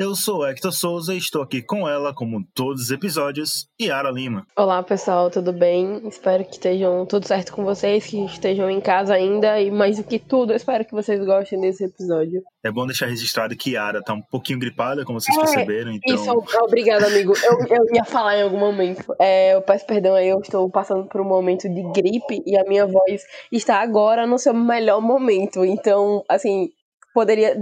Eu 0.00 0.14
sou 0.14 0.46
Hector 0.46 0.72
Souza 0.72 1.12
e 1.12 1.18
estou 1.18 1.42
aqui 1.42 1.60
com 1.60 1.86
ela, 1.86 2.14
como 2.14 2.42
todos 2.54 2.84
os 2.84 2.90
episódios, 2.90 3.66
Yara 3.78 4.10
Lima. 4.10 4.46
Olá 4.56 4.82
pessoal, 4.82 5.30
tudo 5.30 5.52
bem? 5.52 6.00
Espero 6.08 6.42
que 6.42 6.52
estejam 6.52 7.04
tudo 7.04 7.26
certo 7.26 7.52
com 7.52 7.62
vocês, 7.66 8.06
que 8.06 8.24
estejam 8.24 8.70
em 8.70 8.80
casa 8.80 9.12
ainda 9.12 9.60
e 9.60 9.70
mais 9.70 9.98
do 9.98 10.04
que 10.04 10.18
tudo, 10.18 10.54
espero 10.54 10.86
que 10.86 10.92
vocês 10.92 11.22
gostem 11.22 11.60
desse 11.60 11.84
episódio. 11.84 12.40
É 12.64 12.72
bom 12.72 12.86
deixar 12.86 13.08
registrado 13.08 13.54
que 13.54 13.72
Yara 13.72 14.00
tá 14.02 14.14
um 14.14 14.22
pouquinho 14.22 14.58
gripada, 14.58 15.04
como 15.04 15.20
vocês 15.20 15.36
é, 15.36 15.40
perceberam. 15.42 15.92
Então... 15.92 16.14
Isso, 16.14 16.44
obrigado, 16.62 17.04
amigo. 17.04 17.34
Eu, 17.36 17.76
eu 17.76 17.94
ia 17.94 18.04
falar 18.06 18.38
em 18.38 18.42
algum 18.42 18.58
momento. 18.58 19.04
É, 19.20 19.54
eu 19.54 19.60
peço 19.60 19.84
perdão 19.84 20.14
aí, 20.14 20.30
eu 20.30 20.40
estou 20.40 20.70
passando 20.70 21.08
por 21.08 21.20
um 21.20 21.28
momento 21.28 21.68
de 21.68 21.82
gripe 21.92 22.42
e 22.46 22.56
a 22.56 22.64
minha 22.64 22.86
voz 22.86 23.22
está 23.52 23.82
agora 23.82 24.26
no 24.26 24.38
seu 24.38 24.54
melhor 24.54 25.02
momento. 25.02 25.62
Então, 25.62 26.24
assim, 26.26 26.70
poderia 27.12 27.54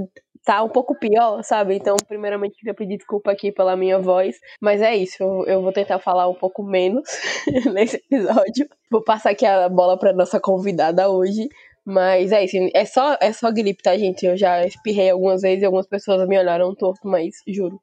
tá 0.49 0.63
um 0.63 0.69
pouco 0.71 0.99
pior, 0.99 1.43
sabe? 1.43 1.75
Então, 1.75 1.95
primeiramente, 2.09 2.57
queria 2.57 2.73
pedir 2.73 2.97
desculpa 2.97 3.31
aqui 3.31 3.53
pela 3.53 3.77
minha 3.77 3.99
voz, 3.99 4.35
mas 4.59 4.81
é 4.81 4.97
isso, 4.97 5.23
eu, 5.23 5.45
eu 5.47 5.63
vou 5.63 5.71
tentar 5.73 5.99
falar 5.99 6.27
um 6.27 6.35
pouco 6.35 6.63
menos 6.63 7.07
nesse 7.75 7.97
episódio. 7.97 8.67
Vou 8.91 9.05
passar 9.05 9.33
aqui 9.33 9.45
a 9.45 9.69
bola 9.69 9.99
para 9.99 10.15
nossa 10.15 10.41
convidada 10.41 11.11
hoje. 11.11 11.51
Mas 11.85 12.33
é 12.33 12.45
isso, 12.45 12.57
é 12.75 12.85
só, 12.87 13.17
é 13.21 13.31
só 13.31 13.51
gripe, 13.51 13.83
tá, 13.83 13.97
gente? 13.97 14.25
Eu 14.25 14.39
já 14.39 14.65
espirrei 14.65 15.11
algumas 15.11 15.43
vezes 15.43 15.63
e 15.63 15.67
algumas 15.67 15.87
pessoas 15.87 16.27
me 16.27 16.39
olharam 16.39 16.75
torto, 16.75 17.07
mas 17.07 17.35
juro, 17.47 17.79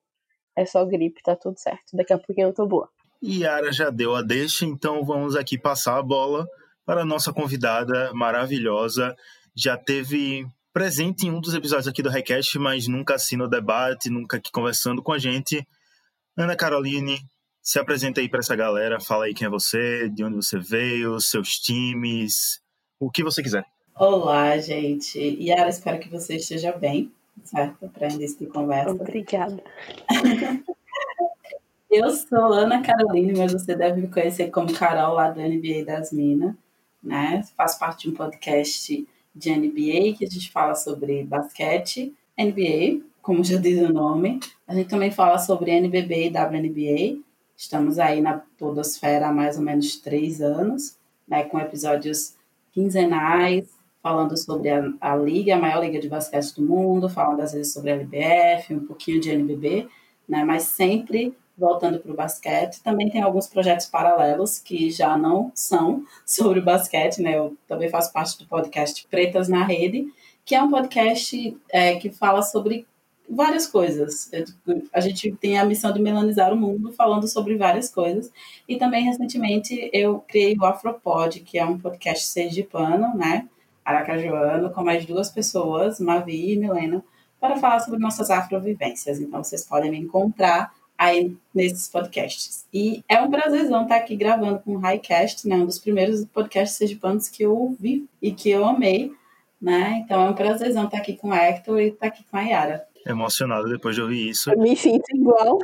é 0.55 0.65
só 0.65 0.83
gripe, 0.85 1.21
tá 1.23 1.35
tudo 1.35 1.59
certo. 1.59 1.83
Daqui 1.93 2.13
a 2.13 2.17
pouquinho 2.17 2.47
eu 2.47 2.53
tô 2.53 2.67
boa. 2.67 2.89
Yara 3.23 3.71
já 3.71 3.91
deu 3.91 4.15
a 4.15 4.23
deixa, 4.23 4.65
então 4.65 5.03
vamos 5.03 5.35
aqui 5.35 5.57
passar 5.57 5.97
a 5.97 6.03
bola 6.03 6.47
para 6.83 7.01
a 7.01 7.05
nossa 7.05 7.31
convidada 7.31 8.11
maravilhosa. 8.13 9.15
Já 9.55 9.75
teve 9.77 10.45
presente 10.75 11.25
em 11.25 11.31
um 11.31 11.39
dos 11.39 11.53
episódios 11.53 11.87
aqui 11.87 12.03
do 12.03 12.09
Request, 12.09 12.59
mas 12.59 12.85
nunca 12.85 13.15
assim 13.15 13.37
no 13.37 13.47
debate, 13.47 14.09
nunca 14.09 14.35
aqui 14.35 14.51
conversando 14.51 15.01
com 15.01 15.13
a 15.13 15.17
gente. 15.17 15.65
Ana 16.35 16.53
Caroline, 16.53 17.17
se 17.61 17.79
apresenta 17.79 18.19
aí 18.19 18.27
para 18.27 18.41
essa 18.41 18.57
galera, 18.57 18.99
fala 18.99 19.23
aí 19.23 19.33
quem 19.33 19.47
é 19.47 19.49
você, 19.49 20.09
de 20.09 20.21
onde 20.21 20.35
você 20.35 20.59
veio, 20.59 21.17
seus 21.21 21.51
times, 21.59 22.61
o 22.99 23.09
que 23.09 23.23
você 23.23 23.41
quiser. 23.41 23.65
Olá, 23.97 24.57
gente. 24.57 25.17
Yara, 25.41 25.69
espero 25.69 25.97
que 25.97 26.09
você 26.09 26.35
esteja 26.35 26.73
bem, 26.73 27.09
certo? 27.45 27.87
Para 27.87 28.09
início 28.09 28.39
de 28.39 28.47
conversa. 28.47 28.91
Obrigada. 28.91 29.63
Eu 31.89 32.09
sou 32.09 32.51
Ana 32.51 32.81
Caroline, 32.81 33.33
mas 33.37 33.53
você 33.53 33.77
deve 33.77 34.01
me 34.01 34.09
conhecer 34.09 34.51
como 34.51 34.73
Carol 34.73 35.13
lá 35.13 35.29
do 35.29 35.39
NBA 35.39 35.85
das 35.85 36.11
Minas, 36.11 36.53
né? 37.01 37.45
Faço 37.55 37.79
parte 37.79 38.09
de 38.09 38.13
um 38.13 38.17
podcast 38.17 39.07
de 39.35 39.51
NBA, 39.51 40.17
que 40.17 40.25
a 40.25 40.29
gente 40.29 40.49
fala 40.51 40.73
sobre 40.75 41.23
basquete, 41.23 42.13
NBA, 42.37 43.01
como 43.21 43.43
já 43.43 43.57
diz 43.57 43.79
o 43.79 43.91
nome. 43.91 44.39
A 44.67 44.73
gente 44.73 44.87
também 44.87 45.11
fala 45.11 45.37
sobre 45.37 45.71
NBB 45.71 46.27
e 46.27 46.29
WNBA. 46.29 47.21
Estamos 47.57 47.99
aí 47.99 48.21
na 48.21 48.41
Podosfera 48.57 49.27
há 49.27 49.33
mais 49.33 49.57
ou 49.57 49.63
menos 49.63 49.97
três 49.97 50.41
anos, 50.41 50.97
né, 51.27 51.43
com 51.43 51.59
episódios 51.59 52.35
quinzenais, 52.71 53.69
falando 54.01 54.37
sobre 54.37 54.69
a, 54.69 54.93
a 55.01 55.15
liga, 55.15 55.55
a 55.55 55.59
maior 55.59 55.83
liga 55.83 55.99
de 55.99 56.07
basquete 56.07 56.53
do 56.55 56.61
mundo, 56.61 57.09
falando 57.09 57.41
às 57.41 57.53
vezes 57.53 57.73
sobre 57.73 57.91
a 57.91 57.95
LBF, 57.95 58.73
um 58.73 58.85
pouquinho 58.85 59.19
de 59.19 59.31
NBB, 59.31 59.87
né, 60.27 60.43
mas 60.43 60.63
sempre 60.63 61.35
voltando 61.57 61.99
para 61.99 62.11
o 62.11 62.15
basquete. 62.15 62.81
Também 62.81 63.09
tem 63.09 63.21
alguns 63.21 63.47
projetos 63.47 63.85
paralelos 63.85 64.59
que 64.59 64.91
já 64.91 65.17
não 65.17 65.51
são 65.55 66.03
sobre 66.25 66.59
o 66.59 66.63
basquete, 66.63 67.21
né? 67.21 67.37
Eu 67.37 67.55
também 67.67 67.89
faço 67.89 68.11
parte 68.11 68.37
do 68.37 68.45
podcast 68.45 69.07
Pretas 69.09 69.47
na 69.47 69.63
Rede, 69.63 70.07
que 70.43 70.55
é 70.55 70.61
um 70.61 70.69
podcast 70.69 71.57
é, 71.69 71.95
que 71.95 72.09
fala 72.11 72.41
sobre 72.41 72.85
várias 73.29 73.67
coisas. 73.67 74.29
A 74.93 74.99
gente 74.99 75.31
tem 75.33 75.57
a 75.57 75.65
missão 75.65 75.91
de 75.91 76.01
melanizar 76.01 76.53
o 76.53 76.57
mundo 76.57 76.91
falando 76.93 77.27
sobre 77.27 77.57
várias 77.57 77.89
coisas. 77.89 78.31
E 78.67 78.77
também, 78.77 79.03
recentemente, 79.03 79.89
eu 79.91 80.19
criei 80.27 80.55
o 80.59 80.65
Afropod, 80.65 81.39
que 81.39 81.57
é 81.57 81.65
um 81.65 81.79
podcast 81.79 82.27
sergipano, 82.27 83.15
né? 83.15 83.47
Aracajuano, 83.83 84.71
com 84.71 84.83
mais 84.83 85.05
duas 85.05 85.29
pessoas, 85.29 85.99
Mavi 85.99 86.53
e 86.53 86.57
Milena, 86.57 87.03
para 87.39 87.57
falar 87.57 87.79
sobre 87.79 87.99
nossas 87.99 88.31
afrovivências. 88.31 89.19
Então, 89.19 89.43
vocês 89.43 89.63
podem 89.63 89.91
me 89.91 89.99
encontrar 89.99 90.73
aí 90.97 91.35
nesses 91.53 91.87
podcasts. 91.87 92.65
E 92.73 93.03
é 93.07 93.19
um 93.21 93.29
prazerzão 93.29 93.83
estar 93.83 93.97
aqui 93.97 94.15
gravando 94.15 94.59
com 94.59 94.75
o 94.75 94.79
Highcast, 94.79 95.47
né? 95.47 95.55
Um 95.55 95.65
dos 95.65 95.79
primeiros 95.79 96.25
podcasts 96.25 96.77
sergipanos 96.77 97.27
que 97.29 97.43
eu 97.43 97.55
ouvi 97.55 98.07
e 98.21 98.31
que 98.31 98.49
eu 98.49 98.65
amei, 98.65 99.11
né? 99.61 100.03
Então 100.03 100.25
é 100.25 100.29
um 100.29 100.33
prazerzão 100.33 100.85
estar 100.85 100.97
aqui 100.97 101.15
com 101.15 101.29
o 101.29 101.33
Hector 101.33 101.79
e 101.79 101.87
estar 101.87 102.07
aqui 102.07 102.23
com 102.29 102.37
a 102.37 102.41
Yara. 102.41 102.85
Emocionado 103.07 103.69
depois 103.69 103.95
de 103.95 104.01
ouvir 104.01 104.29
isso. 104.29 104.51
Eu 104.51 104.57
me 104.57 104.75
sinto 104.75 105.05
igual. 105.13 105.59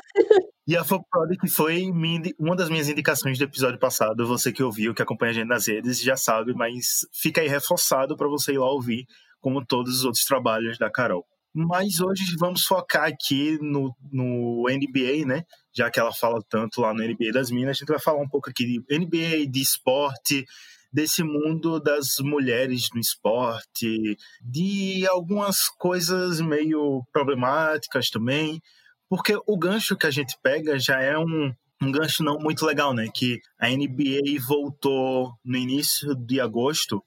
E 0.67 0.77
a 0.77 0.83
Foprod, 0.83 1.35
que 1.37 1.47
foi 1.47 1.91
uma 2.39 2.55
das 2.55 2.69
minhas 2.69 2.87
indicações 2.87 3.37
do 3.37 3.43
episódio 3.43 3.79
passado, 3.79 4.27
você 4.27 4.53
que 4.53 4.61
ouviu, 4.61 4.93
que 4.93 5.01
acompanha 5.01 5.31
a 5.31 5.33
gente 5.33 5.47
nas 5.47 5.67
redes, 5.67 5.99
já 5.99 6.15
sabe, 6.15 6.53
mas 6.53 6.99
fica 7.11 7.41
aí 7.41 7.47
reforçado 7.47 8.15
para 8.15 8.27
você 8.27 8.53
ir 8.53 8.59
lá 8.59 8.71
ouvir, 8.71 9.05
como 9.39 9.65
todos 9.65 9.97
os 9.97 10.05
outros 10.05 10.23
trabalhos 10.23 10.77
da 10.77 10.89
Carol. 10.89 11.25
Mas 11.53 11.99
hoje 11.99 12.23
vamos 12.39 12.63
focar 12.63 13.09
aqui 13.09 13.57
no, 13.61 13.93
no 14.11 14.63
NBA, 14.69 15.25
né? 15.25 15.43
Já 15.73 15.91
que 15.91 15.99
ela 15.99 16.13
fala 16.13 16.41
tanto 16.49 16.79
lá 16.79 16.93
no 16.93 17.03
NBA 17.03 17.31
das 17.33 17.51
Minas, 17.51 17.77
a 17.77 17.79
gente 17.79 17.89
vai 17.89 17.99
falar 17.99 18.21
um 18.21 18.29
pouco 18.29 18.49
aqui 18.49 18.65
de 18.65 18.97
NBA, 18.97 19.47
de 19.49 19.61
esporte, 19.61 20.45
desse 20.91 21.23
mundo 21.23 21.79
das 21.79 22.15
mulheres 22.19 22.87
no 22.93 22.99
esporte, 22.99 24.17
de 24.41 25.05
algumas 25.07 25.67
coisas 25.77 26.41
meio 26.41 27.03
problemáticas 27.11 28.09
também, 28.09 28.61
porque 29.09 29.37
o 29.45 29.57
gancho 29.57 29.97
que 29.97 30.07
a 30.07 30.11
gente 30.11 30.37
pega 30.41 30.79
já 30.79 31.01
é 31.01 31.17
um, 31.17 31.53
um 31.81 31.91
gancho 31.91 32.23
não 32.23 32.39
muito 32.39 32.65
legal, 32.65 32.93
né? 32.93 33.07
Que 33.13 33.39
a 33.59 33.69
NBA 33.69 34.39
voltou 34.47 35.33
no 35.43 35.57
início 35.57 36.15
de 36.15 36.39
agosto 36.39 37.03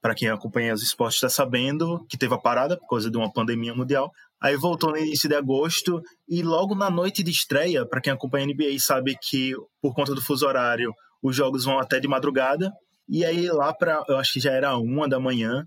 para 0.00 0.14
quem 0.14 0.28
acompanha 0.28 0.72
os 0.72 0.82
esportes 0.82 1.16
está 1.16 1.28
sabendo 1.28 2.04
que 2.08 2.16
teve 2.16 2.34
a 2.34 2.38
parada 2.38 2.76
por 2.76 2.88
causa 2.88 3.10
de 3.10 3.16
uma 3.16 3.32
pandemia 3.32 3.74
mundial. 3.74 4.10
Aí 4.40 4.56
voltou 4.56 4.90
no 4.90 4.96
início 4.96 5.28
de 5.28 5.34
agosto 5.34 6.02
e 6.28 6.42
logo 6.42 6.74
na 6.74 6.90
noite 6.90 7.22
de 7.22 7.30
estreia, 7.30 7.84
para 7.84 8.00
quem 8.00 8.12
acompanha 8.12 8.46
a 8.46 8.48
NBA 8.48 8.78
sabe 8.78 9.16
que 9.20 9.54
por 9.80 9.94
conta 9.94 10.14
do 10.14 10.22
fuso 10.22 10.46
horário 10.46 10.94
os 11.22 11.36
jogos 11.36 11.64
vão 11.64 11.78
até 11.78 12.00
de 12.00 12.08
madrugada. 12.08 12.72
E 13.08 13.24
aí 13.24 13.48
lá 13.48 13.74
para, 13.74 14.02
eu 14.08 14.16
acho 14.16 14.32
que 14.32 14.40
já 14.40 14.52
era 14.52 14.76
uma 14.78 15.08
da 15.08 15.20
manhã, 15.20 15.66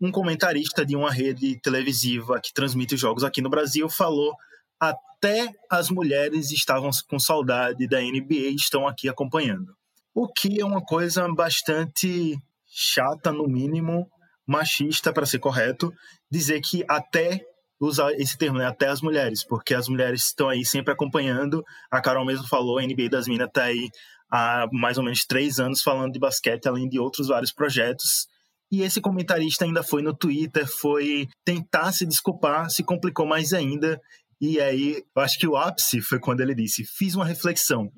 um 0.00 0.10
comentarista 0.10 0.84
de 0.84 0.94
uma 0.94 1.10
rede 1.10 1.60
televisiva 1.60 2.40
que 2.40 2.52
transmite 2.52 2.94
os 2.94 3.00
jogos 3.00 3.24
aqui 3.24 3.40
no 3.40 3.50
Brasil 3.50 3.88
falou 3.88 4.34
até 4.80 5.48
as 5.70 5.90
mulheres 5.90 6.50
estavam 6.50 6.90
com 7.08 7.18
saudade 7.18 7.86
da 7.86 8.00
NBA 8.00 8.50
e 8.50 8.56
estão 8.56 8.86
aqui 8.88 9.08
acompanhando. 9.08 9.76
O 10.12 10.26
que 10.26 10.60
é 10.60 10.64
uma 10.64 10.84
coisa 10.84 11.26
bastante 11.32 12.36
chata, 12.74 13.30
no 13.30 13.46
mínimo, 13.46 14.06
machista, 14.46 15.12
para 15.12 15.26
ser 15.26 15.38
correto, 15.38 15.92
dizer 16.30 16.60
que 16.60 16.84
até 16.88 17.40
usar 17.80 18.12
esse 18.12 18.38
termo, 18.38 18.58
né? 18.58 18.66
Até 18.66 18.88
as 18.88 19.00
mulheres, 19.00 19.44
porque 19.44 19.74
as 19.74 19.88
mulheres 19.88 20.26
estão 20.26 20.48
aí 20.48 20.64
sempre 20.64 20.92
acompanhando. 20.92 21.62
A 21.90 22.00
Carol 22.00 22.24
mesmo 22.24 22.46
falou, 22.46 22.78
a 22.78 22.82
NBA 22.82 23.08
das 23.10 23.26
Minas 23.26 23.48
está 23.48 23.64
aí 23.64 23.88
há 24.30 24.66
mais 24.72 24.96
ou 24.96 25.04
menos 25.04 25.24
três 25.26 25.58
anos 25.58 25.82
falando 25.82 26.12
de 26.12 26.18
basquete, 26.18 26.66
além 26.66 26.88
de 26.88 26.98
outros 26.98 27.28
vários 27.28 27.52
projetos. 27.52 28.26
E 28.70 28.82
esse 28.82 29.00
comentarista 29.00 29.64
ainda 29.64 29.82
foi 29.82 30.00
no 30.00 30.16
Twitter, 30.16 30.66
foi 30.66 31.26
tentar 31.44 31.92
se 31.92 32.06
desculpar, 32.06 32.70
se 32.70 32.82
complicou 32.82 33.26
mais 33.26 33.52
ainda. 33.52 34.00
E 34.40 34.60
aí, 34.60 35.02
eu 35.14 35.22
acho 35.22 35.38
que 35.38 35.46
o 35.46 35.56
ápice 35.56 36.00
foi 36.00 36.18
quando 36.18 36.40
ele 36.40 36.54
disse: 36.54 36.84
fiz 36.84 37.14
uma 37.14 37.26
reflexão 37.26 37.90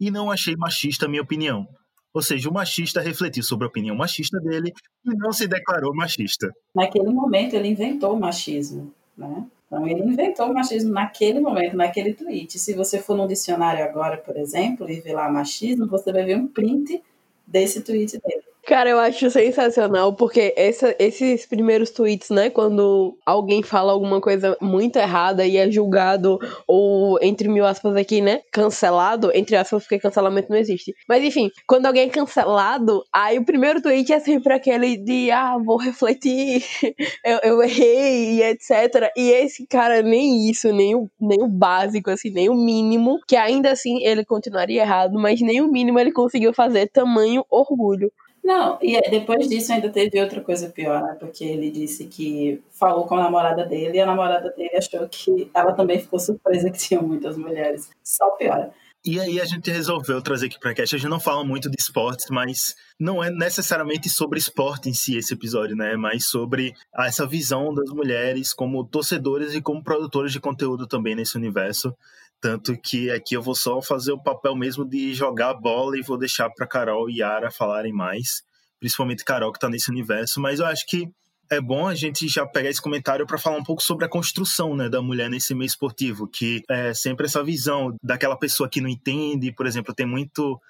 e 0.00 0.10
não 0.10 0.30
achei 0.30 0.54
machista 0.56 1.06
a 1.06 1.08
minha 1.08 1.22
opinião. 1.22 1.66
Ou 2.14 2.22
seja, 2.22 2.48
o 2.48 2.52
machista 2.52 3.00
refletiu 3.00 3.42
sobre 3.42 3.64
a 3.64 3.68
opinião 3.68 3.96
machista 3.96 4.38
dele 4.38 4.72
e 5.04 5.16
não 5.16 5.32
se 5.32 5.48
declarou 5.48 5.92
machista. 5.92 6.54
Naquele 6.72 7.10
momento, 7.10 7.54
ele 7.54 7.66
inventou 7.66 8.14
o 8.14 8.20
machismo. 8.20 8.92
Né? 9.18 9.44
Então, 9.66 9.84
ele 9.88 10.00
inventou 10.04 10.46
o 10.46 10.54
machismo 10.54 10.92
naquele 10.92 11.40
momento, 11.40 11.76
naquele 11.76 12.14
tweet. 12.14 12.56
Se 12.56 12.72
você 12.72 13.00
for 13.00 13.16
no 13.16 13.26
dicionário 13.26 13.84
agora, 13.84 14.16
por 14.16 14.36
exemplo, 14.36 14.88
e 14.88 15.00
ver 15.00 15.14
lá 15.14 15.28
machismo, 15.28 15.88
você 15.88 16.12
vai 16.12 16.24
ver 16.24 16.36
um 16.36 16.46
print 16.46 17.02
desse 17.44 17.80
tweet 17.80 18.20
dele. 18.20 18.43
Cara, 18.66 18.88
eu 18.88 18.98
acho 18.98 19.30
sensacional, 19.30 20.16
porque 20.16 20.54
essa, 20.56 20.96
esses 20.98 21.44
primeiros 21.44 21.90
tweets, 21.90 22.30
né, 22.30 22.48
quando 22.48 23.14
alguém 23.26 23.62
fala 23.62 23.92
alguma 23.92 24.22
coisa 24.22 24.56
muito 24.58 24.96
errada 24.96 25.44
e 25.44 25.58
é 25.58 25.70
julgado, 25.70 26.38
ou 26.66 27.18
entre 27.20 27.46
mil 27.46 27.66
aspas 27.66 27.94
aqui, 27.94 28.22
né, 28.22 28.40
cancelado, 28.50 29.30
entre 29.34 29.54
aspas, 29.54 29.82
porque 29.82 29.98
cancelamento 29.98 30.48
não 30.50 30.56
existe. 30.56 30.94
Mas 31.06 31.22
enfim, 31.22 31.50
quando 31.66 31.84
alguém 31.84 32.04
é 32.04 32.08
cancelado, 32.08 33.02
aí 33.12 33.38
o 33.38 33.44
primeiro 33.44 33.82
tweet 33.82 34.10
é 34.10 34.18
sempre 34.18 34.54
aquele 34.54 34.96
de, 34.96 35.30
ah, 35.30 35.58
vou 35.62 35.76
refletir, 35.76 36.64
eu, 37.22 37.38
eu 37.42 37.62
errei 37.62 38.36
e 38.36 38.42
etc. 38.44 39.10
E 39.14 39.30
esse 39.30 39.66
cara, 39.66 40.00
nem 40.00 40.48
isso, 40.48 40.72
nem 40.72 40.94
o, 40.94 41.06
nem 41.20 41.42
o 41.42 41.48
básico, 41.48 42.10
assim, 42.10 42.30
nem 42.30 42.48
o 42.48 42.54
mínimo, 42.54 43.18
que 43.28 43.36
ainda 43.36 43.70
assim 43.70 44.02
ele 44.02 44.24
continuaria 44.24 44.80
errado, 44.80 45.18
mas 45.20 45.38
nem 45.42 45.60
o 45.60 45.70
mínimo 45.70 45.98
ele 46.00 46.12
conseguiu 46.12 46.54
fazer 46.54 46.88
tamanho 46.88 47.44
orgulho. 47.50 48.10
Não, 48.44 48.78
e 48.82 49.00
depois 49.08 49.48
disso 49.48 49.72
ainda 49.72 49.88
teve 49.88 50.20
outra 50.20 50.42
coisa 50.42 50.68
pior, 50.68 51.02
né? 51.02 51.16
Porque 51.18 51.42
ele 51.42 51.70
disse 51.70 52.04
que 52.04 52.62
falou 52.70 53.06
com 53.06 53.14
a 53.14 53.22
namorada 53.22 53.64
dele 53.64 53.96
e 53.96 54.00
a 54.00 54.06
namorada 54.06 54.50
dele 54.50 54.76
achou 54.76 55.08
que 55.08 55.50
ela 55.54 55.72
também 55.72 55.98
ficou 55.98 56.18
surpresa 56.18 56.70
que 56.70 56.78
tinha 56.78 57.00
muitas 57.00 57.38
mulheres. 57.38 57.88
Só 58.02 58.30
piora. 58.32 58.70
E 59.06 59.20
aí 59.20 59.38
a 59.38 59.44
gente 59.44 59.70
resolveu 59.70 60.22
trazer 60.22 60.46
aqui 60.46 60.58
para 60.58 60.70
a 60.70 60.74
cast. 60.74 60.94
A 60.94 60.98
gente 60.98 61.10
não 61.10 61.20
fala 61.20 61.44
muito 61.44 61.70
de 61.70 61.76
esportes, 61.78 62.26
mas 62.30 62.74
não 62.98 63.22
é 63.22 63.30
necessariamente 63.30 64.08
sobre 64.08 64.38
esporte 64.38 64.88
em 64.88 64.94
si 64.94 65.16
esse 65.16 65.34
episódio, 65.34 65.76
né? 65.76 65.92
É 65.92 65.96
mais 65.96 66.26
sobre 66.26 66.74
essa 66.98 67.26
visão 67.26 67.72
das 67.74 67.90
mulheres 67.90 68.54
como 68.54 68.82
torcedoras 68.82 69.54
e 69.54 69.60
como 69.60 69.84
produtoras 69.84 70.32
de 70.32 70.40
conteúdo 70.40 70.86
também 70.86 71.14
nesse 71.14 71.36
universo. 71.36 71.94
Tanto 72.44 72.76
que 72.78 73.10
aqui 73.10 73.34
eu 73.34 73.40
vou 73.40 73.54
só 73.54 73.80
fazer 73.80 74.12
o 74.12 74.22
papel 74.22 74.54
mesmo 74.54 74.84
de 74.84 75.14
jogar 75.14 75.48
a 75.48 75.54
bola 75.54 75.96
e 75.96 76.02
vou 76.02 76.18
deixar 76.18 76.50
para 76.50 76.66
Carol 76.66 77.08
e 77.08 77.20
Yara 77.20 77.50
falarem 77.50 77.90
mais, 77.90 78.42
principalmente 78.78 79.24
Carol 79.24 79.50
que 79.50 79.56
está 79.56 79.66
nesse 79.66 79.90
universo, 79.90 80.42
mas 80.42 80.60
eu 80.60 80.66
acho 80.66 80.84
que 80.86 81.08
é 81.50 81.58
bom 81.58 81.88
a 81.88 81.94
gente 81.94 82.28
já 82.28 82.46
pegar 82.46 82.68
esse 82.68 82.82
comentário 82.82 83.26
para 83.26 83.38
falar 83.38 83.56
um 83.56 83.62
pouco 83.62 83.82
sobre 83.82 84.04
a 84.04 84.10
construção 84.10 84.76
né, 84.76 84.90
da 84.90 85.00
mulher 85.00 85.30
nesse 85.30 85.54
meio 85.54 85.68
esportivo, 85.68 86.28
que 86.28 86.60
é 86.68 86.92
sempre 86.92 87.24
essa 87.24 87.42
visão 87.42 87.96
daquela 88.02 88.36
pessoa 88.36 88.68
que 88.68 88.78
não 88.78 88.90
entende, 88.90 89.50
por 89.50 89.66
exemplo, 89.66 89.94
tem 89.94 90.04
muito 90.04 90.60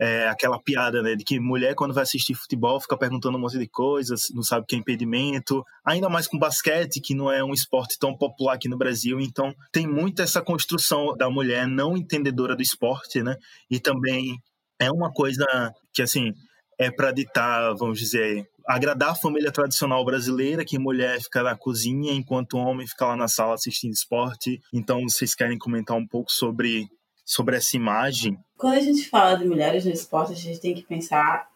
é, 0.00 0.28
aquela 0.28 0.58
piada, 0.60 1.02
né, 1.02 1.14
de 1.14 1.24
que 1.24 1.38
mulher 1.38 1.74
quando 1.74 1.94
vai 1.94 2.02
assistir 2.02 2.34
futebol 2.34 2.80
fica 2.80 2.96
perguntando 2.96 3.36
um 3.36 3.40
monte 3.40 3.58
de 3.58 3.68
coisas, 3.68 4.22
não 4.34 4.42
sabe 4.42 4.64
o 4.64 4.66
que 4.66 4.74
é 4.74 4.78
impedimento, 4.78 5.62
ainda 5.84 6.08
mais 6.08 6.26
com 6.26 6.38
basquete, 6.38 7.00
que 7.00 7.14
não 7.14 7.30
é 7.30 7.42
um 7.42 7.52
esporte 7.52 7.98
tão 7.98 8.16
popular 8.16 8.54
aqui 8.54 8.68
no 8.68 8.78
Brasil, 8.78 9.20
então 9.20 9.54
tem 9.72 9.86
muito 9.86 10.22
essa 10.22 10.42
construção 10.42 11.16
da 11.16 11.30
mulher 11.30 11.66
não 11.66 11.96
entendedora 11.96 12.56
do 12.56 12.62
esporte, 12.62 13.22
né, 13.22 13.36
e 13.70 13.78
também 13.78 14.36
é 14.80 14.90
uma 14.90 15.12
coisa 15.12 15.44
que, 15.92 16.02
assim, 16.02 16.32
é 16.78 16.90
para 16.90 17.12
ditar, 17.12 17.74
vamos 17.74 17.98
dizer, 17.98 18.44
agradar 18.66 19.10
a 19.10 19.14
família 19.14 19.52
tradicional 19.52 20.04
brasileira, 20.04 20.64
que 20.64 20.78
mulher 20.78 21.20
fica 21.20 21.42
na 21.42 21.56
cozinha 21.56 22.12
enquanto 22.12 22.54
o 22.54 22.58
homem 22.58 22.86
fica 22.86 23.06
lá 23.06 23.16
na 23.16 23.28
sala 23.28 23.54
assistindo 23.54 23.92
esporte. 23.92 24.58
Então, 24.72 25.02
vocês 25.02 25.34
querem 25.34 25.58
comentar 25.58 25.96
um 25.96 26.06
pouco 26.06 26.32
sobre 26.32 26.88
sobre 27.24 27.56
essa 27.56 27.76
imagem? 27.76 28.38
Quando 28.56 28.74
a 28.74 28.80
gente 28.80 29.08
fala 29.08 29.36
de 29.36 29.46
mulheres 29.46 29.84
no 29.84 29.92
esporte, 29.92 30.32
a 30.32 30.36
gente 30.36 30.60
tem 30.60 30.74
que 30.74 30.82
pensar 30.82 31.50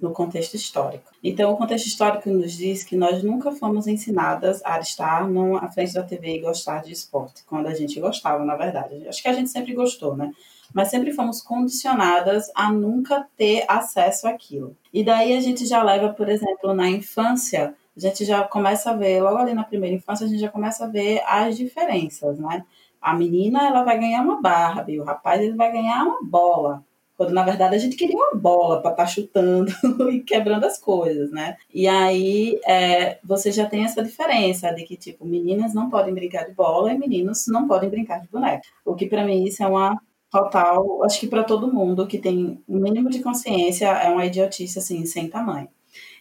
no 0.00 0.12
contexto 0.12 0.54
histórico. 0.54 1.10
Então, 1.22 1.52
o 1.52 1.56
contexto 1.56 1.86
histórico 1.86 2.28
nos 2.28 2.52
diz 2.52 2.82
que 2.82 2.96
nós 2.96 3.22
nunca 3.22 3.52
fomos 3.52 3.86
ensinadas 3.86 4.60
a 4.64 4.78
estar 4.80 5.26
à 5.60 5.68
frente 5.68 5.94
da 5.94 6.02
TV 6.02 6.36
e 6.36 6.40
gostar 6.40 6.82
de 6.82 6.92
esporte, 6.92 7.44
quando 7.46 7.66
a 7.66 7.74
gente 7.74 7.98
gostava, 8.00 8.44
na 8.44 8.56
verdade. 8.56 9.06
Acho 9.08 9.22
que 9.22 9.28
a 9.28 9.32
gente 9.32 9.50
sempre 9.50 9.72
gostou, 9.72 10.16
né? 10.16 10.32
Mas 10.72 10.88
sempre 10.88 11.12
fomos 11.12 11.40
condicionadas 11.40 12.50
a 12.54 12.72
nunca 12.72 13.26
ter 13.36 13.64
acesso 13.68 14.26
àquilo. 14.26 14.76
E 14.92 15.04
daí 15.04 15.36
a 15.36 15.40
gente 15.40 15.64
já 15.66 15.82
leva, 15.82 16.08
por 16.08 16.28
exemplo, 16.28 16.74
na 16.74 16.88
infância, 16.90 17.74
a 17.96 18.00
gente 18.00 18.24
já 18.24 18.42
começa 18.42 18.90
a 18.90 18.96
ver, 18.96 19.22
logo 19.22 19.36
ali 19.36 19.54
na 19.54 19.62
primeira 19.62 19.94
infância, 19.94 20.26
a 20.26 20.28
gente 20.28 20.40
já 20.40 20.50
começa 20.50 20.84
a 20.84 20.88
ver 20.88 21.22
as 21.26 21.56
diferenças, 21.56 22.38
né? 22.38 22.64
A 23.04 23.14
menina 23.14 23.66
ela 23.66 23.82
vai 23.82 23.98
ganhar 23.98 24.22
uma 24.22 24.40
Barbie, 24.40 24.98
o 24.98 25.04
rapaz 25.04 25.38
ele 25.38 25.54
vai 25.54 25.70
ganhar 25.70 26.04
uma 26.04 26.24
bola. 26.24 26.82
Quando 27.18 27.34
na 27.34 27.44
verdade 27.44 27.76
a 27.76 27.78
gente 27.78 27.96
queria 27.96 28.16
uma 28.16 28.34
bola 28.34 28.80
para 28.80 28.92
estar 28.92 29.04
tá 29.04 29.06
chutando 29.06 29.70
e 30.10 30.20
quebrando 30.20 30.64
as 30.64 30.78
coisas, 30.78 31.30
né? 31.30 31.54
E 31.72 31.86
aí 31.86 32.58
é, 32.66 33.18
você 33.22 33.52
já 33.52 33.66
tem 33.66 33.84
essa 33.84 34.02
diferença 34.02 34.72
de 34.72 34.84
que, 34.84 34.96
tipo, 34.96 35.26
meninas 35.26 35.74
não 35.74 35.90
podem 35.90 36.14
brincar 36.14 36.46
de 36.46 36.54
bola 36.54 36.94
e 36.94 36.98
meninos 36.98 37.44
não 37.46 37.68
podem 37.68 37.90
brincar 37.90 38.22
de 38.22 38.28
boneca. 38.28 38.62
O 38.86 38.94
que 38.94 39.06
para 39.06 39.22
mim 39.22 39.44
isso 39.44 39.62
é 39.62 39.66
uma 39.66 40.00
total, 40.30 41.04
acho 41.04 41.20
que 41.20 41.26
para 41.26 41.44
todo 41.44 41.72
mundo 41.72 42.06
que 42.06 42.18
tem 42.18 42.58
um 42.66 42.80
mínimo 42.80 43.10
de 43.10 43.22
consciência 43.22 43.86
é 43.86 44.08
uma 44.08 44.24
idiotice 44.24 44.78
assim, 44.78 45.04
sem 45.04 45.28
tamanho. 45.28 45.68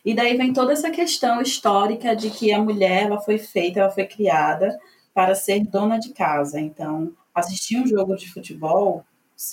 E 0.03 0.13
daí 0.13 0.35
vem 0.35 0.51
toda 0.51 0.73
essa 0.73 0.91
questão 0.91 1.41
histórica 1.41 2.13
de 2.13 2.29
que 2.29 2.51
a 2.51 2.61
mulher 2.61 3.03
ela 3.03 3.21
foi 3.21 3.37
feita, 3.37 3.79
ela 3.79 3.89
foi 3.89 4.05
criada 4.05 4.77
para 5.13 5.35
ser 5.35 5.65
dona 5.65 5.99
de 5.99 6.09
casa. 6.13 6.59
Então, 6.59 7.11
assistir 7.33 7.77
um 7.77 7.87
jogo 7.87 8.15
de 8.15 8.31
futebol 8.31 9.05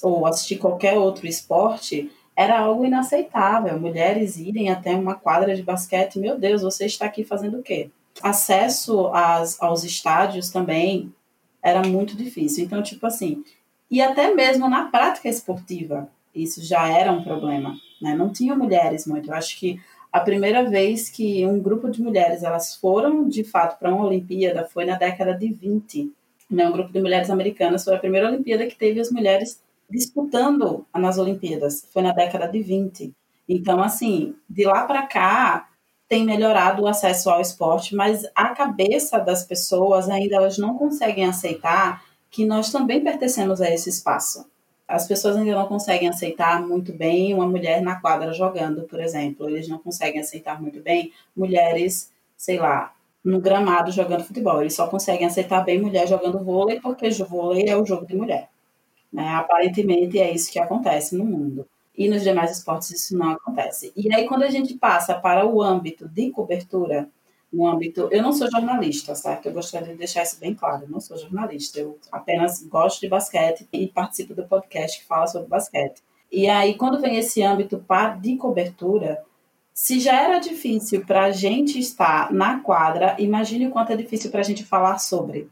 ou 0.03 0.27
assistir 0.27 0.57
qualquer 0.57 0.97
outro 0.99 1.27
esporte 1.27 2.11
era 2.37 2.59
algo 2.59 2.85
inaceitável. 2.85 3.79
Mulheres 3.79 4.37
irem 4.37 4.71
até 4.71 4.95
uma 4.95 5.15
quadra 5.15 5.55
de 5.55 5.63
basquete, 5.63 6.19
meu 6.19 6.39
Deus, 6.39 6.63
você 6.63 6.87
está 6.87 7.07
aqui 7.07 7.25
fazendo 7.25 7.59
o 7.59 7.63
quê? 7.63 7.91
Acesso 8.23 9.09
às, 9.09 9.61
aos 9.61 9.85
estádios 9.85 10.51
também 10.51 11.13
era 11.63 11.83
muito 11.87 12.17
difícil. 12.17 12.65
Então, 12.65 12.83
tipo 12.83 13.07
assim, 13.07 13.45
e 13.91 14.01
até 14.01 14.35
mesmo 14.35 14.69
na 14.69 14.87
prática 14.87 15.29
esportiva, 15.29 16.09
isso 16.35 16.63
já 16.63 16.89
era 16.89 17.13
um 17.13 17.23
problema. 17.23 17.75
Né? 18.01 18.15
Não 18.15 18.33
tinha 18.33 18.55
mulheres 18.55 19.07
muito. 19.07 19.31
Eu 19.31 19.35
acho 19.35 19.59
que 19.59 19.81
a 20.13 20.21
primeira 20.21 20.69
vez 20.69 21.09
que 21.09 21.47
um 21.47 21.61
grupo 21.61 21.89
de 21.89 22.03
mulheres 22.03 22.43
elas 22.43 22.75
foram 22.75 23.29
de 23.29 23.45
fato 23.45 23.79
para 23.79 23.95
uma 23.95 24.07
Olimpíada 24.07 24.65
foi 24.65 24.85
na 24.85 24.97
década 24.97 25.35
de 25.35 25.53
20. 25.53 26.13
Né? 26.51 26.67
Um 26.67 26.73
grupo 26.73 26.93
de 26.93 27.01
mulheres 27.01 27.31
americanas 27.31 27.85
foi 27.85 27.95
a 27.95 27.99
primeira 27.99 28.29
Olimpíada 28.29 28.67
que 28.67 28.77
teve 28.77 29.01
as 29.01 29.11
mulheres 29.11 29.63
disputando 29.89 30.85
nas 30.95 31.19
Olimpíadas. 31.19 31.87
Foi 31.93 32.03
na 32.03 32.13
década 32.13 32.49
de 32.49 32.61
20. 32.61 33.13
Então, 33.49 33.83
assim, 33.83 34.35
de 34.49 34.65
lá 34.65 34.85
para 34.85 35.07
cá 35.07 35.69
tem 36.09 36.25
melhorado 36.25 36.83
o 36.83 36.89
acesso 36.89 37.31
ao 37.31 37.41
esporte, 37.41 37.95
mas 37.95 38.25
a 38.35 38.49
cabeça 38.49 39.19
das 39.21 39.45
pessoas 39.45 40.09
ainda 40.09 40.37
elas 40.37 40.59
não 40.59 40.77
conseguem 40.77 41.25
aceitar 41.25 42.03
que 42.29 42.45
nós 42.45 42.73
também 42.73 43.01
pertencemos 43.01 43.61
a 43.61 43.71
esse 43.71 43.89
espaço 43.89 44.45
as 44.91 45.07
pessoas 45.07 45.37
ainda 45.37 45.55
não 45.55 45.67
conseguem 45.67 46.09
aceitar 46.09 46.61
muito 46.61 46.93
bem 46.93 47.33
uma 47.33 47.47
mulher 47.47 47.81
na 47.81 48.01
quadra 48.01 48.33
jogando, 48.33 48.83
por 48.83 49.01
exemplo. 49.01 49.49
Eles 49.49 49.69
não 49.69 49.79
conseguem 49.79 50.21
aceitar 50.21 50.61
muito 50.61 50.81
bem 50.81 51.13
mulheres, 51.35 52.13
sei 52.37 52.59
lá, 52.59 52.93
no 53.25 53.41
gramado 53.41 53.93
jogando 53.93 54.25
futebol. 54.25 54.61
Eles 54.61 54.75
só 54.75 54.89
conseguem 54.89 55.27
aceitar 55.27 55.65
bem 55.65 55.81
mulher 55.81 56.09
jogando 56.09 56.43
vôlei, 56.45 56.81
porque 56.81 57.07
o 57.07 57.25
vôlei 57.25 57.69
é 57.69 57.77
o 57.77 57.87
jogo 57.87 58.05
de 58.05 58.17
mulher. 58.17 58.49
Né? 59.13 59.29
Aparentemente 59.35 60.19
é 60.19 60.33
isso 60.33 60.51
que 60.51 60.59
acontece 60.59 61.17
no 61.17 61.25
mundo. 61.25 61.67
E 61.97 62.09
nos 62.09 62.23
demais 62.23 62.51
esportes 62.51 62.91
isso 62.91 63.17
não 63.17 63.31
acontece. 63.31 63.93
E 63.95 64.13
aí, 64.13 64.27
quando 64.27 64.43
a 64.43 64.51
gente 64.51 64.75
passa 64.75 65.15
para 65.15 65.47
o 65.47 65.63
âmbito 65.63 66.09
de 66.09 66.31
cobertura, 66.31 67.09
no 67.53 67.67
âmbito. 67.67 68.09
Eu 68.11 68.23
não 68.23 68.33
sou 68.33 68.51
jornalista, 68.51 69.15
certo? 69.15 69.47
Eu 69.47 69.53
gostaria 69.53 69.89
de 69.89 69.99
deixar 69.99 70.23
isso 70.23 70.39
bem 70.39 70.55
claro. 70.55 70.85
Eu 70.85 70.89
não 70.89 71.01
sou 71.01 71.19
jornalista. 71.19 71.81
Eu 71.81 71.99
apenas 72.13 72.63
gosto 72.63 73.01
de 73.01 73.09
basquete 73.09 73.69
e 73.73 73.87
participo 73.87 74.35
do 74.35 74.47
podcast 74.47 75.01
que 75.01 75.07
fala 75.07 75.27
sobre 75.27 75.49
basquete. 75.49 76.03
E 76.31 76.49
aí, 76.49 76.75
quando 76.75 77.01
vem 77.01 77.17
esse 77.17 77.43
âmbito 77.43 77.85
de 78.21 78.37
cobertura, 78.37 79.25
se 79.75 79.99
já 79.99 80.23
era 80.23 80.39
difícil 80.39 81.05
para 81.05 81.25
a 81.25 81.31
gente 81.31 81.79
estar 81.79 82.33
na 82.33 82.61
quadra, 82.61 83.17
imagine 83.19 83.67
o 83.67 83.71
quanto 83.71 83.93
é 83.93 83.97
difícil 83.97 84.31
para 84.31 84.41
a 84.41 84.45
gente 84.45 84.65
falar 84.65 84.99
sobre. 84.99 85.49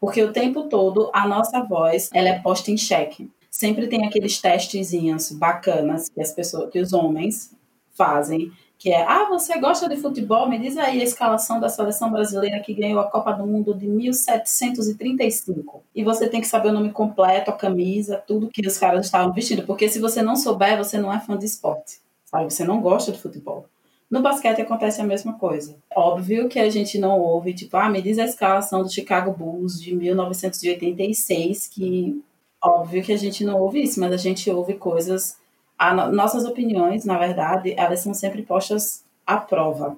Porque 0.00 0.22
o 0.22 0.32
tempo 0.32 0.68
todo 0.68 1.10
a 1.12 1.28
nossa 1.28 1.62
voz 1.62 2.08
ela 2.14 2.28
é 2.28 2.38
posta 2.38 2.70
em 2.70 2.76
xeque. 2.76 3.30
Sempre 3.50 3.88
tem 3.88 4.06
aqueles 4.06 4.40
testezinhos 4.40 5.30
bacanas 5.30 6.08
que 6.08 6.20
as 6.20 6.32
pessoas, 6.32 6.70
que 6.70 6.78
os 6.78 6.92
homens 6.92 7.54
fazem 7.94 8.50
que 8.82 8.90
é, 8.90 9.00
ah, 9.04 9.28
você 9.28 9.60
gosta 9.60 9.88
de 9.88 9.96
futebol? 9.96 10.48
Me 10.48 10.58
diz 10.58 10.76
aí 10.76 11.00
a 11.00 11.04
escalação 11.04 11.60
da 11.60 11.68
seleção 11.68 12.10
brasileira 12.10 12.58
que 12.58 12.74
ganhou 12.74 12.98
a 12.98 13.08
Copa 13.08 13.32
do 13.32 13.46
Mundo 13.46 13.72
de 13.72 13.86
1735. 13.86 15.84
E 15.94 16.02
você 16.02 16.28
tem 16.28 16.40
que 16.40 16.48
saber 16.48 16.70
o 16.70 16.72
nome 16.72 16.90
completo, 16.90 17.52
a 17.52 17.56
camisa, 17.56 18.20
tudo 18.26 18.48
que 18.48 18.66
os 18.66 18.76
caras 18.76 19.06
estavam 19.06 19.32
vestindo, 19.32 19.62
porque 19.64 19.88
se 19.88 20.00
você 20.00 20.20
não 20.20 20.34
souber, 20.34 20.76
você 20.76 20.98
não 20.98 21.12
é 21.12 21.20
fã 21.20 21.38
de 21.38 21.46
esporte, 21.46 22.00
sabe? 22.24 22.52
Você 22.52 22.64
não 22.64 22.80
gosta 22.80 23.12
de 23.12 23.20
futebol. 23.20 23.66
No 24.10 24.20
basquete 24.20 24.62
acontece 24.62 25.00
a 25.00 25.04
mesma 25.04 25.34
coisa. 25.34 25.76
Óbvio 25.94 26.48
que 26.48 26.58
a 26.58 26.68
gente 26.68 26.98
não 26.98 27.20
ouve, 27.20 27.54
tipo, 27.54 27.76
ah, 27.76 27.88
me 27.88 28.02
diz 28.02 28.18
a 28.18 28.24
escalação 28.24 28.82
do 28.82 28.92
Chicago 28.92 29.30
Bulls 29.30 29.80
de 29.80 29.94
1986, 29.94 31.68
que 31.68 32.20
óbvio 32.60 33.04
que 33.04 33.12
a 33.12 33.16
gente 33.16 33.44
não 33.44 33.60
ouve 33.60 33.80
isso, 33.80 34.00
mas 34.00 34.10
a 34.10 34.16
gente 34.16 34.50
ouve 34.50 34.74
coisas 34.74 35.40
a, 35.82 36.10
nossas 36.12 36.44
opiniões, 36.44 37.04
na 37.04 37.18
verdade, 37.18 37.74
elas 37.76 37.98
são 37.98 38.14
sempre 38.14 38.42
postas 38.42 39.04
à 39.26 39.36
prova. 39.36 39.96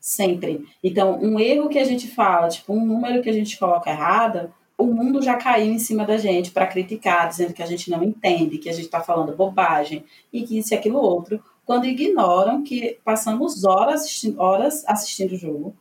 Sempre. 0.00 0.64
Então, 0.82 1.20
um 1.20 1.38
erro 1.38 1.68
que 1.68 1.78
a 1.78 1.84
gente 1.84 2.08
fala, 2.08 2.48
tipo, 2.48 2.72
um 2.72 2.86
número 2.86 3.22
que 3.22 3.28
a 3.28 3.32
gente 3.32 3.58
coloca 3.58 3.90
errado, 3.90 4.50
o 4.78 4.86
mundo 4.86 5.20
já 5.20 5.36
caiu 5.36 5.70
em 5.70 5.78
cima 5.78 6.06
da 6.06 6.16
gente 6.16 6.52
para 6.52 6.66
criticar, 6.66 7.28
dizendo 7.28 7.52
que 7.52 7.62
a 7.62 7.66
gente 7.66 7.90
não 7.90 8.02
entende, 8.02 8.56
que 8.56 8.70
a 8.70 8.72
gente 8.72 8.86
está 8.86 9.02
falando 9.02 9.36
bobagem 9.36 10.04
e 10.32 10.42
que 10.42 10.58
isso 10.58 10.72
e 10.72 10.76
aquilo 10.76 10.96
outro, 10.96 11.38
quando 11.66 11.84
ignoram 11.84 12.62
que 12.62 12.98
passamos 13.04 13.62
horas 13.62 14.00
assistindo, 14.00 14.40
horas 14.40 14.82
assistindo 14.88 15.32
o 15.32 15.36
jogo, 15.36 15.76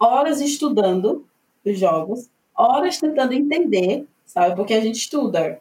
horas 0.00 0.40
estudando 0.40 1.24
os 1.64 1.78
jogos, 1.78 2.28
horas 2.56 2.98
tentando 2.98 3.34
entender, 3.34 4.04
sabe? 4.26 4.56
Porque 4.56 4.74
a 4.74 4.80
gente 4.80 4.96
estuda, 4.96 5.60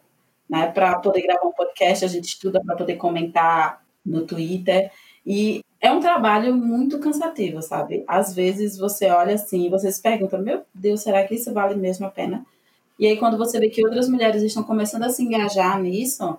né? 0.50 0.68
Para 0.72 0.98
poder 1.00 1.22
gravar 1.22 1.48
um 1.48 1.51
podcast, 1.51 2.03
a 2.03 2.08
gente 2.08 2.25
estuda 2.25 2.62
para 2.65 2.75
poder 2.75 2.96
comentar 2.96 3.82
no 4.06 4.25
Twitter. 4.25 4.91
E 5.25 5.63
é 5.79 5.91
um 5.91 6.00
trabalho 6.00 6.56
muito 6.56 7.00
cansativo, 7.00 7.62
sabe? 7.62 8.03
Às 8.08 8.34
vezes 8.34 8.77
você 8.77 9.10
olha 9.10 9.36
assim 9.36 9.65
e 9.65 9.70
você 9.70 9.91
se 9.91 10.01
pergunta: 10.01 10.38
meu 10.38 10.63
Deus, 10.74 11.01
será 11.01 11.25
que 11.25 11.36
isso 11.36 11.53
vale 11.53 11.75
mesmo 11.75 12.06
a 12.06 12.10
pena? 12.10 12.46
E 12.98 13.08
aí, 13.08 13.18
quando 13.18 13.38
você 13.38 13.60
vê 13.60 13.70
que 13.70 13.86
outras 13.86 14.10
mulheres 14.10 14.44
estão 14.44 14.63
começando 14.63 15.03
a 15.03 15.10
se 15.10 15.24
engajar 15.24 15.82
nisso, 15.82 16.38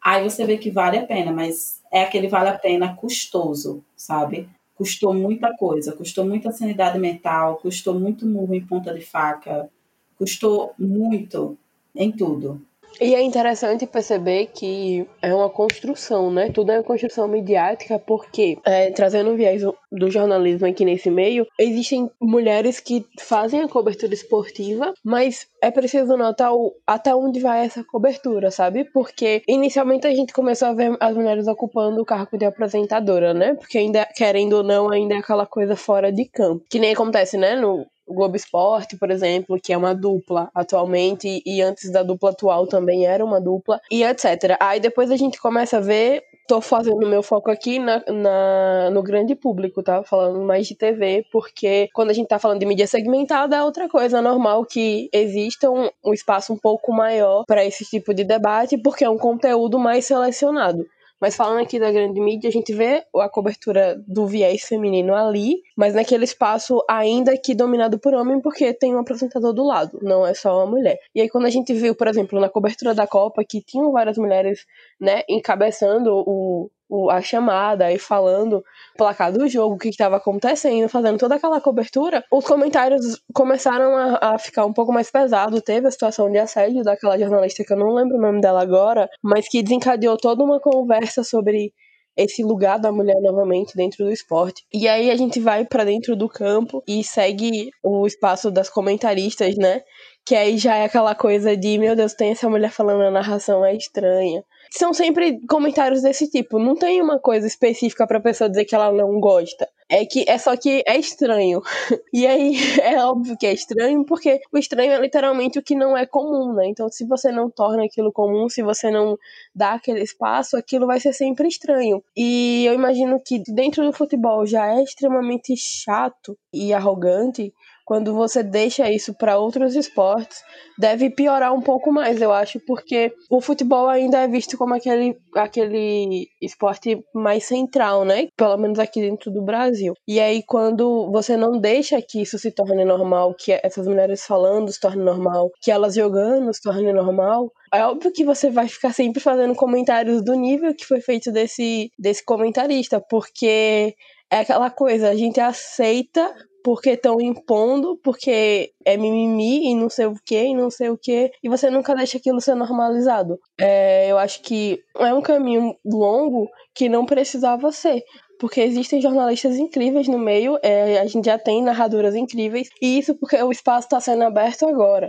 aí 0.00 0.22
você 0.22 0.44
vê 0.46 0.56
que 0.56 0.70
vale 0.70 0.98
a 0.98 1.06
pena, 1.06 1.32
mas 1.32 1.82
é 1.92 2.02
aquele 2.02 2.28
vale 2.28 2.48
a 2.48 2.58
pena 2.58 2.94
custoso, 2.94 3.82
sabe? 3.96 4.48
Custou 4.76 5.12
muita 5.12 5.56
coisa, 5.56 5.92
custou 5.92 6.24
muita 6.24 6.52
sanidade 6.52 6.98
mental, 6.98 7.56
custou 7.56 7.98
muito 7.98 8.24
murro 8.24 8.54
em 8.54 8.64
ponta 8.64 8.94
de 8.94 9.00
faca, 9.00 9.68
custou 10.16 10.74
muito 10.78 11.58
em 11.94 12.12
tudo. 12.12 12.62
E 13.00 13.14
é 13.14 13.22
interessante 13.22 13.86
perceber 13.86 14.46
que 14.46 15.06
é 15.20 15.34
uma 15.34 15.50
construção, 15.50 16.30
né? 16.30 16.50
Tudo 16.50 16.72
é 16.72 16.78
uma 16.78 16.84
construção 16.84 17.28
midiática, 17.28 17.98
porque, 17.98 18.58
é, 18.64 18.90
trazendo 18.90 19.30
o 19.30 19.36
viés 19.36 19.62
do 19.92 20.10
jornalismo 20.10 20.66
aqui 20.66 20.84
nesse 20.84 21.10
meio, 21.10 21.46
existem 21.58 22.10
mulheres 22.20 22.80
que 22.80 23.04
fazem 23.18 23.60
a 23.60 23.68
cobertura 23.68 24.14
esportiva, 24.14 24.94
mas 25.04 25.46
é 25.62 25.70
preciso 25.70 26.16
notar 26.16 26.54
o, 26.54 26.72
até 26.86 27.14
onde 27.14 27.40
vai 27.40 27.64
essa 27.64 27.84
cobertura, 27.84 28.50
sabe? 28.50 28.84
Porque 28.84 29.42
inicialmente 29.46 30.06
a 30.06 30.14
gente 30.14 30.32
começou 30.32 30.68
a 30.68 30.72
ver 30.72 30.96
as 31.00 31.14
mulheres 31.14 31.46
ocupando 31.46 32.00
o 32.00 32.04
cargo 32.04 32.38
de 32.38 32.44
apresentadora, 32.44 33.34
né? 33.34 33.54
Porque 33.54 33.78
ainda, 33.78 34.06
querendo 34.14 34.54
ou 34.54 34.62
não, 34.62 34.90
ainda 34.90 35.14
é 35.14 35.18
aquela 35.18 35.46
coisa 35.46 35.76
fora 35.76 36.10
de 36.10 36.24
campo. 36.24 36.64
Que 36.70 36.78
nem 36.78 36.92
acontece, 36.92 37.36
né? 37.36 37.56
No, 37.56 37.86
o 38.06 38.14
Globo 38.14 38.36
Esporte, 38.36 38.96
por 38.96 39.10
exemplo, 39.10 39.58
que 39.60 39.72
é 39.72 39.76
uma 39.76 39.94
dupla 39.94 40.48
atualmente, 40.54 41.42
e 41.44 41.60
antes 41.60 41.90
da 41.90 42.02
dupla 42.02 42.30
atual 42.30 42.66
também 42.66 43.06
era 43.06 43.24
uma 43.24 43.40
dupla, 43.40 43.80
e 43.90 44.04
etc. 44.04 44.56
Aí 44.60 44.78
depois 44.80 45.10
a 45.10 45.16
gente 45.16 45.40
começa 45.40 45.78
a 45.78 45.80
ver. 45.80 46.22
Tô 46.48 46.60
fazendo 46.60 47.08
meu 47.08 47.24
foco 47.24 47.50
aqui 47.50 47.80
na, 47.80 48.04
na, 48.06 48.90
no 48.92 49.02
grande 49.02 49.34
público, 49.34 49.82
tá? 49.82 50.04
Falando 50.04 50.40
mais 50.42 50.68
de 50.68 50.76
TV, 50.76 51.24
porque 51.32 51.88
quando 51.92 52.10
a 52.10 52.12
gente 52.12 52.28
tá 52.28 52.38
falando 52.38 52.60
de 52.60 52.66
mídia 52.66 52.86
segmentada 52.86 53.56
é 53.56 53.64
outra 53.64 53.88
coisa, 53.88 54.18
é 54.18 54.20
normal 54.20 54.64
que 54.64 55.08
exista 55.12 55.68
um, 55.68 55.90
um 56.04 56.14
espaço 56.14 56.52
um 56.52 56.56
pouco 56.56 56.92
maior 56.92 57.44
para 57.46 57.64
esse 57.64 57.84
tipo 57.84 58.14
de 58.14 58.22
debate, 58.22 58.78
porque 58.78 59.04
é 59.04 59.10
um 59.10 59.18
conteúdo 59.18 59.76
mais 59.76 60.04
selecionado. 60.04 60.86
Mas 61.20 61.34
falando 61.34 61.62
aqui 61.62 61.78
da 61.78 61.90
grande 61.90 62.20
mídia, 62.20 62.48
a 62.48 62.52
gente 62.52 62.74
vê 62.74 63.04
a 63.16 63.28
cobertura 63.28 64.02
do 64.06 64.26
viés 64.26 64.62
feminino 64.62 65.14
ali, 65.14 65.62
mas 65.76 65.94
naquele 65.94 66.24
espaço 66.24 66.82
ainda 66.88 67.36
que 67.38 67.54
dominado 67.54 67.98
por 67.98 68.14
homem, 68.14 68.40
porque 68.40 68.74
tem 68.74 68.94
um 68.94 68.98
apresentador 68.98 69.52
do 69.52 69.64
lado, 69.64 69.98
não 70.02 70.26
é 70.26 70.34
só 70.34 70.56
uma 70.58 70.66
mulher. 70.66 70.98
E 71.14 71.20
aí 71.20 71.28
quando 71.28 71.46
a 71.46 71.50
gente 71.50 71.72
viu, 71.72 71.94
por 71.94 72.08
exemplo, 72.08 72.38
na 72.38 72.48
cobertura 72.48 72.94
da 72.94 73.06
Copa, 73.06 73.42
que 73.48 73.62
tinham 73.62 73.92
várias 73.92 74.18
mulheres, 74.18 74.66
né, 75.00 75.22
encabeçando 75.28 76.12
o, 76.14 76.70
o, 76.88 77.10
a 77.10 77.20
chamada 77.20 77.92
e 77.92 77.98
falando 77.98 78.58
o 78.58 78.62
placar 78.96 79.32
do 79.32 79.48
jogo, 79.48 79.74
o 79.74 79.78
que 79.78 79.88
estava 79.88 80.16
acontecendo, 80.16 80.88
fazendo 80.88 81.18
toda 81.18 81.34
aquela 81.34 81.60
cobertura, 81.60 82.24
os 82.30 82.44
comentários 82.44 83.20
começaram 83.34 83.96
a, 83.96 84.34
a, 84.34 84.38
ficar 84.38 84.64
um 84.64 84.72
pouco 84.72 84.92
mais 84.92 85.10
pesados. 85.10 85.60
Teve 85.62 85.88
a 85.88 85.90
situação 85.90 86.30
de 86.30 86.38
assédio 86.38 86.82
daquela 86.82 87.18
jornalista, 87.18 87.64
que 87.64 87.72
eu 87.72 87.78
não 87.78 87.92
lembro 87.92 88.16
o 88.16 88.20
nome 88.20 88.40
dela 88.40 88.62
agora, 88.62 89.08
mas 89.22 89.48
que 89.48 89.62
desencadeou 89.62 90.16
toda 90.16 90.44
uma 90.44 90.60
conversa 90.60 91.22
sobre 91.24 91.72
esse 92.16 92.42
lugar 92.42 92.78
da 92.78 92.90
mulher 92.90 93.20
novamente 93.20 93.76
dentro 93.76 94.04
do 94.04 94.10
esporte. 94.10 94.64
E 94.72 94.88
aí 94.88 95.10
a 95.10 95.16
gente 95.16 95.38
vai 95.38 95.66
para 95.66 95.84
dentro 95.84 96.16
do 96.16 96.28
campo 96.28 96.82
e 96.88 97.04
segue 97.04 97.68
o 97.84 98.06
espaço 98.06 98.50
das 98.50 98.70
comentaristas, 98.70 99.54
né? 99.56 99.82
Que 100.24 100.34
aí 100.34 100.56
já 100.56 100.76
é 100.76 100.84
aquela 100.86 101.14
coisa 101.14 101.54
de, 101.54 101.76
meu 101.76 101.94
Deus, 101.94 102.14
tem 102.14 102.30
essa 102.30 102.48
mulher 102.48 102.70
falando 102.70 103.02
a 103.02 103.10
narração 103.10 103.64
é 103.64 103.76
estranha 103.76 104.42
são 104.70 104.92
sempre 104.92 105.40
comentários 105.48 106.02
desse 106.02 106.28
tipo. 106.30 106.58
Não 106.58 106.74
tem 106.74 107.00
uma 107.00 107.18
coisa 107.18 107.46
específica 107.46 108.06
pra 108.06 108.20
pessoa 108.20 108.48
dizer 108.50 108.64
que 108.64 108.74
ela 108.74 108.92
não 108.92 109.18
gosta. 109.20 109.68
É 109.88 110.04
que 110.04 110.24
é 110.28 110.36
só 110.38 110.56
que 110.56 110.82
é 110.86 110.96
estranho. 110.98 111.62
E 112.12 112.26
aí 112.26 112.54
é 112.82 113.04
óbvio 113.04 113.36
que 113.36 113.46
é 113.46 113.52
estranho, 113.52 114.04
porque 114.04 114.40
o 114.52 114.58
estranho 114.58 114.92
é 114.92 114.98
literalmente 114.98 115.58
o 115.58 115.62
que 115.62 115.74
não 115.74 115.96
é 115.96 116.06
comum, 116.06 116.54
né? 116.54 116.66
Então, 116.66 116.88
se 116.88 117.04
você 117.04 117.30
não 117.30 117.50
torna 117.50 117.84
aquilo 117.84 118.10
comum, 118.12 118.48
se 118.48 118.62
você 118.62 118.90
não 118.90 119.18
dá 119.54 119.74
aquele 119.74 120.00
espaço, 120.02 120.56
aquilo 120.56 120.86
vai 120.86 120.98
ser 120.98 121.12
sempre 121.12 121.46
estranho. 121.48 122.02
E 122.16 122.64
eu 122.66 122.74
imagino 122.74 123.20
que 123.20 123.42
dentro 123.52 123.84
do 123.84 123.92
futebol 123.92 124.46
já 124.46 124.74
é 124.74 124.82
extremamente 124.82 125.54
chato 125.56 126.38
e 126.52 126.72
arrogante 126.72 127.52
quando 127.86 128.12
você 128.12 128.42
deixa 128.42 128.90
isso 128.90 129.14
para 129.14 129.38
outros 129.38 129.76
esportes, 129.76 130.42
deve 130.76 131.08
piorar 131.08 131.54
um 131.54 131.62
pouco 131.62 131.92
mais, 131.92 132.20
eu 132.20 132.32
acho, 132.32 132.58
porque 132.66 133.14
o 133.30 133.40
futebol 133.40 133.88
ainda 133.88 134.18
é 134.18 134.28
visto 134.28 134.58
como 134.58 134.74
aquele, 134.74 135.16
aquele 135.36 136.26
esporte 136.42 137.00
mais 137.14 137.44
central, 137.44 138.04
né? 138.04 138.26
Pelo 138.36 138.56
menos 138.56 138.80
aqui 138.80 139.00
dentro 139.00 139.30
do 139.30 139.40
Brasil. 139.40 139.94
E 140.06 140.18
aí, 140.18 140.42
quando 140.42 141.08
você 141.12 141.36
não 141.36 141.60
deixa 141.60 142.02
que 142.02 142.20
isso 142.20 142.40
se 142.40 142.50
torne 142.50 142.84
normal, 142.84 143.32
que 143.34 143.52
essas 143.62 143.86
mulheres 143.86 144.26
falando 144.26 144.72
se 144.72 144.80
torne 144.80 145.04
normal, 145.04 145.52
que 145.62 145.70
elas 145.70 145.94
jogando 145.94 146.52
se 146.52 146.60
torne 146.60 146.92
normal, 146.92 147.52
é 147.72 147.84
óbvio 147.84 148.12
que 148.12 148.24
você 148.24 148.50
vai 148.50 148.66
ficar 148.66 148.92
sempre 148.92 149.20
fazendo 149.22 149.54
comentários 149.54 150.24
do 150.24 150.34
nível 150.34 150.74
que 150.74 150.84
foi 150.84 151.00
feito 151.00 151.30
desse, 151.30 151.92
desse 151.96 152.24
comentarista, 152.24 153.00
porque 153.00 153.94
é 154.28 154.38
aquela 154.38 154.70
coisa, 154.70 155.08
a 155.08 155.14
gente 155.14 155.40
aceita 155.40 156.34
porque 156.66 156.90
estão 156.90 157.20
impondo, 157.20 157.96
porque 158.02 158.72
é 158.84 158.96
mimimi 158.96 159.70
e 159.70 159.74
não 159.76 159.88
sei 159.88 160.06
o 160.06 160.16
que, 160.26 160.46
e 160.46 160.52
não 160.52 160.68
sei 160.68 160.90
o 160.90 160.98
que, 160.98 161.30
e 161.40 161.48
você 161.48 161.70
nunca 161.70 161.94
deixa 161.94 162.18
aquilo 162.18 162.40
ser 162.40 162.56
normalizado. 162.56 163.38
É, 163.56 164.10
eu 164.10 164.18
acho 164.18 164.42
que 164.42 164.82
é 164.98 165.14
um 165.14 165.22
caminho 165.22 165.76
longo 165.84 166.50
que 166.74 166.88
não 166.88 167.06
precisava 167.06 167.70
ser. 167.70 168.02
Porque 168.40 168.60
existem 168.60 169.00
jornalistas 169.00 169.58
incríveis 169.58 170.08
no 170.08 170.18
meio, 170.18 170.58
é, 170.60 170.98
a 170.98 171.06
gente 171.06 171.26
já 171.26 171.38
tem 171.38 171.62
narradoras 171.62 172.16
incríveis, 172.16 172.68
e 172.82 172.98
isso 172.98 173.14
porque 173.14 173.40
o 173.40 173.52
espaço 173.52 173.86
está 173.86 174.00
sendo 174.00 174.24
aberto 174.24 174.66
agora. 174.66 175.08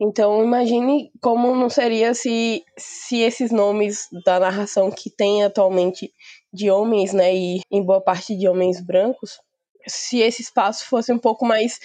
Então 0.00 0.42
imagine 0.42 1.10
como 1.20 1.54
não 1.54 1.68
seria 1.68 2.14
se, 2.14 2.62
se 2.78 3.20
esses 3.20 3.50
nomes 3.50 4.06
da 4.24 4.40
narração 4.40 4.90
que 4.90 5.10
tem 5.10 5.44
atualmente 5.44 6.10
de 6.50 6.70
homens, 6.70 7.12
né, 7.12 7.34
e 7.36 7.60
em 7.70 7.84
boa 7.84 8.00
parte 8.00 8.34
de 8.34 8.48
homens 8.48 8.80
brancos, 8.80 9.32
se 9.86 10.20
esse 10.20 10.42
espaço 10.42 10.86
fosse 10.86 11.12
um 11.12 11.18
pouco 11.18 11.44
mais 11.46 11.78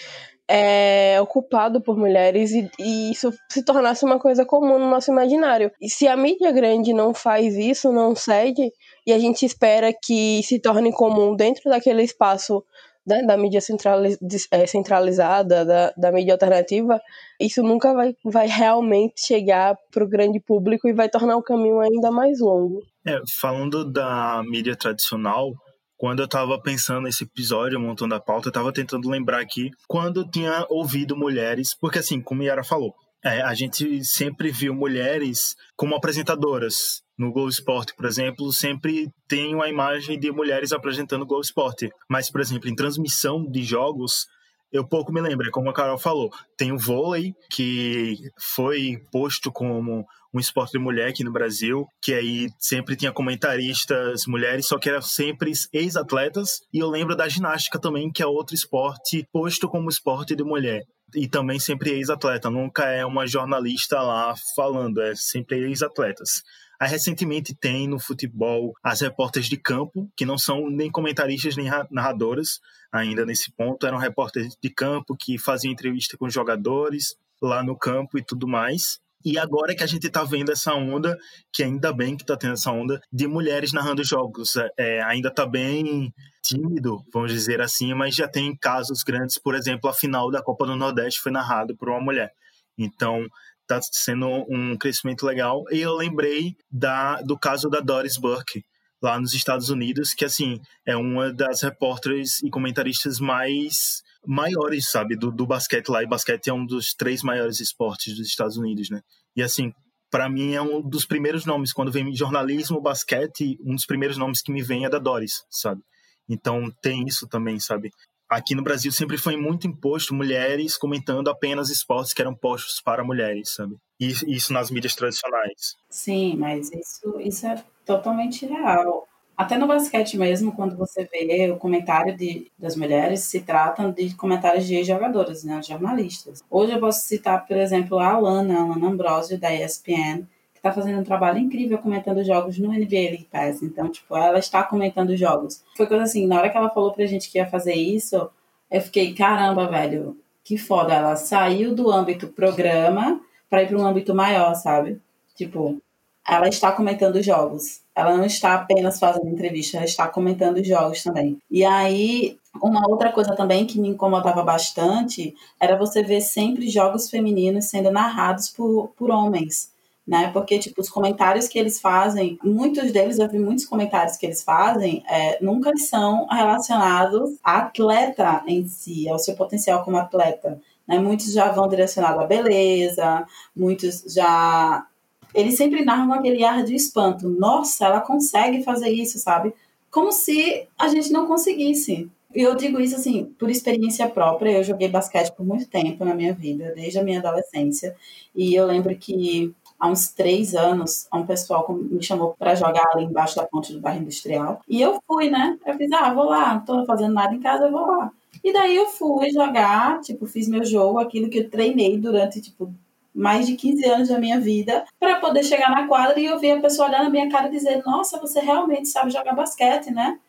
é, 0.47 1.17
ocupado 1.21 1.81
por 1.81 1.97
mulheres 1.97 2.51
e, 2.51 2.69
e, 2.77 3.11
isso 3.11 3.31
se 3.49 3.63
tornasse 3.63 4.03
uma 4.03 4.19
coisa 4.19 4.45
comum 4.45 4.77
no 4.77 4.89
nosso 4.89 5.09
imaginário. 5.09 5.71
E 5.79 5.89
se 5.89 6.07
a 6.07 6.17
mídia 6.17 6.51
grande 6.51 6.93
não 6.93 7.13
faz 7.13 7.55
isso, 7.55 7.91
não 7.91 8.13
cede, 8.15 8.69
e 9.07 9.13
a 9.13 9.19
gente 9.19 9.45
espera 9.45 9.93
que 9.93 10.41
se 10.43 10.59
torne 10.59 10.91
comum 10.91 11.35
dentro 11.35 11.69
daquele 11.69 12.03
espaço 12.03 12.63
né, 13.05 13.23
da 13.23 13.37
mídia 13.37 13.61
centraliz, 13.61 14.17
é, 14.51 14.65
centralizada, 14.67 15.65
da, 15.65 15.93
da 15.97 16.11
mídia 16.11 16.33
alternativa, 16.33 17.01
isso 17.39 17.63
nunca 17.63 17.93
vai, 17.93 18.13
vai 18.23 18.47
realmente 18.47 19.25
chegar 19.25 19.75
para 19.91 20.03
o 20.03 20.07
grande 20.07 20.39
público 20.39 20.87
e 20.87 20.93
vai 20.93 21.09
tornar 21.09 21.37
o 21.37 21.43
caminho 21.43 21.79
ainda 21.79 22.11
mais 22.11 22.39
longo. 22.39 22.81
É, 23.05 23.19
falando 23.39 23.89
da 23.89 24.43
mídia 24.45 24.75
tradicional, 24.75 25.53
quando 26.01 26.17
eu 26.17 26.25
estava 26.25 26.59
pensando 26.59 27.01
nesse 27.01 27.25
episódio, 27.25 27.79
montando 27.79 28.15
a 28.15 28.19
pauta, 28.19 28.47
eu 28.47 28.49
estava 28.49 28.73
tentando 28.73 29.07
lembrar 29.07 29.39
aqui 29.39 29.69
quando 29.87 30.21
eu 30.21 30.27
tinha 30.27 30.65
ouvido 30.67 31.15
mulheres, 31.15 31.77
porque 31.79 31.99
assim, 31.99 32.19
como 32.19 32.41
Yara 32.41 32.63
falou, 32.63 32.95
é, 33.23 33.43
a 33.43 33.53
gente 33.53 34.03
sempre 34.03 34.49
viu 34.49 34.73
mulheres 34.73 35.55
como 35.75 35.93
apresentadoras. 35.93 37.03
No 37.15 37.31
Globo 37.31 37.49
Esporte, 37.49 37.93
por 37.95 38.07
exemplo, 38.07 38.51
sempre 38.51 39.11
tem 39.27 39.53
uma 39.53 39.69
imagem 39.69 40.19
de 40.19 40.31
mulheres 40.31 40.71
apresentando 40.71 41.23
o 41.29 41.39
Esporte. 41.39 41.87
Mas, 42.09 42.31
por 42.31 42.41
exemplo, 42.41 42.67
em 42.67 42.73
transmissão 42.73 43.45
de 43.45 43.61
jogos, 43.61 44.25
eu 44.71 44.87
pouco 44.87 45.13
me 45.13 45.21
lembro, 45.21 45.49
é 45.49 45.51
como 45.51 45.69
a 45.69 45.73
Carol 45.73 45.99
falou, 45.99 46.31
tem 46.57 46.71
o 46.71 46.79
vôlei, 46.79 47.31
que 47.51 48.15
foi 48.55 48.97
posto 49.11 49.51
como 49.51 50.03
um 50.33 50.39
esporte 50.39 50.73
de 50.73 50.79
mulher 50.79 51.09
aqui 51.09 51.23
no 51.23 51.31
Brasil, 51.31 51.85
que 52.01 52.13
aí 52.13 52.49
sempre 52.57 52.95
tinha 52.95 53.11
comentaristas 53.11 54.25
mulheres, 54.25 54.67
só 54.67 54.77
que 54.77 54.89
eram 54.89 55.01
sempre 55.01 55.51
ex-atletas. 55.73 56.61
E 56.73 56.79
eu 56.79 56.89
lembro 56.89 57.15
da 57.15 57.27
ginástica 57.27 57.79
também, 57.79 58.11
que 58.11 58.23
é 58.23 58.25
outro 58.25 58.55
esporte 58.55 59.27
posto 59.31 59.67
como 59.67 59.89
esporte 59.89 60.35
de 60.35 60.43
mulher. 60.43 60.83
E 61.13 61.27
também 61.27 61.59
sempre 61.59 61.91
ex-atleta, 61.91 62.49
nunca 62.49 62.85
é 62.85 63.05
uma 63.05 63.27
jornalista 63.27 64.01
lá 64.01 64.33
falando, 64.55 65.01
é 65.01 65.13
sempre 65.15 65.57
ex-atletas. 65.67 66.41
Aí, 66.79 66.89
recentemente 66.89 67.53
tem 67.53 67.87
no 67.87 67.99
futebol 67.99 68.73
as 68.81 69.01
repórteres 69.01 69.49
de 69.49 69.57
campo, 69.57 70.09
que 70.15 70.25
não 70.25 70.37
são 70.37 70.69
nem 70.69 70.89
comentaristas 70.89 71.57
nem 71.57 71.67
narradoras, 71.91 72.59
ainda 72.91 73.25
nesse 73.25 73.51
ponto, 73.51 73.85
eram 73.85 73.97
repórteres 73.97 74.57
de 74.61 74.69
campo 74.69 75.15
que 75.15 75.37
faziam 75.37 75.73
entrevista 75.73 76.17
com 76.17 76.29
jogadores 76.29 77.15
lá 77.41 77.63
no 77.63 77.77
campo 77.77 78.17
e 78.17 78.23
tudo 78.23 78.47
mais. 78.47 79.00
E 79.23 79.37
agora 79.37 79.75
que 79.75 79.83
a 79.83 79.87
gente 79.87 80.09
tá 80.09 80.23
vendo 80.23 80.51
essa 80.51 80.73
onda, 80.73 81.17
que 81.53 81.63
ainda 81.63 81.93
bem 81.93 82.17
que 82.17 82.25
tá 82.25 82.35
tendo 82.35 82.53
essa 82.53 82.71
onda, 82.71 82.99
de 83.11 83.27
mulheres 83.27 83.73
narrando 83.73 84.03
jogos. 84.03 84.55
É, 84.77 85.01
ainda 85.03 85.29
tá 85.31 85.45
bem 85.45 86.13
tímido, 86.43 87.03
vamos 87.13 87.31
dizer 87.31 87.61
assim, 87.61 87.93
mas 87.93 88.15
já 88.15 88.27
tem 88.27 88.55
casos 88.55 89.03
grandes. 89.03 89.37
Por 89.37 89.55
exemplo, 89.55 89.89
a 89.89 89.93
final 89.93 90.31
da 90.31 90.41
Copa 90.41 90.65
do 90.65 90.75
Nordeste 90.75 91.21
foi 91.21 91.31
narrada 91.31 91.75
por 91.75 91.89
uma 91.89 92.01
mulher. 92.01 92.31
Então, 92.77 93.27
tá 93.67 93.79
sendo 93.81 94.27
um 94.49 94.75
crescimento 94.77 95.25
legal. 95.25 95.63
E 95.71 95.79
eu 95.79 95.95
lembrei 95.95 96.55
da, 96.69 97.21
do 97.21 97.37
caso 97.37 97.69
da 97.69 97.79
Doris 97.79 98.17
Burke, 98.17 98.65
lá 99.01 99.19
nos 99.19 99.33
Estados 99.33 99.69
Unidos, 99.69 100.13
que, 100.13 100.25
assim, 100.25 100.59
é 100.85 100.95
uma 100.95 101.31
das 101.31 101.61
repórteres 101.61 102.41
e 102.43 102.49
comentaristas 102.49 103.19
mais 103.19 104.03
maiores, 104.25 104.89
sabe, 104.89 105.15
do, 105.15 105.31
do 105.31 105.45
basquete 105.45 105.89
lá. 105.89 106.03
E 106.03 106.07
basquete 106.07 106.47
é 106.47 106.53
um 106.53 106.65
dos 106.65 106.93
três 106.93 107.23
maiores 107.23 107.59
esportes 107.59 108.15
dos 108.15 108.27
Estados 108.27 108.57
Unidos, 108.57 108.89
né? 108.89 109.01
E 109.35 109.41
assim, 109.41 109.73
para 110.09 110.29
mim 110.29 110.53
é 110.53 110.61
um 110.61 110.81
dos 110.81 111.05
primeiros 111.05 111.45
nomes 111.45 111.71
quando 111.71 111.91
vem 111.91 112.13
jornalismo, 112.13 112.81
basquete, 112.81 113.57
um 113.63 113.73
dos 113.75 113.85
primeiros 113.85 114.17
nomes 114.17 114.41
que 114.41 114.51
me 114.51 114.61
vem 114.61 114.85
é 114.85 114.89
da 114.89 114.99
Doris, 114.99 115.43
sabe? 115.49 115.81
Então 116.29 116.71
tem 116.81 117.05
isso 117.05 117.27
também, 117.27 117.59
sabe? 117.59 117.91
Aqui 118.29 118.55
no 118.55 118.63
Brasil 118.63 118.91
sempre 118.91 119.17
foi 119.17 119.35
muito 119.35 119.67
imposto 119.67 120.13
mulheres 120.13 120.77
comentando 120.77 121.29
apenas 121.29 121.69
esportes 121.69 122.13
que 122.13 122.21
eram 122.21 122.33
postos 122.33 122.81
para 122.81 123.03
mulheres, 123.03 123.53
sabe? 123.53 123.75
E 123.99 124.07
isso 124.33 124.53
nas 124.53 124.71
mídias 124.71 124.95
tradicionais. 124.95 125.75
Sim, 125.89 126.37
mas 126.37 126.71
isso, 126.71 127.19
isso 127.19 127.45
é 127.45 127.61
totalmente 127.85 128.45
real. 128.45 129.05
Até 129.41 129.57
no 129.57 129.65
basquete 129.65 130.19
mesmo, 130.19 130.51
quando 130.51 130.77
você 130.77 131.03
vê 131.03 131.49
o 131.49 131.57
comentário 131.57 132.15
de, 132.15 132.51
das 132.59 132.75
mulheres, 132.75 133.21
se 133.21 133.41
tratam 133.41 133.91
de 133.91 134.13
comentários 134.13 134.67
de 134.67 134.83
jogadoras, 134.83 135.43
né, 135.43 135.59
jornalistas. 135.63 136.43
Hoje 136.47 136.73
eu 136.73 136.79
posso 136.79 137.07
citar, 137.07 137.47
por 137.47 137.57
exemplo, 137.57 137.97
a 137.97 138.11
Alana, 138.11 138.59
a 138.59 138.61
Alana 138.61 138.87
Ambrosio, 138.87 139.39
da 139.39 139.51
ESPN, 139.51 140.27
que 140.53 140.59
está 140.59 140.71
fazendo 140.71 140.99
um 140.99 141.03
trabalho 141.03 141.39
incrível 141.39 141.79
comentando 141.79 142.23
jogos 142.23 142.59
no 142.59 142.71
NBA 142.71 143.09
League 143.09 143.27
Pass. 143.31 143.63
Então, 143.63 143.89
tipo, 143.89 144.15
ela 144.15 144.37
está 144.37 144.61
comentando 144.61 145.17
jogos. 145.17 145.63
Foi 145.75 145.87
coisa 145.87 146.03
assim, 146.03 146.27
na 146.27 146.37
hora 146.37 146.51
que 146.51 146.57
ela 146.57 146.69
falou 146.69 146.93
pra 146.93 147.07
gente 147.07 147.31
que 147.31 147.39
ia 147.39 147.47
fazer 147.47 147.73
isso, 147.73 148.29
eu 148.69 148.81
fiquei, 148.81 149.11
caramba, 149.15 149.67
velho, 149.67 150.15
que 150.43 150.55
foda. 150.55 150.93
Ela 150.93 151.15
saiu 151.15 151.73
do 151.73 151.89
âmbito 151.89 152.27
programa 152.27 153.19
para 153.49 153.63
ir 153.63 153.69
para 153.69 153.77
um 153.79 153.87
âmbito 153.87 154.13
maior, 154.13 154.53
sabe? 154.53 155.01
Tipo, 155.35 155.81
ela 156.27 156.47
está 156.47 156.71
comentando 156.71 157.21
jogos. 157.21 157.81
Ela 157.95 158.15
não 158.15 158.25
está 158.25 158.55
apenas 158.55 158.99
fazendo 158.99 159.27
entrevista, 159.27 159.77
ela 159.77 159.85
está 159.85 160.07
comentando 160.07 160.63
jogos 160.63 161.03
também. 161.03 161.37
E 161.49 161.65
aí, 161.65 162.37
uma 162.61 162.87
outra 162.87 163.11
coisa 163.11 163.35
também 163.35 163.65
que 163.65 163.79
me 163.79 163.89
incomodava 163.89 164.43
bastante 164.43 165.35
era 165.59 165.77
você 165.77 166.01
ver 166.01 166.21
sempre 166.21 166.69
jogos 166.69 167.09
femininos 167.09 167.65
sendo 167.65 167.91
narrados 167.91 168.49
por, 168.49 168.89
por 168.97 169.11
homens. 169.11 169.71
Né? 170.07 170.29
Porque, 170.33 170.57
tipo, 170.57 170.81
os 170.81 170.89
comentários 170.89 171.47
que 171.47 171.59
eles 171.59 171.79
fazem, 171.79 172.37
muitos 172.43 172.91
deles, 172.91 173.19
eu 173.19 173.29
vi 173.29 173.37
muitos 173.37 173.65
comentários 173.65 174.17
que 174.17 174.25
eles 174.25 174.43
fazem, 174.43 175.03
é, 175.07 175.37
nunca 175.41 175.71
são 175.77 176.25
relacionados 176.27 177.37
à 177.43 177.59
atleta 177.59 178.43
em 178.47 178.67
si, 178.67 179.07
ao 179.07 179.19
seu 179.19 179.35
potencial 179.35 179.83
como 179.83 179.97
atleta. 179.97 180.59
Né? 180.87 180.97
Muitos 180.97 181.31
já 181.31 181.51
vão 181.51 181.67
direcionados 181.67 182.23
à 182.23 182.25
beleza, 182.25 183.25
muitos 183.55 184.03
já 184.07 184.85
eles 185.33 185.55
sempre 185.55 185.83
narram 185.83 186.13
aquele 186.13 186.43
ar 186.43 186.63
de 186.63 186.75
espanto. 186.75 187.27
Nossa, 187.29 187.85
ela 187.85 188.01
consegue 188.01 188.63
fazer 188.63 188.89
isso, 188.89 189.17
sabe? 189.19 189.53
Como 189.89 190.11
se 190.11 190.67
a 190.77 190.87
gente 190.87 191.11
não 191.11 191.27
conseguisse. 191.27 192.09
E 192.33 192.41
eu 192.41 192.55
digo 192.55 192.79
isso 192.79 192.95
assim, 192.95 193.25
por 193.37 193.49
experiência 193.49 194.07
própria. 194.07 194.51
Eu 194.51 194.63
joguei 194.63 194.87
basquete 194.87 195.33
por 195.35 195.45
muito 195.45 195.67
tempo 195.67 196.05
na 196.05 196.13
minha 196.13 196.33
vida, 196.33 196.73
desde 196.75 196.97
a 196.99 197.03
minha 197.03 197.19
adolescência. 197.19 197.95
E 198.35 198.53
eu 198.55 198.65
lembro 198.65 198.95
que 198.95 199.53
há 199.81 199.87
uns 199.89 200.09
três 200.09 200.53
anos, 200.55 201.07
um 201.13 201.25
pessoal 201.25 201.65
me 201.73 202.01
chamou 202.03 202.35
para 202.37 202.55
jogar 202.55 202.85
ali 202.93 203.03
embaixo 203.05 203.35
da 203.35 203.45
ponte 203.45 203.73
do 203.73 203.81
bairro 203.81 204.01
industrial. 204.01 204.61
E 204.69 204.79
eu 204.81 205.01
fui, 205.07 205.29
né? 205.29 205.57
Eu 205.65 205.75
fiz, 205.75 205.91
ah, 205.91 206.13
vou 206.13 206.25
lá, 206.25 206.53
não 206.53 206.61
tô 206.61 206.85
fazendo 206.85 207.13
nada 207.13 207.33
em 207.33 207.39
casa, 207.39 207.65
eu 207.65 207.71
vou 207.71 207.85
lá. 207.87 208.11
E 208.43 208.53
daí 208.53 208.75
eu 208.75 208.87
fui 208.87 209.29
jogar, 209.31 209.99
tipo, 210.01 210.25
fiz 210.25 210.47
meu 210.47 210.63
jogo, 210.63 210.99
aquilo 210.99 211.29
que 211.29 211.39
eu 211.39 211.49
treinei 211.49 211.97
durante, 211.97 212.39
tipo, 212.41 212.73
mais 213.13 213.45
de 213.45 213.55
15 213.55 213.85
anos 213.85 214.09
da 214.09 214.19
minha 214.19 214.39
vida 214.39 214.85
para 214.99 215.19
poder 215.19 215.43
chegar 215.43 215.69
na 215.69 215.87
quadra 215.87 216.19
e 216.19 216.29
ouvir 216.29 216.51
a 216.51 216.61
pessoa 216.61 216.87
olhar 216.87 217.03
na 217.03 217.09
minha 217.09 217.29
cara 217.29 217.47
e 217.47 217.51
dizer: 217.51 217.83
Nossa, 217.85 218.19
você 218.19 218.39
realmente 218.39 218.87
sabe 218.87 219.11
jogar 219.11 219.33
basquete, 219.33 219.91
né? 219.91 220.19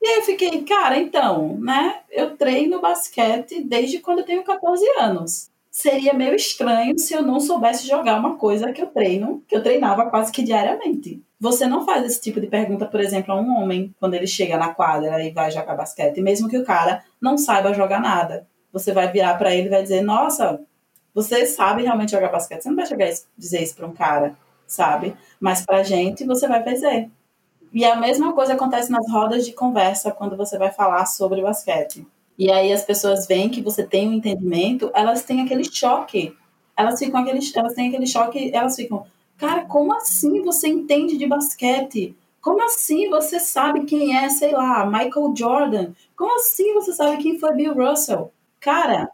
E 0.00 0.06
aí 0.06 0.16
eu 0.18 0.22
fiquei, 0.22 0.62
cara, 0.62 0.96
então, 0.96 1.58
né? 1.58 2.00
Eu 2.10 2.36
treino 2.36 2.80
basquete 2.80 3.62
desde 3.62 3.98
quando 3.98 4.20
eu 4.20 4.24
tenho 4.24 4.44
14 4.44 4.84
anos. 4.98 5.50
Seria 5.70 6.14
meio 6.14 6.34
estranho 6.34 6.98
se 6.98 7.14
eu 7.14 7.22
não 7.22 7.40
soubesse 7.40 7.86
jogar 7.86 8.18
uma 8.18 8.36
coisa 8.36 8.72
que 8.72 8.82
eu 8.82 8.86
treino, 8.86 9.42
que 9.46 9.54
eu 9.54 9.62
treinava 9.62 10.08
quase 10.08 10.32
que 10.32 10.42
diariamente. 10.42 11.22
Você 11.40 11.66
não 11.66 11.84
faz 11.84 12.04
esse 12.04 12.20
tipo 12.20 12.40
de 12.40 12.48
pergunta, 12.48 12.86
por 12.86 13.00
exemplo, 13.00 13.32
a 13.32 13.40
um 13.40 13.62
homem 13.62 13.94
quando 14.00 14.14
ele 14.14 14.26
chega 14.26 14.56
na 14.56 14.74
quadra 14.74 15.22
e 15.22 15.30
vai 15.30 15.50
jogar 15.50 15.76
basquete, 15.76 16.20
mesmo 16.20 16.48
que 16.48 16.58
o 16.58 16.64
cara 16.64 17.04
não 17.20 17.36
saiba 17.36 17.74
jogar 17.74 18.00
nada. 18.00 18.46
Você 18.72 18.92
vai 18.92 19.10
virar 19.10 19.34
para 19.34 19.54
ele 19.54 19.66
e 19.66 19.70
vai 19.70 19.82
dizer: 19.82 20.02
Nossa, 20.02 20.60
você 21.18 21.46
sabe 21.46 21.82
realmente 21.82 22.12
jogar 22.12 22.28
basquete. 22.28 22.62
Você 22.62 22.68
não 22.68 22.76
vai 22.76 22.86
chegar 22.86 23.10
dizer 23.36 23.60
isso 23.60 23.74
para 23.74 23.88
um 23.88 23.92
cara, 23.92 24.36
sabe? 24.68 25.16
Mas 25.40 25.66
para 25.66 25.82
gente, 25.82 26.24
você 26.24 26.46
vai 26.46 26.62
fazer. 26.62 27.10
E 27.72 27.84
a 27.84 27.96
mesma 27.96 28.32
coisa 28.32 28.54
acontece 28.54 28.90
nas 28.90 29.10
rodas 29.10 29.44
de 29.44 29.52
conversa 29.52 30.12
quando 30.12 30.36
você 30.36 30.56
vai 30.56 30.70
falar 30.70 31.06
sobre 31.06 31.42
basquete. 31.42 32.06
E 32.38 32.52
aí 32.52 32.72
as 32.72 32.84
pessoas 32.84 33.26
veem 33.26 33.48
que 33.48 33.60
você 33.60 33.84
tem 33.84 34.08
um 34.08 34.12
entendimento, 34.12 34.92
elas 34.94 35.24
têm 35.24 35.42
aquele 35.42 35.64
choque. 35.64 36.36
Elas 36.76 37.00
ficam 37.00 37.20
aquele, 37.20 37.40
elas 37.56 37.74
têm 37.74 37.88
aquele 37.88 38.06
choque, 38.06 38.52
elas 38.54 38.76
ficam, 38.76 39.04
cara, 39.36 39.64
como 39.64 39.92
assim 39.92 40.40
você 40.42 40.68
entende 40.68 41.18
de 41.18 41.26
basquete? 41.26 42.16
Como 42.40 42.64
assim 42.64 43.10
você 43.10 43.40
sabe 43.40 43.86
quem 43.86 44.16
é, 44.16 44.28
sei 44.28 44.52
lá, 44.52 44.86
Michael 44.86 45.34
Jordan? 45.36 45.92
Como 46.16 46.36
assim 46.36 46.72
você 46.74 46.92
sabe 46.92 47.20
quem 47.20 47.40
foi 47.40 47.52
Bill 47.56 47.74
Russell? 47.74 48.32
Cara, 48.60 49.10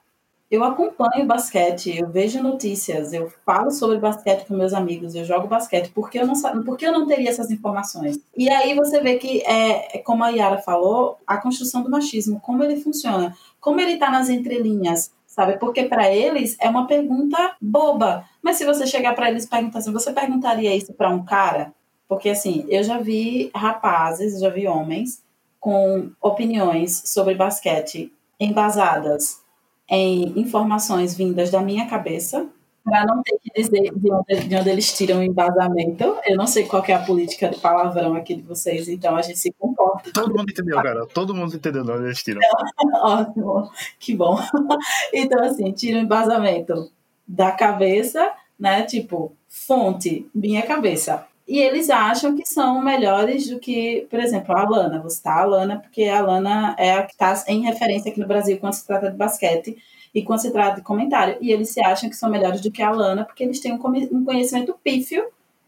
eu 0.50 0.62
acompanho 0.62 1.26
basquete, 1.26 1.98
eu 1.98 2.09
vejo 2.09 2.42
notícias, 2.42 3.12
eu 3.12 3.33
falo 3.44 3.70
sobre 3.70 3.98
basquete 3.98 4.46
com 4.46 4.54
meus 4.54 4.72
amigos, 4.72 5.14
eu 5.14 5.24
jogo 5.24 5.48
basquete, 5.48 5.90
porque 5.94 6.18
eu 6.18 6.26
não, 6.26 6.35
porque 6.64 6.87
eu 6.87 6.92
não 6.92 7.07
teria 7.07 7.30
essas 7.30 7.50
informações? 7.50 8.18
E 8.37 8.48
aí 8.48 8.74
você 8.74 9.00
vê 9.00 9.16
que, 9.16 9.40
é, 9.42 9.98
como 9.98 10.22
a 10.22 10.28
Yara 10.28 10.59
falou, 10.59 11.18
a 11.26 11.38
construção 11.38 11.83
do 11.83 11.90
machismo, 11.90 12.40
como 12.40 12.62
ele 12.62 12.80
funciona, 12.80 13.37
como 13.61 13.80
ele 13.80 13.94
está 13.94 14.11
nas 14.11 14.28
entrelinhas, 14.28 15.11
sabe? 15.26 15.59
Porque 15.59 15.85
para 15.85 16.12
eles 16.12 16.57
é 16.61 16.68
uma 16.68 16.87
pergunta 16.87 17.57
boba. 17.61 18.24
Mas 18.42 18.57
se 18.57 18.64
você 18.64 18.87
chegar 18.87 19.14
para 19.14 19.30
eles 19.30 19.44
e 19.44 19.48
perguntar 19.48 19.78
assim, 19.78 19.92
você 19.92 20.12
perguntaria 20.12 20.76
isso 20.76 20.92
para 20.92 21.11
um 21.11 21.24
cara? 21.24 21.72
Porque 22.07 22.28
assim, 22.28 22.64
eu 22.68 22.83
já 22.85 22.98
vi 22.98 23.50
rapazes, 23.54 24.38
já 24.38 24.50
vi 24.50 24.68
homens 24.68 25.22
com 25.59 26.11
opiniões 26.20 27.02
sobre 27.07 27.35
basquete 27.35 28.12
embasadas 28.38 29.43
em 29.88 30.38
informações 30.38 31.14
vindas 31.14 31.51
da 31.51 31.61
minha 31.61 31.87
cabeça, 31.87 32.49
para 32.85 33.07
não 33.07 33.23
ter 33.23 33.38
que 33.38 33.51
dizer 33.62 33.92
de 33.97 34.12
onde, 34.12 34.47
de 34.47 34.57
onde, 34.57 34.68
eles 34.68 34.92
tiram 34.97 35.20
o 35.20 35.23
embasamento. 35.23 36.18
Eu 36.27 36.37
não 36.37 36.47
sei 36.47 36.66
qual 36.66 36.85
é 36.87 36.92
a 36.92 37.03
política 37.03 37.49
de 37.49 37.59
palavrão 37.59 38.14
aqui 38.14 38.35
de 38.35 38.42
vocês, 38.42 38.88
então 38.88 39.16
a 39.16 39.23
gente 39.23 39.38
se 39.38 39.51
comporta. 39.53 40.12
Todo 40.12 40.35
mundo 40.37 40.51
entendeu, 40.51 40.77
cara. 40.77 41.07
Todo 41.07 41.35
mundo 41.35 41.57
entendeu 41.57 41.83
de 41.83 41.90
onde 41.90 42.05
eles 42.05 42.23
tiram. 42.23 42.40
Ótimo, 43.03 43.70
que 43.99 44.14
bom. 44.14 44.38
Então, 45.12 45.42
assim, 45.44 45.73
tira 45.73 45.99
o 45.99 46.03
embasamento 46.03 46.90
da 47.27 47.53
cabeça, 47.53 48.33
né? 48.59 48.83
Tipo, 48.83 49.33
fonte, 49.49 50.29
minha 50.35 50.62
cabeça. 50.62 51.27
E 51.46 51.59
eles 51.59 51.90
acham 51.90 52.35
que 52.35 52.46
são 52.46 52.80
melhores 52.83 53.48
do 53.48 53.59
que, 53.59 54.07
por 54.11 54.18
exemplo, 54.18 54.57
a 54.57 54.62
Alana. 54.62 55.02
Você 55.02 55.22
tá 55.22 55.35
a 55.35 55.42
Alana 55.42 55.78
porque 55.78 56.04
a 56.04 56.18
Alana 56.18 56.74
é 56.78 56.94
a 56.94 57.02
que 57.02 57.12
está 57.12 57.44
em 57.46 57.62
referência 57.62 58.11
aqui 58.11 58.18
no 58.18 58.26
Brasil 58.26 58.59
quando 58.59 58.72
se 58.72 58.87
trata 58.87 59.11
de 59.11 59.16
basquete 59.16 59.76
e 60.14 60.22
quando 60.22 60.40
se 60.40 60.50
trata 60.50 60.76
de 60.76 60.83
comentário. 60.83 61.37
E 61.40 61.52
eles 61.52 61.68
se 61.68 61.85
acham 61.85 62.09
que 62.09 62.16
são 62.16 62.30
melhores 62.30 62.62
do 62.62 62.70
que 62.70 62.83
a 62.83 62.88
Alana 62.88 63.24
porque 63.24 63.44
eles 63.44 63.61
têm 63.61 63.72
um 63.72 64.24
conhecimento 64.24 64.74
pífio, 64.83 65.26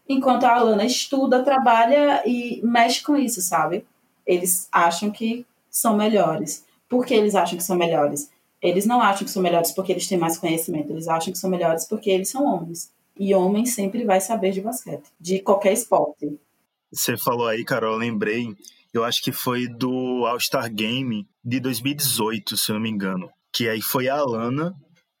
enquanto 0.09 0.45
a 0.45 0.55
Alana 0.55 0.83
estuda, 0.83 1.43
trabalha 1.43 2.23
e 2.25 2.59
mexe 2.63 3.03
com 3.03 3.15
isso, 3.15 3.41
sabe? 3.41 3.85
Eles 4.25 4.67
acham 4.71 5.11
que 5.11 5.45
são 5.69 5.95
melhores. 5.95 6.65
Por 6.89 7.05
que 7.05 7.13
eles 7.13 7.35
acham 7.35 7.55
que 7.55 7.63
são 7.63 7.75
melhores? 7.75 8.31
Eles 8.59 8.87
não 8.87 8.99
acham 8.99 9.25
que 9.25 9.31
são 9.31 9.43
melhores 9.43 9.71
porque 9.71 9.91
eles 9.91 10.07
têm 10.07 10.17
mais 10.17 10.39
conhecimento, 10.39 10.91
eles 10.91 11.07
acham 11.07 11.31
que 11.31 11.37
são 11.37 11.49
melhores 11.49 11.85
porque 11.85 12.09
eles 12.09 12.29
são 12.29 12.43
homens. 12.43 12.91
E 13.19 13.33
homem 13.33 13.65
sempre 13.65 14.03
vai 14.03 14.21
saber 14.21 14.51
de 14.51 14.61
basquete, 14.61 15.09
de 15.19 15.39
qualquer 15.39 15.73
esporte. 15.73 16.39
Você 16.91 17.17
falou 17.17 17.47
aí, 17.47 17.65
Carol, 17.65 17.93
eu 17.93 17.99
lembrei, 17.99 18.47
eu 18.93 19.03
acho 19.03 19.21
que 19.21 19.31
foi 19.31 19.67
do 19.67 20.25
All-Star 20.25 20.73
Game 20.73 21.27
de 21.43 21.59
2018, 21.59 22.57
se 22.57 22.71
eu 22.71 22.75
não 22.75 22.81
me 22.81 22.89
engano. 22.89 23.29
Que 23.51 23.67
aí 23.67 23.81
foi 23.81 24.07
a 24.07 24.15
Alana, 24.15 24.75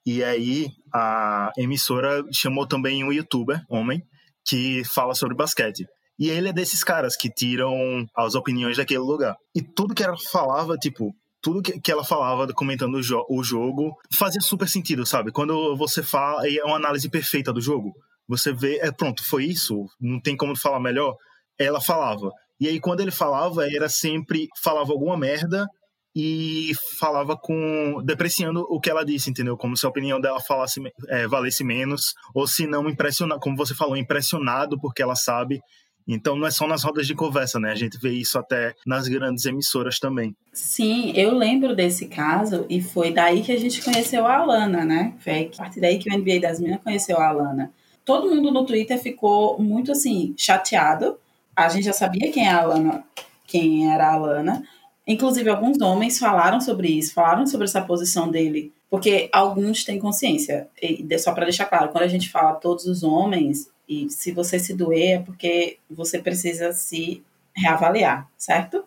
e 0.05 0.23
aí 0.23 0.69
a 0.93 1.51
emissora 1.57 2.23
chamou 2.31 2.65
também 2.65 3.03
um 3.03 3.11
youtuber, 3.11 3.61
homem, 3.69 4.01
que 4.45 4.83
fala 4.85 5.13
sobre 5.13 5.35
basquete. 5.35 5.85
E 6.17 6.29
ele 6.29 6.49
é 6.49 6.53
desses 6.53 6.83
caras 6.83 7.15
que 7.15 7.29
tiram 7.29 8.07
as 8.15 8.33
opiniões 8.33 8.77
daquele 8.77 8.99
lugar. 8.99 9.35
E 9.53 9.61
tudo 9.61 9.93
que 9.93 10.03
ela 10.03 10.17
falava, 10.31 10.77
tipo, 10.77 11.13
tudo 11.47 11.61
que, 11.61 11.79
que 11.79 11.89
ela 11.89 12.03
falava 12.03 12.45
comentando 12.53 12.95
o, 12.95 13.01
jo 13.01 13.25
o, 13.29 13.41
jogo 13.41 13.95
fazia 14.13 14.41
super 14.41 14.67
sentido, 14.67 15.05
sabe? 15.05 15.31
Quando 15.31 15.77
você 15.77 16.03
fala, 16.03 16.45
é 16.45 16.61
uma 16.65 16.75
análise 16.75 17.09
perfeita 17.09 17.53
do 17.53 17.61
jogo. 17.61 17.93
Você 18.27 18.51
vê, 18.51 18.79
é 18.79 18.91
pronto, 18.91 19.23
foi 19.23 19.45
isso, 19.45 19.85
não 19.97 20.19
tem 20.19 20.35
como 20.35 20.57
falar 20.57 20.81
melhor. 20.81 21.15
Ela 21.57 21.79
falava. 21.79 22.31
E 22.59 22.67
aí, 22.67 22.81
quando 22.81 22.99
ele 22.99 23.11
falava, 23.11 23.65
era 23.65 23.87
sempre, 23.87 24.49
falava 24.61 24.91
alguma 24.91 25.15
merda 25.15 25.65
e 26.13 26.73
falava 26.99 27.37
com 27.37 28.03
depreciando 28.03 28.65
o 28.69 28.77
que 28.81 28.89
ela 28.89 29.05
disse, 29.05 29.29
entendeu? 29.29 29.55
Como 29.55 29.77
se 29.77 29.85
a 29.85 29.89
opinião 29.89 30.19
dela 30.19 30.41
falasse 30.41 30.81
é, 31.07 31.29
valesse 31.29 31.63
menos, 31.63 32.13
ou 32.35 32.45
se 32.45 32.67
não 32.67 32.89
impressionado, 32.89 33.39
como 33.39 33.55
você 33.55 33.73
falou, 33.73 33.95
impressionado 33.95 34.77
porque 34.81 35.01
ela 35.01 35.15
sabe. 35.15 35.61
Então 36.07 36.35
não 36.35 36.47
é 36.47 36.51
só 36.51 36.67
nas 36.67 36.83
rodas 36.83 37.05
de 37.05 37.13
conversa, 37.13 37.59
né? 37.59 37.71
A 37.71 37.75
gente 37.75 37.97
vê 37.97 38.11
isso 38.11 38.39
até 38.39 38.73
nas 38.85 39.07
grandes 39.07 39.45
emissoras 39.45 39.99
também. 39.99 40.35
Sim, 40.53 41.11
eu 41.15 41.35
lembro 41.35 41.75
desse 41.75 42.07
caso 42.07 42.65
e 42.69 42.81
foi 42.81 43.11
daí 43.11 43.41
que 43.41 43.51
a 43.51 43.59
gente 43.59 43.81
conheceu 43.81 44.25
a 44.25 44.37
Alana, 44.37 44.85
né? 44.85 45.13
Foi 45.19 45.51
a 45.53 45.57
partir 45.57 45.81
daí 45.81 45.99
que 45.99 46.09
o 46.09 46.17
NBA 46.17 46.39
das 46.39 46.59
Minas 46.59 46.81
conheceu 46.81 47.19
a 47.19 47.27
Alana. 47.27 47.71
Todo 48.05 48.33
mundo 48.33 48.51
no 48.51 48.65
Twitter 48.65 48.97
ficou 48.97 49.59
muito 49.59 49.91
assim 49.91 50.33
chateado. 50.37 51.17
A 51.55 51.67
gente 51.67 51.85
já 51.85 51.93
sabia 51.93 52.31
quem 52.31 52.47
é 52.47 52.51
a 52.51 52.61
Alana, 52.61 53.03
quem 53.45 53.91
era 53.91 54.07
a 54.07 54.13
Alana, 54.13 54.63
Inclusive, 55.07 55.49
alguns 55.49 55.79
homens 55.79 56.19
falaram 56.19 56.59
sobre 56.59 56.89
isso, 56.89 57.13
falaram 57.13 57.47
sobre 57.47 57.63
essa 57.63 57.81
posição 57.81 58.29
dele, 58.29 58.73
porque 58.89 59.29
alguns 59.31 59.85
têm 59.85 59.97
consciência. 59.97 60.67
E 60.81 61.07
só 61.17 61.31
para 61.31 61.45
deixar 61.45 61.65
claro, 61.65 61.89
quando 61.89 62.03
a 62.03 62.09
gente 62.09 62.29
fala 62.29 62.55
todos 62.55 62.85
os 62.85 63.03
homens, 63.03 63.69
e 63.87 64.09
se 64.09 64.31
você 64.31 64.59
se 64.59 64.73
doer, 64.73 65.19
é 65.19 65.19
porque 65.19 65.77
você 65.89 66.19
precisa 66.19 66.71
se 66.73 67.23
reavaliar, 67.55 68.29
certo? 68.37 68.83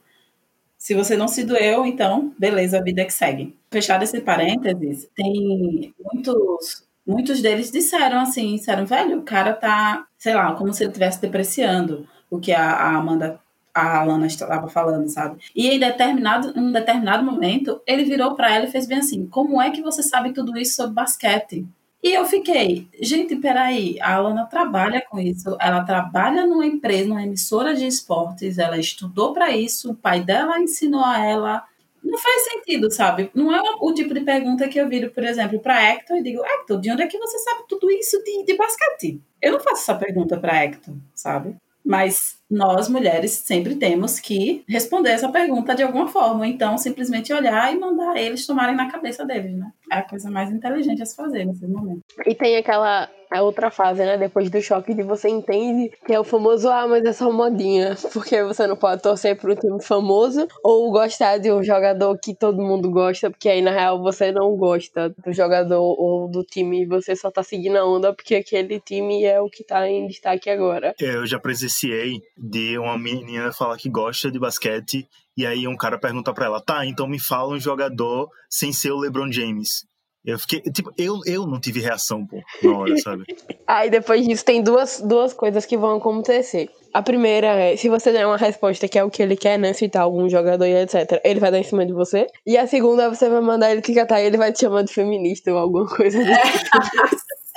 Se 0.76 0.94
você 0.94 1.16
não 1.16 1.28
se 1.28 1.44
doeu, 1.44 1.84
então, 1.84 2.34
beleza, 2.38 2.78
a 2.78 2.82
vida 2.82 3.02
é 3.02 3.04
que 3.04 3.12
segue. 3.12 3.56
Fechado 3.70 4.02
esse 4.02 4.20
parênteses, 4.20 5.08
tem 5.14 5.94
muitos, 5.98 6.86
muitos 7.06 7.42
deles 7.42 7.70
disseram 7.70 8.20
assim, 8.20 8.56
disseram, 8.56 8.86
velho, 8.86 9.18
o 9.18 9.22
cara 9.22 9.52
tá, 9.52 10.06
sei 10.16 10.34
lá, 10.34 10.54
como 10.54 10.72
se 10.72 10.82
ele 10.82 10.90
estivesse 10.90 11.20
depreciando 11.20 12.08
o 12.30 12.38
que 12.38 12.52
a, 12.52 12.70
a 12.70 12.96
Amanda 12.96 13.40
a 13.74 14.00
Alana 14.00 14.26
estava 14.26 14.68
falando, 14.68 15.08
sabe? 15.08 15.40
E 15.54 15.68
em 15.68 15.78
determinado, 15.78 16.52
em 16.58 16.60
um 16.60 16.72
determinado 16.72 17.24
momento, 17.24 17.80
ele 17.86 18.04
virou 18.04 18.34
para 18.34 18.52
ela 18.52 18.64
e 18.66 18.70
fez 18.70 18.86
bem 18.86 18.98
assim: 18.98 19.26
Como 19.26 19.60
é 19.60 19.70
que 19.70 19.82
você 19.82 20.02
sabe 20.02 20.32
tudo 20.32 20.58
isso 20.58 20.76
sobre 20.76 20.94
basquete? 20.94 21.66
E 22.02 22.14
eu 22.14 22.24
fiquei, 22.24 22.88
gente, 23.00 23.36
peraí, 23.36 24.00
a 24.00 24.14
Alana 24.14 24.46
trabalha 24.46 25.04
com 25.08 25.20
isso, 25.20 25.54
ela 25.60 25.84
trabalha 25.84 26.46
numa 26.46 26.64
empresa, 26.64 27.08
numa 27.08 27.22
emissora 27.22 27.74
de 27.74 27.86
esportes, 27.86 28.56
ela 28.56 28.78
estudou 28.78 29.34
para 29.34 29.50
isso, 29.50 29.90
o 29.90 29.94
pai 29.94 30.22
dela 30.22 30.58
ensinou 30.58 31.04
a 31.04 31.18
ela. 31.22 31.62
Não 32.02 32.16
faz 32.16 32.44
sentido, 32.44 32.90
sabe? 32.90 33.30
Não 33.34 33.54
é 33.54 33.60
o 33.78 33.92
tipo 33.92 34.14
de 34.14 34.22
pergunta 34.22 34.66
que 34.66 34.80
eu 34.80 34.88
viro, 34.88 35.10
por 35.10 35.22
exemplo, 35.22 35.60
para 35.60 35.82
Hector 35.82 36.16
e 36.16 36.22
digo: 36.22 36.42
Hector, 36.42 36.80
de 36.80 36.90
onde 36.90 37.02
é 37.02 37.06
que 37.06 37.18
você 37.18 37.38
sabe 37.38 37.64
tudo 37.68 37.90
isso 37.90 38.16
de, 38.24 38.44
de 38.46 38.56
basquete? 38.56 39.20
Eu 39.40 39.52
não 39.52 39.60
faço 39.60 39.82
essa 39.82 39.94
pergunta 39.94 40.38
para 40.38 40.64
Hector, 40.64 40.94
sabe? 41.14 41.56
Mas 41.84 42.39
nós, 42.50 42.88
mulheres, 42.88 43.32
sempre 43.32 43.76
temos 43.76 44.18
que 44.18 44.64
responder 44.68 45.10
essa 45.10 45.28
pergunta 45.28 45.74
de 45.74 45.82
alguma 45.82 46.08
forma. 46.08 46.46
Então, 46.46 46.76
simplesmente 46.76 47.32
olhar 47.32 47.72
e 47.72 47.78
mandar 47.78 48.16
eles 48.16 48.46
tomarem 48.46 48.74
na 48.74 48.90
cabeça 48.90 49.24
deles, 49.24 49.56
né? 49.56 49.70
É 49.92 49.98
a 49.98 50.02
coisa 50.02 50.30
mais 50.30 50.50
inteligente 50.50 51.02
a 51.02 51.06
se 51.06 51.14
fazer 51.14 51.44
nesse 51.44 51.66
momento. 51.66 52.02
E 52.26 52.34
tem 52.34 52.56
aquela 52.56 53.08
a 53.30 53.42
outra 53.42 53.70
fase, 53.70 54.04
né? 54.04 54.18
Depois 54.18 54.50
do 54.50 54.60
choque 54.60 54.92
de 54.92 55.02
você 55.02 55.28
entende 55.28 55.92
que 56.04 56.12
é 56.12 56.18
o 56.18 56.24
famoso, 56.24 56.68
ah, 56.68 56.86
mas 56.88 57.04
é 57.04 57.12
só 57.12 57.30
modinha. 57.30 57.96
Porque 58.12 58.42
você 58.42 58.66
não 58.66 58.76
pode 58.76 59.02
torcer 59.02 59.36
para 59.36 59.52
um 59.52 59.54
time 59.54 59.82
famoso 59.82 60.48
ou 60.64 60.90
gostar 60.90 61.38
de 61.38 61.52
um 61.52 61.62
jogador 61.62 62.18
que 62.18 62.34
todo 62.34 62.60
mundo 62.60 62.90
gosta, 62.90 63.30
porque 63.30 63.48
aí 63.48 63.62
na 63.62 63.70
real 63.70 64.02
você 64.02 64.32
não 64.32 64.56
gosta 64.56 65.14
do 65.24 65.32
jogador 65.32 65.80
ou 65.80 66.28
do 66.28 66.42
time 66.42 66.82
e 66.82 66.86
você 66.86 67.14
só 67.14 67.30
tá 67.30 67.42
seguindo 67.42 67.76
a 67.76 67.86
onda 67.86 68.12
porque 68.12 68.34
aquele 68.34 68.80
time 68.80 69.24
é 69.24 69.40
o 69.40 69.48
que 69.48 69.62
tá 69.62 69.88
em 69.88 70.08
destaque 70.08 70.50
agora. 70.50 70.94
Eu 70.98 71.24
já 71.24 71.38
presenciei 71.38 72.20
de 72.40 72.78
uma 72.78 72.96
menina 72.96 73.52
falar 73.52 73.76
que 73.76 73.90
gosta 73.90 74.30
de 74.30 74.38
basquete 74.38 75.06
e 75.36 75.44
aí 75.46 75.68
um 75.68 75.76
cara 75.76 75.98
pergunta 75.98 76.32
para 76.32 76.46
ela, 76.46 76.60
tá, 76.60 76.86
então 76.86 77.06
me 77.06 77.20
fala 77.20 77.54
um 77.54 77.60
jogador 77.60 78.28
sem 78.48 78.72
ser 78.72 78.92
o 78.92 78.98
LeBron 78.98 79.30
James. 79.30 79.84
Eu 80.24 80.38
fiquei, 80.38 80.60
tipo, 80.60 80.92
eu, 80.98 81.20
eu 81.24 81.46
não 81.46 81.58
tive 81.58 81.80
reação, 81.80 82.26
pô, 82.26 82.42
na 82.62 82.76
hora, 82.76 82.96
sabe? 82.98 83.24
Aí 83.66 83.88
depois 83.88 84.26
disso 84.26 84.44
tem 84.44 84.62
duas, 84.62 85.00
duas 85.00 85.32
coisas 85.32 85.64
que 85.64 85.78
vão 85.78 85.96
acontecer. 85.96 86.68
A 86.92 87.02
primeira 87.02 87.46
é, 87.46 87.76
se 87.76 87.88
você 87.88 88.12
der 88.12 88.26
uma 88.26 88.36
resposta 88.36 88.86
que 88.86 88.98
é 88.98 89.04
o 89.04 89.10
que 89.10 89.22
ele 89.22 89.36
quer, 89.36 89.58
né? 89.58 89.72
Citar 89.72 90.02
algum 90.02 90.28
jogador 90.28 90.66
e 90.66 90.74
etc., 90.74 91.20
ele 91.24 91.40
vai 91.40 91.50
dar 91.50 91.58
em 91.58 91.64
cima 91.64 91.86
de 91.86 91.94
você. 91.94 92.26
E 92.46 92.58
a 92.58 92.66
segunda, 92.66 93.08
você 93.08 93.30
vai 93.30 93.40
mandar 93.40 93.70
ele 93.70 93.80
te 93.80 93.94
catar 93.94 94.20
e 94.20 94.26
ele 94.26 94.36
vai 94.36 94.52
te 94.52 94.60
chamar 94.60 94.82
de 94.82 94.92
feminista 94.92 95.50
ou 95.52 95.58
alguma 95.58 95.86
coisa 95.86 96.18
do 96.18 96.26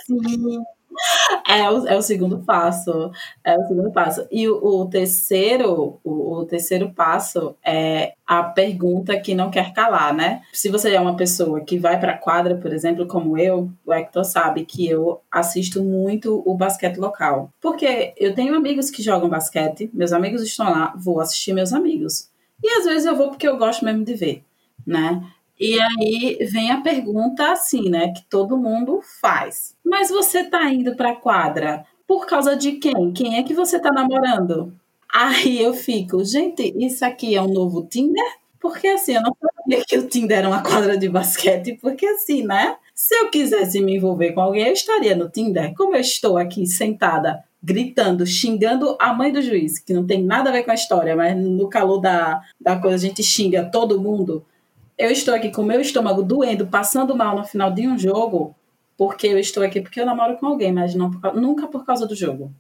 tipo. 0.07 0.63
É 1.47 1.69
o, 1.69 1.87
é 1.87 1.97
o 1.97 2.01
segundo 2.01 2.39
passo. 2.39 3.11
É 3.43 3.57
o 3.57 3.67
segundo 3.67 3.91
passo. 3.91 4.25
E 4.31 4.47
o, 4.47 4.57
o 4.63 4.85
terceiro, 4.89 5.99
o, 6.03 6.39
o, 6.39 6.45
terceiro 6.45 6.91
passo 6.91 7.55
é 7.63 8.13
a 8.25 8.43
pergunta 8.43 9.19
que 9.19 9.35
não 9.35 9.51
quer 9.51 9.73
calar, 9.73 10.13
né? 10.13 10.41
Se 10.53 10.69
você 10.69 10.93
é 10.93 10.99
uma 10.99 11.15
pessoa 11.15 11.61
que 11.61 11.77
vai 11.77 11.99
para 11.99 12.17
quadra, 12.17 12.55
por 12.55 12.73
exemplo, 12.73 13.07
como 13.07 13.37
eu, 13.37 13.71
o 13.85 13.93
Hector 13.93 14.23
sabe 14.23 14.65
que 14.65 14.87
eu 14.87 15.21
assisto 15.31 15.83
muito 15.83 16.41
o 16.45 16.55
basquete 16.55 16.97
local. 16.97 17.49
Porque 17.61 18.13
eu 18.17 18.33
tenho 18.33 18.55
amigos 18.55 18.89
que 18.89 19.03
jogam 19.03 19.29
basquete, 19.29 19.89
meus 19.93 20.13
amigos 20.13 20.41
estão 20.41 20.69
lá, 20.69 20.93
vou 20.95 21.19
assistir 21.19 21.53
meus 21.53 21.73
amigos. 21.73 22.29
E 22.63 22.69
às 22.79 22.85
vezes 22.85 23.05
eu 23.05 23.15
vou 23.15 23.29
porque 23.29 23.47
eu 23.47 23.57
gosto 23.57 23.83
mesmo 23.83 24.05
de 24.05 24.13
ver, 24.13 24.43
né? 24.85 25.21
E 25.59 25.79
aí 25.79 26.37
vem 26.51 26.71
a 26.71 26.81
pergunta 26.81 27.51
assim, 27.51 27.89
né, 27.89 28.11
que 28.11 28.25
todo 28.29 28.57
mundo 28.57 28.99
faz. 29.21 29.75
Mas 29.83 30.09
você 30.09 30.43
tá 30.43 30.63
indo 30.71 30.95
para 30.95 31.15
quadra 31.15 31.85
por 32.07 32.25
causa 32.25 32.55
de 32.55 32.73
quem? 32.73 33.13
Quem 33.13 33.37
é 33.37 33.43
que 33.43 33.53
você 33.53 33.79
tá 33.79 33.91
namorando? 33.91 34.73
Aí 35.13 35.61
eu 35.61 35.73
fico, 35.73 36.23
gente, 36.25 36.73
isso 36.77 37.05
aqui 37.05 37.35
é 37.35 37.41
um 37.41 37.47
novo 37.47 37.85
Tinder? 37.85 38.23
Porque 38.59 38.87
assim, 38.87 39.13
eu 39.13 39.21
não 39.21 39.35
sabia 39.41 39.83
que 39.85 39.97
o 39.97 40.07
Tinder 40.07 40.39
era 40.39 40.47
uma 40.47 40.63
quadra 40.63 40.97
de 40.97 41.07
basquete, 41.07 41.77
porque 41.81 42.05
assim, 42.05 42.43
né? 42.43 42.75
Se 42.95 43.13
eu 43.15 43.29
quisesse 43.29 43.81
me 43.81 43.95
envolver 43.95 44.31
com 44.31 44.41
alguém, 44.41 44.67
eu 44.67 44.73
estaria 44.73 45.15
no 45.15 45.29
Tinder. 45.29 45.73
Como 45.75 45.95
eu 45.95 46.01
estou 46.01 46.37
aqui 46.37 46.65
sentada, 46.65 47.43
gritando, 47.61 48.25
xingando 48.25 48.97
a 48.99 49.13
mãe 49.13 49.31
do 49.31 49.41
juiz, 49.41 49.79
que 49.79 49.93
não 49.93 50.05
tem 50.05 50.23
nada 50.23 50.49
a 50.49 50.53
ver 50.53 50.63
com 50.63 50.71
a 50.71 50.75
história, 50.75 51.15
mas 51.15 51.37
no 51.37 51.69
calor 51.69 51.99
da, 51.99 52.41
da 52.59 52.77
coisa 52.79 52.95
a 52.95 52.99
gente 52.99 53.21
xinga 53.21 53.69
todo 53.71 54.01
mundo 54.01 54.45
eu 55.03 55.11
estou 55.11 55.33
aqui 55.33 55.51
com 55.51 55.63
meu 55.63 55.81
estômago 55.81 56.23
doendo, 56.23 56.65
passando 56.65 57.13
mal 57.13 57.35
no 57.35 57.43
final 57.43 57.69
de 57.69 57.85
um 57.85 57.97
jogo, 57.97 58.55
porque 58.97 59.27
eu 59.27 59.37
estou 59.37 59.61
aqui 59.61 59.81
porque 59.81 59.99
eu 59.99 60.05
namoro 60.05 60.37
com 60.37 60.45
alguém, 60.45 60.71
mas 60.71 60.95
não 60.95 61.11
por, 61.11 61.35
nunca 61.35 61.67
por 61.67 61.85
causa 61.85 62.07
do 62.07 62.15
jogo. 62.15 62.53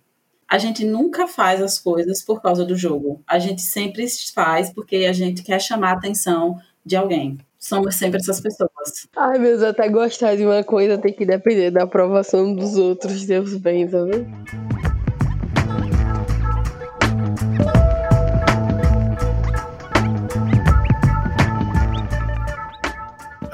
A 0.45 0.57
gente 0.57 0.83
nunca 0.83 1.25
faz 1.25 1.61
as 1.61 1.79
coisas 1.79 2.21
por 2.21 2.41
causa 2.41 2.65
do 2.65 2.75
jogo. 2.75 3.23
A 3.25 3.39
gente 3.39 3.61
sempre 3.61 4.05
faz 4.35 4.69
porque 4.69 4.97
a 4.97 5.13
gente 5.13 5.41
quer 5.41 5.61
chamar 5.61 5.91
a 5.91 5.93
atenção 5.93 6.59
de 6.85 6.97
alguém. 6.97 7.37
Somos 7.57 7.95
sempre 7.95 8.19
essas 8.19 8.41
pessoas. 8.41 9.07
Ai, 9.15 9.39
meu 9.39 9.51
Deus, 9.51 9.63
até 9.63 9.87
gostar 9.87 10.35
de 10.35 10.45
uma 10.45 10.65
coisa 10.65 10.97
tem 10.97 11.13
que 11.13 11.25
depender 11.25 11.71
da 11.71 11.83
aprovação 11.83 12.53
dos 12.53 12.75
outros, 12.75 13.25
Deus 13.25 13.55
bem, 13.55 13.87
tá 13.87 14.03
vendo? 14.03 14.82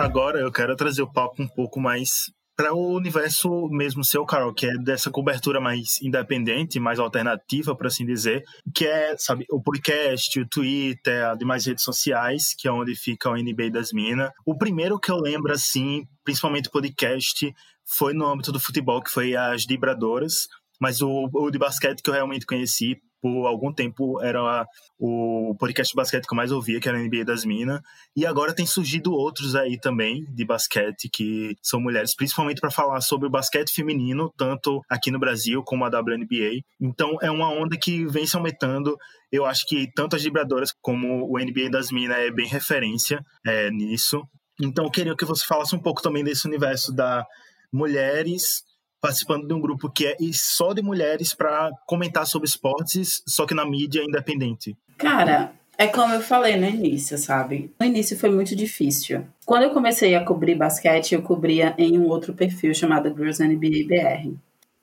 Agora 0.10 0.40
eu 0.40 0.52
quero 0.52 0.76
trazer 0.76 1.04
o 1.04 1.12
papo 1.12 1.44
um 1.44 1.48
pouco 1.48 1.80
mais 1.80 2.32
para 2.58 2.74
o 2.74 2.96
universo 2.96 3.70
mesmo 3.70 4.04
seu, 4.04 4.26
Carol, 4.26 4.52
que 4.52 4.66
é 4.66 4.74
dessa 4.84 5.12
cobertura 5.12 5.62
mais 5.62 6.02
independente, 6.02 6.80
mais 6.80 6.98
alternativa, 6.98 7.76
por 7.76 7.86
assim 7.86 8.08
dizer, 8.08 8.44
que 8.74 8.88
é, 8.88 9.16
sabe, 9.20 9.46
o 9.52 9.62
podcast, 9.62 10.40
o 10.40 10.50
Twitter, 10.50 11.28
as 11.28 11.38
demais 11.38 11.64
redes 11.64 11.84
sociais, 11.84 12.56
que 12.58 12.68
é 12.68 12.72
onde 12.72 12.96
fica 12.96 13.30
o 13.30 13.36
NBA 13.36 13.70
das 13.72 13.94
Minas. 13.94 14.32
O 14.48 14.58
primeiro 14.58 15.00
que 15.00 15.12
eu 15.12 15.18
lembro, 15.18 15.54
assim, 15.54 16.02
principalmente 16.24 16.72
podcast, 16.72 17.54
foi 17.96 18.12
no 18.12 18.26
âmbito 18.26 18.52
do 18.52 18.60
futebol, 18.60 19.04
que 19.04 19.12
foi 19.12 19.36
as 19.36 19.64
Vibradoras, 19.64 20.48
mas 20.82 21.04
o, 21.04 21.30
o 21.32 21.52
de 21.52 21.60
basquete 21.60 22.02
que 22.02 22.10
eu 22.10 22.16
realmente 22.16 22.48
conheci 22.48 22.98
por 23.22 23.46
algum 23.48 23.74
tempo 23.74 24.22
era 24.22 24.66
o 24.98 25.56
podcast 25.60 25.92
de 25.92 25.96
basquete 25.96 26.26
que 26.26 26.34
eu 26.34 26.38
mais 26.38 26.52
ouvia, 26.52 26.80
que 26.80 26.88
era 26.88 26.98
a 26.98 27.02
NBA 27.02 27.26
das 27.26 27.46
Minas. 27.46 27.82
E 28.16 28.26
agora 28.26 28.54
tem 28.54 28.66
surgido 28.66 29.14
outros 29.14 29.56
aí 29.56 29.80
também 29.80 30.26
de 30.30 30.46
basquete 30.46 31.10
que 31.12 31.56
são 31.62 31.80
mulheres, 31.80 32.16
principalmente 32.16 32.62
para 32.62 32.72
falar 32.72 33.02
sobre 33.02 33.28
o 33.28 33.32
basquete 33.32 33.74
feminino, 33.74 34.34
tanto 34.38 34.82
aqui 34.90 35.12
no 35.12 35.20
Brasil 35.20 35.64
como 35.64 35.86
a 35.86 35.88
WNBA. 35.88 36.62
Então 36.80 37.18
é 37.22 37.30
uma 37.30 37.50
onda 37.50 37.78
que 37.78 38.06
vem 38.06 38.26
se 38.26 38.36
aumentando. 38.36 38.98
Eu 39.32 39.46
acho 39.46 39.66
que 39.66 39.92
tanto 39.94 40.16
as 40.16 40.24
vibradoras 40.24 40.74
como 40.82 41.30
o 41.30 41.38
NBA 41.38 41.70
das 41.70 41.92
Minas 41.92 42.18
é 42.18 42.32
bem 42.32 42.48
referência 42.48 43.24
é, 43.46 43.70
nisso. 43.70 44.22
Então 44.62 44.86
eu 44.86 44.92
queria 44.92 45.16
que 45.16 45.26
você 45.26 45.46
falasse 45.46 45.76
um 45.76 45.80
pouco 45.80 46.02
também 46.02 46.24
desse 46.24 46.48
universo 46.48 46.94
da 46.94 47.26
mulheres 47.72 48.64
participando 49.02 49.48
de 49.48 49.54
um 49.54 49.62
grupo 49.62 49.90
que 49.90 50.06
é 50.06 50.16
só 50.34 50.74
de 50.74 50.82
mulheres 50.82 51.34
para 51.34 51.72
comentar 51.86 52.26
sobre 52.26 52.48
esportes, 52.48 53.22
só 53.28 53.46
que 53.46 53.54
na 53.54 53.66
mídia 53.66 54.04
independente? 54.04 54.78
Cara, 54.98 55.54
é 55.78 55.88
como 55.88 56.14
eu 56.14 56.20
falei 56.20 56.58
no 56.58 56.68
início, 56.68 57.18
sabe? 57.18 57.74
No 57.80 57.86
início 57.86 58.20
foi 58.20 58.30
muito 58.30 58.54
difícil. 58.54 59.26
Quando 59.46 59.64
eu 59.64 59.70
comecei 59.70 60.14
a 60.14 60.26
cobrir 60.26 60.56
basquete, 60.56 61.14
eu 61.14 61.22
cobria 61.22 61.74
em 61.78 61.98
um 61.98 62.08
outro 62.08 62.34
perfil 62.34 62.74
chamado 62.74 63.16
Girls 63.16 63.42
NBA 63.42 63.88
BR. 63.88 64.34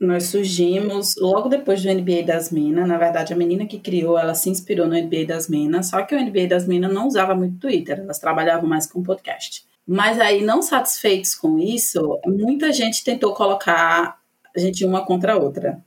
nós 0.00 0.24
surgimos 0.24 1.14
logo 1.18 1.50
depois 1.50 1.82
do 1.82 1.92
NBA 1.92 2.22
das 2.22 2.50
Minas. 2.50 2.88
Na 2.88 2.96
verdade, 2.96 3.34
a 3.34 3.36
menina 3.36 3.66
que 3.66 3.78
criou, 3.78 4.18
ela 4.18 4.34
se 4.34 4.48
inspirou 4.48 4.86
no 4.86 4.94
NBA 4.94 5.26
das 5.26 5.48
Minas, 5.48 5.88
só 5.90 6.00
que 6.00 6.14
o 6.14 6.18
NBA 6.18 6.46
das 6.48 6.66
Minas 6.66 6.92
não 6.92 7.06
usava 7.06 7.34
muito 7.34 7.58
Twitter, 7.58 7.98
elas 7.98 8.18
trabalhavam 8.18 8.66
mais 8.66 8.86
com 8.86 9.02
podcast. 9.02 9.66
Mas 9.86 10.18
aí, 10.18 10.42
não 10.42 10.62
satisfeitos 10.62 11.34
com 11.34 11.58
isso, 11.58 12.20
muita 12.26 12.72
gente 12.72 13.04
tentou 13.04 13.32
colocar 13.34 14.18
a 14.54 14.58
gente 14.58 14.84
uma 14.84 15.04
contra 15.04 15.34
a 15.34 15.36
outra. 15.36 15.84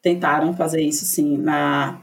Tentaram 0.00 0.54
fazer 0.54 0.82
isso, 0.82 1.04
sim, 1.04 1.36
na, 1.38 2.00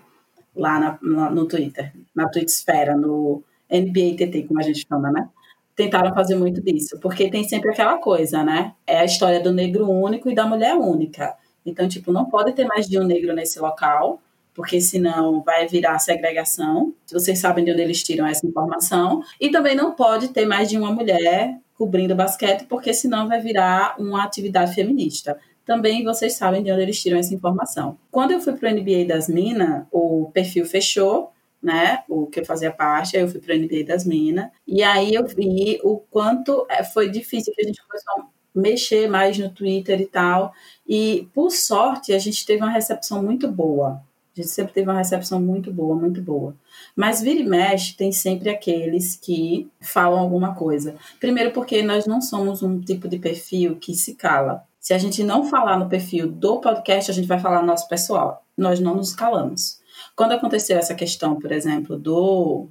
lá 0.55 0.79
na, 0.79 0.99
na, 1.01 1.29
no 1.29 1.47
Twitter, 1.47 1.93
na 2.15 2.27
Twittersfera, 2.29 2.95
no 2.95 3.43
NBA 3.71 4.17
TT, 4.17 4.43
como 4.47 4.59
a 4.59 4.63
gente 4.63 4.85
chama, 4.87 5.11
né? 5.11 5.29
Tentaram 5.75 6.13
fazer 6.13 6.35
muito 6.35 6.61
disso, 6.61 6.99
porque 6.99 7.29
tem 7.29 7.47
sempre 7.47 7.71
aquela 7.71 7.99
coisa, 7.99 8.43
né? 8.43 8.73
É 8.85 8.99
a 8.99 9.05
história 9.05 9.39
do 9.41 9.53
negro 9.53 9.89
único 9.89 10.29
e 10.29 10.35
da 10.35 10.45
mulher 10.45 10.75
única. 10.75 11.37
Então, 11.65 11.87
tipo, 11.87 12.11
não 12.11 12.25
pode 12.25 12.53
ter 12.53 12.65
mais 12.65 12.87
de 12.87 12.99
um 12.99 13.03
negro 13.03 13.33
nesse 13.33 13.59
local, 13.59 14.21
porque 14.53 14.81
senão 14.81 15.41
vai 15.41 15.67
virar 15.67 15.99
segregação. 15.99 16.93
Vocês 17.11 17.39
sabem 17.39 17.63
de 17.63 17.71
onde 17.71 17.81
eles 17.81 18.03
tiram 18.03 18.25
essa 18.25 18.45
informação. 18.45 19.23
E 19.39 19.49
também 19.49 19.75
não 19.75 19.93
pode 19.93 20.29
ter 20.29 20.45
mais 20.45 20.69
de 20.69 20.77
uma 20.77 20.91
mulher 20.91 21.57
cobrindo 21.75 22.15
basquete, 22.15 22.65
porque 22.65 22.93
senão 22.93 23.27
vai 23.27 23.39
virar 23.39 23.95
uma 23.97 24.23
atividade 24.23 24.75
feminista. 24.75 25.39
Também 25.65 26.03
vocês 26.03 26.33
sabem 26.33 26.61
de 26.61 26.71
onde 26.71 26.81
eles 26.81 27.01
tiram 27.01 27.17
essa 27.17 27.33
informação. 27.33 27.97
Quando 28.11 28.31
eu 28.31 28.41
fui 28.41 28.53
para 28.53 28.69
o 28.69 28.73
NBA 28.73 29.05
das 29.07 29.29
Minas, 29.29 29.85
o 29.91 30.29
perfil 30.33 30.65
fechou, 30.65 31.31
né? 31.61 32.03
O 32.09 32.25
que 32.25 32.39
eu 32.39 32.45
fazia 32.45 32.71
parte, 32.71 33.15
aí 33.15 33.23
eu 33.23 33.27
fui 33.29 33.39
para 33.39 33.55
o 33.55 33.57
NBA 33.57 33.83
das 33.85 34.05
Minas. 34.05 34.49
E 34.67 34.83
aí 34.83 35.13
eu 35.13 35.25
vi 35.25 35.79
o 35.83 35.97
quanto 36.09 36.65
é, 36.69 36.83
foi 36.83 37.09
difícil 37.09 37.53
que 37.53 37.61
a 37.61 37.67
gente 37.67 37.81
começou 37.85 38.29
mexer 38.53 39.07
mais 39.07 39.37
no 39.37 39.49
Twitter 39.49 39.99
e 40.01 40.05
tal. 40.05 40.53
E, 40.87 41.27
por 41.33 41.51
sorte, 41.51 42.13
a 42.13 42.19
gente 42.19 42.45
teve 42.45 42.61
uma 42.61 42.71
recepção 42.71 43.23
muito 43.23 43.47
boa. 43.47 44.01
A 44.39 44.41
gente 44.41 44.53
sempre 44.53 44.73
teve 44.73 44.89
uma 44.89 44.97
recepção 44.97 45.41
muito 45.41 45.69
boa, 45.69 45.93
muito 45.93 46.21
boa. 46.21 46.55
Mas 46.95 47.21
vira 47.21 47.41
e 47.41 47.45
mexe, 47.45 47.93
tem 47.93 48.09
sempre 48.09 48.49
aqueles 48.49 49.17
que 49.17 49.69
falam 49.81 50.17
alguma 50.17 50.55
coisa. 50.55 50.95
Primeiro, 51.19 51.51
porque 51.51 51.83
nós 51.83 52.05
não 52.05 52.21
somos 52.21 52.63
um 52.63 52.79
tipo 52.79 53.09
de 53.09 53.19
perfil 53.19 53.75
que 53.75 53.93
se 53.93 54.15
cala. 54.15 54.63
Se 54.79 54.93
a 54.93 54.97
gente 54.97 55.23
não 55.23 55.43
falar 55.43 55.77
no 55.77 55.89
perfil 55.89 56.31
do 56.31 56.61
podcast, 56.61 57.11
a 57.11 57.13
gente 57.13 57.27
vai 57.27 57.37
falar 57.37 57.59
no 57.59 57.67
nosso 57.67 57.89
pessoal. 57.89 58.45
Nós 58.57 58.79
não 58.79 58.95
nos 58.95 59.13
calamos. 59.13 59.81
Quando 60.15 60.31
aconteceu 60.31 60.77
essa 60.77 60.95
questão, 60.95 61.37
por 61.37 61.51
exemplo, 61.51 61.97
do, 61.97 62.69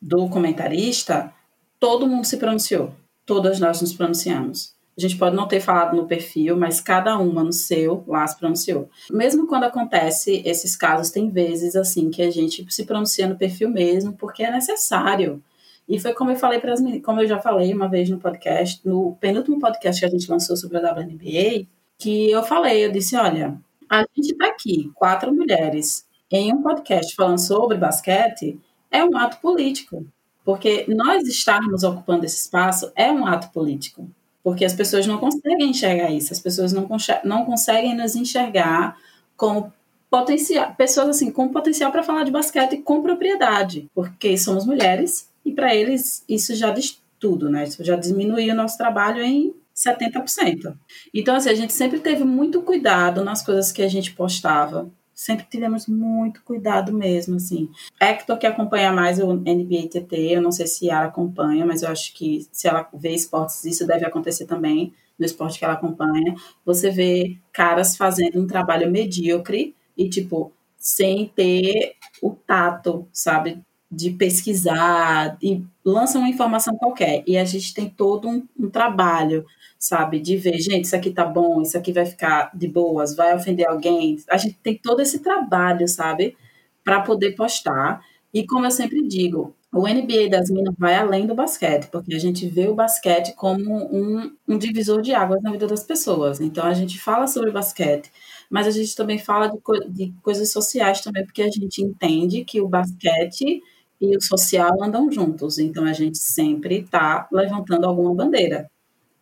do 0.00 0.26
comentarista, 0.30 1.30
todo 1.78 2.08
mundo 2.08 2.24
se 2.24 2.38
pronunciou. 2.38 2.94
Todas 3.26 3.60
nós 3.60 3.82
nos 3.82 3.92
pronunciamos. 3.92 4.74
A 4.96 5.00
gente 5.00 5.16
pode 5.16 5.34
não 5.34 5.48
ter 5.48 5.60
falado 5.60 5.96
no 5.96 6.06
perfil, 6.06 6.56
mas 6.56 6.80
cada 6.80 7.16
uma 7.18 7.42
no 7.42 7.52
seu 7.52 8.04
lá 8.06 8.26
se 8.26 8.38
pronunciou. 8.38 8.90
Mesmo 9.10 9.46
quando 9.46 9.64
acontece 9.64 10.42
esses 10.44 10.76
casos, 10.76 11.10
tem 11.10 11.30
vezes 11.30 11.74
assim 11.74 12.10
que 12.10 12.22
a 12.22 12.30
gente 12.30 12.66
se 12.68 12.84
pronuncia 12.84 13.26
no 13.26 13.36
perfil 13.36 13.70
mesmo, 13.70 14.12
porque 14.12 14.42
é 14.42 14.50
necessário. 14.50 15.42
E 15.88 15.98
foi 15.98 16.12
como 16.12 16.30
eu 16.30 16.36
falei 16.36 16.60
para 16.60 16.72
as 16.72 16.80
como 17.02 17.20
eu 17.20 17.26
já 17.26 17.40
falei 17.40 17.72
uma 17.72 17.88
vez 17.88 18.08
no 18.08 18.18
podcast, 18.18 18.80
no 18.86 19.16
penúltimo 19.20 19.58
podcast 19.58 20.00
que 20.00 20.06
a 20.06 20.10
gente 20.10 20.30
lançou 20.30 20.56
sobre 20.56 20.78
a 20.78 20.92
WNBA, 20.92 21.66
que 21.98 22.30
eu 22.30 22.42
falei, 22.42 22.84
eu 22.84 22.92
disse, 22.92 23.16
olha, 23.16 23.58
a 23.90 24.04
gente 24.14 24.32
está 24.32 24.46
aqui, 24.46 24.90
quatro 24.94 25.34
mulheres, 25.34 26.06
em 26.30 26.52
um 26.52 26.62
podcast 26.62 27.14
falando 27.14 27.38
sobre 27.38 27.76
basquete, 27.76 28.60
é 28.90 29.04
um 29.04 29.16
ato 29.16 29.38
político. 29.38 30.06
Porque 30.44 30.86
nós 30.88 31.26
estarmos 31.26 31.82
ocupando 31.82 32.24
esse 32.24 32.42
espaço 32.42 32.92
é 32.94 33.10
um 33.10 33.26
ato 33.26 33.50
político. 33.50 34.08
Porque 34.42 34.64
as 34.64 34.72
pessoas 34.72 35.06
não 35.06 35.18
conseguem 35.18 35.70
enxergar 35.70 36.10
isso, 36.10 36.32
as 36.32 36.40
pessoas 36.40 36.72
não, 36.72 36.88
não 37.24 37.44
conseguem 37.44 37.94
nos 37.94 38.16
enxergar 38.16 38.96
como 39.36 39.72
potencial, 40.10 40.74
pessoas 40.74 41.08
assim, 41.08 41.30
com 41.30 41.48
potencial 41.48 41.92
para 41.92 42.02
falar 42.02 42.24
de 42.24 42.30
basquete 42.30 42.78
com 42.78 43.02
propriedade, 43.02 43.88
porque 43.94 44.36
somos 44.36 44.66
mulheres 44.66 45.28
e 45.44 45.52
para 45.52 45.74
eles 45.74 46.24
isso 46.28 46.54
já 46.54 46.70
diz 46.70 47.00
tudo, 47.18 47.48
né? 47.48 47.64
Isso 47.64 47.84
já 47.84 47.96
diminuiu 47.96 48.52
o 48.52 48.56
nosso 48.56 48.76
trabalho 48.76 49.22
em 49.22 49.54
70%. 49.76 50.74
Então, 51.14 51.36
assim, 51.36 51.50
a 51.50 51.54
gente 51.54 51.72
sempre 51.72 52.00
teve 52.00 52.24
muito 52.24 52.62
cuidado 52.62 53.24
nas 53.24 53.42
coisas 53.42 53.70
que 53.70 53.82
a 53.82 53.88
gente 53.88 54.12
postava, 54.12 54.90
sempre 55.20 55.44
tivemos 55.50 55.86
muito 55.86 56.42
cuidado 56.42 56.94
mesmo, 56.94 57.36
assim. 57.36 57.68
Hector 58.00 58.38
que 58.38 58.46
acompanha 58.46 58.90
mais 58.90 59.18
o 59.18 59.34
NBA 59.34 59.90
TT, 59.90 60.16
eu 60.16 60.40
não 60.40 60.50
sei 60.50 60.66
se 60.66 60.88
ela 60.88 61.04
acompanha, 61.04 61.66
mas 61.66 61.82
eu 61.82 61.90
acho 61.90 62.14
que 62.14 62.48
se 62.50 62.66
ela 62.66 62.88
vê 62.94 63.10
esportes, 63.12 63.62
isso 63.66 63.86
deve 63.86 64.06
acontecer 64.06 64.46
também 64.46 64.94
no 65.18 65.26
esporte 65.26 65.58
que 65.58 65.64
ela 65.66 65.74
acompanha. 65.74 66.34
Você 66.64 66.90
vê 66.90 67.36
caras 67.52 67.98
fazendo 67.98 68.40
um 68.40 68.46
trabalho 68.46 68.90
medíocre 68.90 69.76
e, 69.94 70.08
tipo, 70.08 70.54
sem 70.78 71.26
ter 71.28 71.96
o 72.22 72.30
tato, 72.30 73.06
sabe? 73.12 73.60
De 73.90 74.12
pesquisar 74.12 75.36
e 75.42 75.62
lança 75.84 76.18
uma 76.18 76.30
informação 76.30 76.74
qualquer. 76.78 77.22
E 77.26 77.36
a 77.36 77.44
gente 77.44 77.74
tem 77.74 77.90
todo 77.90 78.26
um, 78.26 78.48
um 78.58 78.70
trabalho 78.70 79.44
sabe? 79.80 80.20
De 80.20 80.36
ver, 80.36 80.58
gente, 80.60 80.84
isso 80.84 80.96
aqui 80.96 81.10
tá 81.10 81.24
bom, 81.24 81.62
isso 81.62 81.76
aqui 81.78 81.92
vai 81.92 82.06
ficar 82.06 82.50
de 82.54 82.68
boas, 82.68 83.16
vai 83.16 83.34
ofender 83.34 83.66
alguém. 83.68 84.18
A 84.28 84.36
gente 84.36 84.58
tem 84.62 84.78
todo 84.78 85.00
esse 85.00 85.20
trabalho, 85.20 85.88
sabe? 85.88 86.36
Para 86.84 87.00
poder 87.02 87.34
postar. 87.34 88.02
E 88.32 88.46
como 88.46 88.66
eu 88.66 88.70
sempre 88.70 89.02
digo, 89.08 89.56
o 89.72 89.86
NBA 89.88 90.28
das 90.30 90.50
Minas 90.50 90.74
vai 90.78 90.94
além 90.96 91.26
do 91.26 91.34
basquete, 91.34 91.88
porque 91.90 92.14
a 92.14 92.18
gente 92.18 92.46
vê 92.46 92.68
o 92.68 92.74
basquete 92.74 93.34
como 93.34 93.72
um, 93.94 94.30
um 94.46 94.58
divisor 94.58 95.00
de 95.00 95.14
águas 95.14 95.42
na 95.42 95.50
vida 95.52 95.66
das 95.66 95.82
pessoas. 95.84 96.40
Então 96.40 96.64
a 96.66 96.74
gente 96.74 96.98
fala 97.00 97.26
sobre 97.26 97.50
basquete, 97.50 98.10
mas 98.50 98.66
a 98.66 98.70
gente 98.70 98.94
também 98.94 99.18
fala 99.18 99.48
de, 99.48 99.58
co 99.60 99.72
de 99.88 100.12
coisas 100.22 100.50
sociais 100.52 101.00
também, 101.00 101.24
porque 101.24 101.42
a 101.42 101.50
gente 101.50 101.82
entende 101.82 102.44
que 102.44 102.60
o 102.60 102.68
basquete 102.68 103.62
e 104.00 104.16
o 104.16 104.20
social 104.20 104.82
andam 104.82 105.10
juntos. 105.10 105.58
Então 105.58 105.84
a 105.84 105.92
gente 105.92 106.18
sempre 106.18 106.80
está 106.80 107.28
levantando 107.32 107.86
alguma 107.86 108.14
bandeira. 108.14 108.68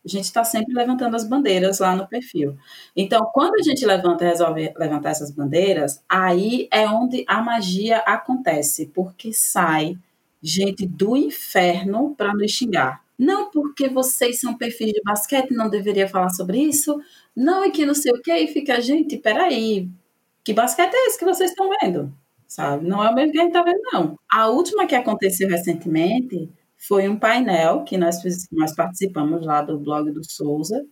A 0.09 0.11
gente 0.11 0.25
está 0.25 0.43
sempre 0.43 0.75
levantando 0.75 1.15
as 1.15 1.25
bandeiras 1.25 1.81
lá 1.81 1.95
no 1.95 2.09
perfil. 2.09 2.57
Então, 2.97 3.31
quando 3.35 3.57
a 3.57 3.63
gente 3.63 3.85
levanta 3.85 4.25
resolve 4.25 4.73
levantar 4.79 5.11
essas 5.11 5.31
bandeiras, 5.31 6.03
aí 6.09 6.67
é 6.73 6.89
onde 6.89 7.25
a 7.29 7.43
magia 7.43 7.99
acontece, 7.99 8.87
porque 8.95 9.35
sai 9.35 9.99
gente 10.43 10.87
do 10.87 11.15
inferno 11.15 12.15
para 12.17 12.33
nos 12.33 12.51
xingar. 12.51 13.03
Não 13.19 13.51
porque 13.51 13.89
vocês 13.89 14.41
são 14.41 14.57
perfis 14.57 14.93
de 14.93 15.03
basquete, 15.03 15.51
não 15.51 15.69
deveria 15.69 16.09
falar 16.09 16.31
sobre 16.31 16.59
isso. 16.59 16.99
Não, 17.37 17.67
e 17.67 17.71
que 17.71 17.85
não 17.85 17.95
sei 17.95 18.13
o 18.13 18.23
que, 18.23 18.33
e 18.33 18.47
fica, 18.47 18.81
gente, 18.81 19.19
peraí, 19.19 19.91
que 20.43 20.55
basquete 20.55 20.95
é 20.95 21.07
esse 21.09 21.19
que 21.19 21.25
vocês 21.25 21.51
estão 21.51 21.69
vendo? 21.83 22.11
Sabe? 22.47 22.89
Não 22.89 23.05
é 23.05 23.11
o 23.11 23.15
mesmo 23.15 23.33
que 23.33 23.39
a 23.39 23.43
gente 23.43 23.51
está 23.51 23.63
vendo, 23.63 23.81
não. 23.93 24.19
A 24.33 24.49
última 24.49 24.87
que 24.87 24.95
aconteceu 24.95 25.49
recentemente 25.49 26.49
foi 26.79 27.09
um 27.09 27.19
painel 27.19 27.85
que 27.85 27.99
nós, 27.99 28.23
nós 28.53 28.75
participamos 28.75 29.45
lá 29.45 29.63
do 29.63 29.79
blog 29.79 30.11
do 30.11 30.25
Souza, 30.25 30.85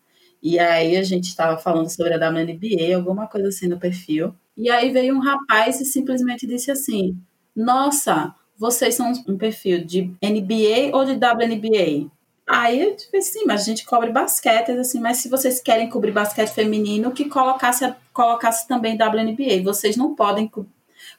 e 0.43 0.59
aí 0.59 0.97
a 0.97 1.03
gente 1.03 1.29
estava 1.29 1.57
falando 1.57 1.89
sobre 1.89 2.13
a 2.15 2.29
WNBA, 2.29 2.95
alguma 2.95 3.27
coisa 3.27 3.49
assim 3.49 3.69
no 3.69 3.79
perfil, 3.79 4.35
e 4.57 4.71
aí 4.71 4.91
veio 4.91 5.15
um 5.15 5.21
rapaz 5.21 5.81
e 5.81 5.85
simplesmente 5.85 6.47
disse 6.47 6.71
assim, 6.71 7.17
nossa, 7.55 8.35
vocês 8.59 8.95
são 8.95 9.13
um 9.29 9.37
perfil 9.37 9.85
de 9.85 10.13
NBA 10.23 10.95
ou 10.95 11.05
de 11.05 11.13
WNBA? 11.13 12.11
Aí 12.47 12.81
eu 12.81 12.95
disse 12.95 13.17
assim, 13.17 13.45
mas 13.45 13.63
a 13.63 13.65
gente 13.65 13.85
cobre 13.85 14.11
basquete, 14.11 14.71
assim, 14.71 15.01
mas 15.01 15.19
se 15.19 15.29
vocês 15.29 15.61
querem 15.61 15.89
cobrir 15.89 16.13
basquete 16.13 16.51
feminino, 16.51 17.11
que 17.11 17.25
colocasse, 17.25 17.93
colocasse 18.13 18.69
também 18.69 18.97
WNBA. 18.97 19.63
Vocês 19.65 19.97
não 19.97 20.15
podem. 20.15 20.51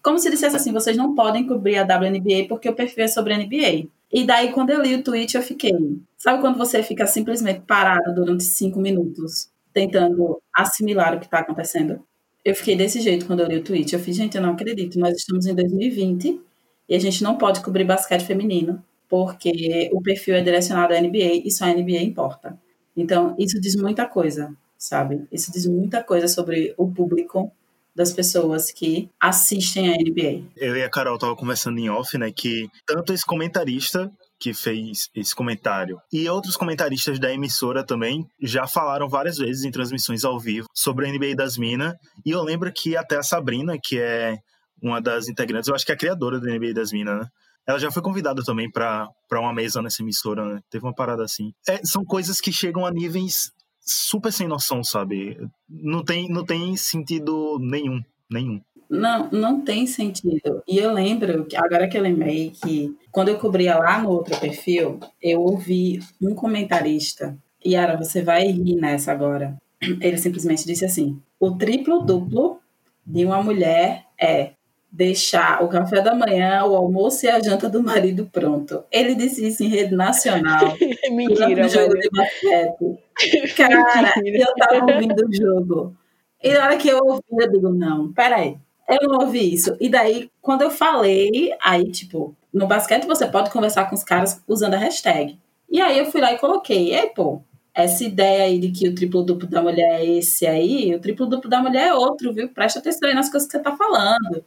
Como 0.02 0.18
se 0.18 0.30
dissesse 0.30 0.56
assim, 0.56 0.72
vocês 0.72 0.96
não 0.96 1.14
podem 1.14 1.46
cobrir 1.46 1.78
a 1.78 1.84
WNBA 1.84 2.48
porque 2.48 2.70
o 2.70 2.74
perfil 2.74 3.04
é 3.04 3.08
sobre 3.08 3.36
NBA. 3.36 3.90
E 4.12 4.26
daí, 4.26 4.52
quando 4.52 4.70
eu 4.70 4.82
li 4.82 4.96
o 4.96 5.04
tweet, 5.04 5.36
eu 5.36 5.44
fiquei. 5.44 5.74
Sabe 6.18 6.42
quando 6.42 6.58
você 6.58 6.82
fica 6.82 7.06
simplesmente 7.06 7.62
parado 7.62 8.16
durante 8.16 8.44
cinco 8.44 8.80
minutos, 8.80 9.50
tentando 9.74 10.42
assimilar 10.56 11.16
o 11.16 11.20
que 11.20 11.26
está 11.26 11.40
acontecendo? 11.40 12.02
Eu 12.44 12.56
fiquei 12.56 12.76
desse 12.78 13.02
jeito 13.02 13.26
quando 13.26 13.42
eu 13.42 13.48
li 13.48 13.58
o 13.58 13.64
tweet. 13.64 13.94
Eu 13.94 14.00
fiz, 14.00 14.16
gente, 14.16 14.36
eu 14.38 14.42
não 14.42 14.52
acredito. 14.52 14.98
Nós 14.98 15.16
estamos 15.18 15.46
em 15.46 15.54
2020 15.54 16.42
e 16.88 16.96
a 16.96 17.00
gente 17.00 17.22
não 17.22 17.38
pode 17.38 17.62
cobrir 17.62 17.84
basquete 17.84 18.26
feminino, 18.26 18.82
porque 19.10 19.90
o 19.92 20.02
perfil 20.02 20.36
é 20.36 20.42
direcionado 20.42 20.94
à 20.94 21.02
NBA 21.02 21.44
e 21.46 21.52
só 21.52 21.66
a 21.66 21.74
NBA 21.74 22.02
importa. 22.04 22.58
Então, 22.96 23.36
isso 23.38 23.60
diz 23.60 23.76
muita 23.76 24.06
coisa, 24.06 24.56
sabe? 24.78 25.28
Isso 25.32 25.52
diz 25.52 25.66
muita 25.66 26.02
coisa 26.02 26.28
sobre 26.28 26.74
o 26.78 26.90
público 26.90 27.52
das 27.98 28.14
pessoas 28.14 28.72
que 28.72 29.10
assistem 29.20 29.90
a 29.90 29.98
NBA. 29.98 30.44
Eu 30.56 30.78
e 30.78 30.84
a 30.84 30.90
Carol 30.90 31.18
tava 31.18 31.36
conversando 31.36 31.80
em 31.80 31.90
off, 31.90 32.16
né, 32.16 32.32
que 32.32 32.70
tanto 32.86 33.12
esse 33.12 33.26
comentarista 33.26 34.12
que 34.40 34.54
fez 34.54 35.10
esse 35.16 35.36
comentário 35.36 36.00
e 36.14 36.30
outros 36.30 36.56
comentaristas 36.56 37.18
da 37.20 37.34
emissora 37.34 37.84
também 37.84 38.24
já 38.40 38.68
falaram 38.68 39.10
várias 39.10 39.38
vezes 39.38 39.64
em 39.64 39.72
transmissões 39.72 40.24
ao 40.24 40.40
vivo 40.40 40.68
sobre 40.72 41.08
a 41.08 41.12
NBA 41.12 41.36
das 41.36 41.58
Minas. 41.58 41.96
E 42.24 42.30
eu 42.30 42.44
lembro 42.44 42.72
que 42.72 42.96
até 42.96 43.18
a 43.18 43.24
Sabrina, 43.24 43.80
que 43.84 44.00
é 44.00 44.38
uma 44.80 45.02
das 45.02 45.28
integrantes, 45.28 45.68
eu 45.68 45.74
acho 45.74 45.84
que 45.84 45.92
é 45.92 45.96
a 45.96 45.98
criadora 45.98 46.40
da 46.40 46.52
NBA 46.52 46.72
das 46.76 46.92
Minas, 46.92 47.22
né? 47.22 47.28
Ela 47.68 47.80
já 47.80 47.92
foi 47.92 48.02
convidada 48.02 48.42
também 48.44 48.72
para 48.72 49.10
uma 49.32 49.54
mesa 49.54 49.82
nessa 49.82 50.04
emissora, 50.04 50.46
né? 50.46 50.60
Teve 50.70 50.86
uma 50.86 50.94
parada 50.94 51.24
assim. 51.24 51.52
É, 51.68 51.84
são 51.84 52.06
coisas 52.06 52.40
que 52.40 52.54
chegam 52.54 52.86
a 52.86 52.92
níveis 52.92 53.52
super 53.88 54.32
sem 54.32 54.48
noção, 54.48 54.84
sabe? 54.84 55.38
Não 55.70 56.04
tem, 56.04 56.30
não 56.30 56.46
tem 56.46 56.76
sentido 56.76 57.58
nenhum, 57.60 58.02
nenhum. 58.30 58.62
Não, 58.90 59.30
não 59.32 59.62
tem 59.62 59.86
sentido. 59.86 60.64
E 60.68 60.78
eu 60.78 60.94
lembro, 60.94 61.46
agora 61.56 61.88
que 61.88 61.98
eu 61.98 62.02
lembrei, 62.02 62.52
que 62.52 62.96
quando 63.12 63.30
eu 63.30 63.38
cobria 63.38 63.78
lá 63.78 64.02
no 64.02 64.10
outro 64.10 64.40
perfil, 64.40 65.00
eu 65.22 65.42
ouvi 65.42 66.00
um 66.22 66.34
comentarista, 66.34 67.38
Yara, 67.66 67.98
você 67.98 68.22
vai 68.22 68.48
rir 68.48 68.76
nessa 68.76 69.12
agora. 69.12 69.58
Ele 69.82 70.18
simplesmente 70.18 70.66
disse 70.66 70.86
assim: 70.86 71.22
o 71.40 71.52
triplo 71.52 72.02
duplo 72.02 72.60
de 73.06 73.26
uma 73.26 73.44
mulher 73.44 74.06
é 74.20 74.52
deixar 74.92 75.64
o 75.64 75.68
café 75.68 76.02
da 76.02 76.16
manhã, 76.16 76.64
o 76.66 76.76
almoço 76.76 77.26
e 77.26 77.30
a 77.30 77.40
janta 77.40 77.70
do 77.70 77.84
marido 77.84 78.30
pronto. 78.32 78.84
Ele 78.92 79.16
disse 79.16 79.46
isso 79.48 79.64
em 79.64 79.68
rede 79.68 79.96
nacional. 79.96 80.76
Mentira, 81.12 81.64
no 81.64 81.70
jogo 81.70 81.94
de 82.00 82.10
basquete. 82.10 82.98
Cara, 83.56 84.14
eu 84.24 84.54
tava 84.56 84.92
ouvindo 84.92 85.28
o 85.28 85.34
jogo. 85.34 85.96
E 86.42 86.54
na 86.54 86.66
hora 86.66 86.78
que 86.78 86.88
eu 86.88 87.00
ouvi, 87.04 87.24
eu 87.32 87.52
digo, 87.52 87.70
não, 87.70 88.12
peraí. 88.14 88.58
Eu 88.88 89.10
não 89.10 89.26
ouvi 89.26 89.54
isso. 89.54 89.76
E 89.80 89.90
daí, 89.90 90.32
quando 90.42 90.62
eu 90.62 90.72
falei, 90.72 91.54
aí, 91.62 91.92
tipo, 91.92 92.36
no 92.54 92.68
basquete 92.68 93.06
você 93.06 93.28
pode 93.28 93.50
conversar 93.52 93.90
com 93.90 93.96
os 93.96 94.04
caras 94.04 94.42
usando 94.48 94.76
a 94.76 94.78
hashtag. 94.78 95.38
E 95.70 95.82
aí 95.82 95.98
eu 96.00 96.06
fui 96.06 96.22
lá 96.22 96.32
e 96.32 96.38
coloquei, 96.38 96.96
ei, 96.96 97.08
pô, 97.10 97.42
essa 97.74 98.04
ideia 98.04 98.44
aí 98.46 98.58
de 98.60 98.72
que 98.72 98.88
o 98.88 98.96
triplo 98.96 99.24
duplo 99.24 99.48
da 99.48 99.62
mulher 99.62 100.02
é 100.02 100.06
esse 100.06 100.48
aí, 100.48 100.96
o 100.96 101.00
triplo 101.00 101.28
duplo 101.28 101.50
da 101.50 101.62
mulher 101.62 101.90
é 101.90 101.94
outro, 101.94 102.34
viu? 102.34 102.50
Presta 102.50 102.80
atenção 102.80 103.10
aí 103.10 103.14
nas 103.14 103.30
coisas 103.30 103.48
que 103.48 103.58
você 103.58 103.64
tá 103.64 103.76
falando. 103.76 104.44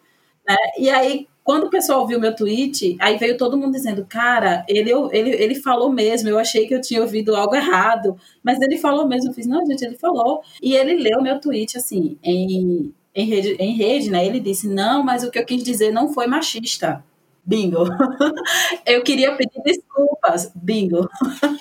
Né? 0.50 0.56
E 0.78 0.90
aí, 0.90 1.28
quando 1.44 1.64
o 1.64 1.70
pessoal 1.70 2.06
viu 2.06 2.20
meu 2.20 2.34
tweet, 2.34 2.96
aí 3.00 3.16
veio 3.16 3.36
todo 3.36 3.56
mundo 3.56 3.72
dizendo, 3.72 4.04
cara, 4.08 4.64
ele, 4.68 4.90
ele, 5.12 5.30
ele 5.30 5.54
falou 5.54 5.90
mesmo, 5.90 6.28
eu 6.28 6.38
achei 6.38 6.66
que 6.66 6.74
eu 6.74 6.80
tinha 6.80 7.00
ouvido 7.00 7.34
algo 7.36 7.54
errado, 7.54 8.16
mas 8.42 8.60
ele 8.60 8.78
falou 8.78 9.06
mesmo. 9.06 9.30
Eu 9.30 9.34
fiz, 9.34 9.46
não, 9.46 9.64
gente, 9.66 9.84
ele 9.84 9.96
falou. 9.96 10.42
E 10.62 10.74
ele 10.74 10.94
leu 10.96 11.22
meu 11.22 11.40
tweet, 11.40 11.76
assim, 11.76 12.18
em, 12.22 12.92
em, 13.14 13.24
rede, 13.26 13.56
em 13.60 13.74
rede, 13.74 14.10
né? 14.10 14.26
Ele 14.26 14.40
disse, 14.40 14.68
não, 14.68 15.02
mas 15.04 15.22
o 15.22 15.30
que 15.30 15.38
eu 15.38 15.46
quis 15.46 15.62
dizer 15.62 15.92
não 15.92 16.12
foi 16.12 16.26
machista. 16.26 17.04
Bingo. 17.44 17.84
Eu 18.86 19.02
queria 19.02 19.34
pedir 19.36 19.62
desculpas. 19.62 20.52
Bingo. 20.54 21.08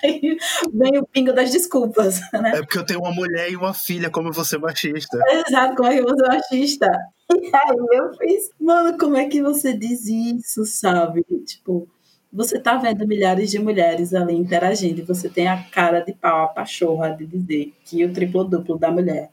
Vem 0.73 0.99
o 0.99 1.07
bingo 1.13 1.33
das 1.33 1.51
desculpas. 1.51 2.19
Né? 2.33 2.51
É 2.55 2.61
porque 2.61 2.77
eu 2.77 2.85
tenho 2.85 2.99
uma 2.99 3.11
mulher 3.11 3.51
e 3.51 3.55
uma 3.55 3.73
filha, 3.73 4.09
como 4.09 4.31
você 4.31 4.55
é 4.55 4.59
machista. 4.59 5.19
Exato, 5.47 5.75
como 5.75 5.89
é 5.89 5.95
que 5.95 6.01
você 6.03 6.25
é 6.25 6.27
machista? 6.27 6.91
E 7.31 7.51
aí 7.53 7.97
eu 7.97 8.13
fiz, 8.15 8.49
mano, 8.59 8.97
como 8.97 9.17
é 9.17 9.27
que 9.27 9.41
você 9.41 9.73
diz 9.73 10.05
isso, 10.05 10.65
sabe? 10.65 11.23
Tipo, 11.45 11.87
você 12.31 12.59
tá 12.59 12.77
vendo 12.77 13.07
milhares 13.07 13.49
de 13.49 13.59
mulheres 13.59 14.13
ali 14.13 14.35
interagindo 14.35 15.01
e 15.01 15.03
você 15.03 15.29
tem 15.29 15.47
a 15.47 15.63
cara 15.63 15.99
de 15.99 16.13
pau, 16.13 16.43
a 16.43 16.47
pachorra 16.47 17.09
de 17.09 17.25
dizer 17.25 17.73
que 17.85 18.05
o 18.05 18.13
triplo 18.13 18.43
duplo 18.43 18.77
da 18.77 18.91
mulher 18.91 19.29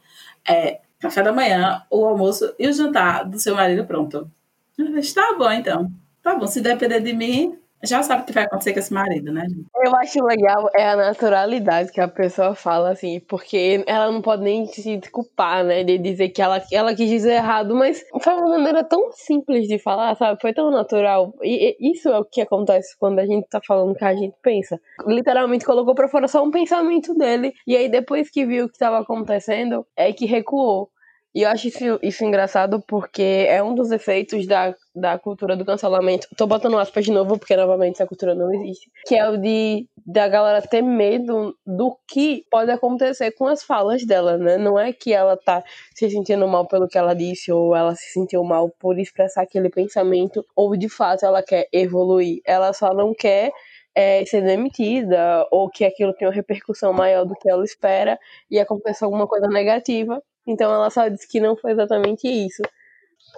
é 0.47 0.79
café 0.99 1.21
da 1.21 1.31
manhã, 1.31 1.83
o 1.89 2.05
almoço 2.05 2.53
e 2.57 2.67
o 2.67 2.73
jantar 2.73 3.23
do 3.29 3.39
seu 3.39 3.55
marido 3.55 3.85
pronto. 3.85 4.29
Está 4.97 5.35
bom, 5.37 5.51
então. 5.51 5.91
Tá 6.27 6.35
bom, 6.35 6.45
se 6.45 6.59
depender 6.59 6.99
de 6.99 7.13
mim, 7.13 7.57
já 7.81 8.03
sabe 8.03 8.23
o 8.23 8.25
que 8.25 8.33
vai 8.33 8.43
acontecer 8.43 8.73
com 8.73 8.79
esse 8.79 8.93
marido, 8.93 9.31
né? 9.31 9.45
Eu 9.81 9.95
acho 9.95 10.21
legal 10.25 10.69
é 10.75 10.89
a 10.89 10.97
naturalidade 10.97 11.89
que 11.89 12.01
a 12.01 12.07
pessoa 12.09 12.53
fala, 12.53 12.91
assim, 12.91 13.21
porque 13.21 13.81
ela 13.87 14.11
não 14.11 14.21
pode 14.21 14.43
nem 14.43 14.67
se 14.67 14.97
desculpar, 14.97 15.63
né? 15.63 15.85
De 15.85 15.97
dizer 15.97 16.27
que 16.27 16.41
ela, 16.41 16.61
ela 16.69 16.93
quis 16.93 17.09
dizer 17.09 17.35
errado, 17.35 17.73
mas 17.73 18.03
foi 18.21 18.33
uma 18.33 18.49
maneira 18.57 18.83
tão 18.83 19.09
simples 19.13 19.69
de 19.69 19.79
falar, 19.79 20.17
sabe? 20.17 20.37
Foi 20.41 20.53
tão 20.53 20.69
natural. 20.69 21.33
E, 21.41 21.77
e 21.79 21.93
isso 21.93 22.09
é 22.09 22.19
o 22.19 22.25
que 22.25 22.41
acontece 22.41 22.93
quando 22.99 23.19
a 23.19 23.25
gente 23.25 23.47
tá 23.47 23.61
falando 23.65 23.95
que 23.95 24.03
a 24.03 24.13
gente 24.13 24.35
pensa. 24.43 24.77
Literalmente 25.07 25.63
colocou 25.63 25.95
pra 25.95 26.09
fora 26.09 26.27
só 26.27 26.43
um 26.43 26.51
pensamento 26.51 27.13
dele. 27.13 27.53
E 27.65 27.73
aí, 27.73 27.87
depois 27.87 28.29
que 28.29 28.45
viu 28.45 28.65
o 28.65 28.69
que 28.69 28.77
tava 28.77 28.99
acontecendo, 28.99 29.87
é 29.95 30.11
que 30.11 30.25
recuou. 30.25 30.89
E 31.37 31.43
eu 31.43 31.49
acho 31.49 31.67
isso, 31.67 31.99
isso 32.01 32.25
engraçado 32.25 32.83
porque 32.87 33.45
é 33.47 33.61
um 33.61 33.75
dos 33.75 33.91
efeitos 33.91 34.47
da, 34.47 34.73
da 34.99 35.17
cultura 35.17 35.55
do 35.55 35.65
cancelamento. 35.65 36.27
Tô 36.35 36.47
botando 36.47 36.77
aspas 36.77 37.05
de 37.05 37.11
novo 37.11 37.37
porque, 37.37 37.55
novamente, 37.55 37.95
essa 37.95 38.07
cultura 38.07 38.33
não 38.33 38.53
existe. 38.53 38.89
Que 39.05 39.15
é 39.15 39.29
o 39.29 39.37
de 39.37 39.87
da 40.05 40.27
galera 40.27 40.61
ter 40.61 40.81
medo 40.81 41.55
do 41.65 41.97
que 42.07 42.45
pode 42.49 42.71
acontecer 42.71 43.31
com 43.31 43.45
as 43.47 43.63
falas 43.63 44.05
dela, 44.05 44.37
né? 44.37 44.57
Não 44.57 44.79
é 44.79 44.91
que 44.93 45.13
ela 45.13 45.37
tá 45.37 45.63
se 45.93 46.09
sentindo 46.09 46.47
mal 46.47 46.67
pelo 46.67 46.87
que 46.87 46.97
ela 46.97 47.13
disse 47.13 47.51
ou 47.51 47.75
ela 47.75 47.95
se 47.95 48.11
sentiu 48.11 48.43
mal 48.43 48.69
por 48.79 48.97
expressar 48.97 49.43
aquele 49.43 49.69
pensamento 49.69 50.45
ou, 50.55 50.75
de 50.75 50.89
fato, 50.89 51.25
ela 51.25 51.43
quer 51.43 51.67
evoluir. 51.71 52.41
Ela 52.45 52.73
só 52.73 52.93
não 52.93 53.13
quer 53.13 53.51
é, 53.93 54.23
ser 54.25 54.43
demitida 54.43 55.45
ou 55.51 55.69
que 55.69 55.83
aquilo 55.83 56.13
tenha 56.13 56.29
uma 56.29 56.35
repercussão 56.35 56.93
maior 56.93 57.25
do 57.25 57.33
que 57.35 57.49
ela 57.49 57.63
espera 57.63 58.19
e 58.49 58.59
aconteça 58.59 59.05
alguma 59.05 59.27
coisa 59.27 59.47
negativa. 59.47 60.21
Então 60.45 60.71
ela 60.73 60.89
só 60.89 61.07
disse 61.07 61.27
que 61.27 61.39
não 61.39 61.57
foi 61.57 61.71
exatamente 61.71 62.27
isso. 62.27 62.61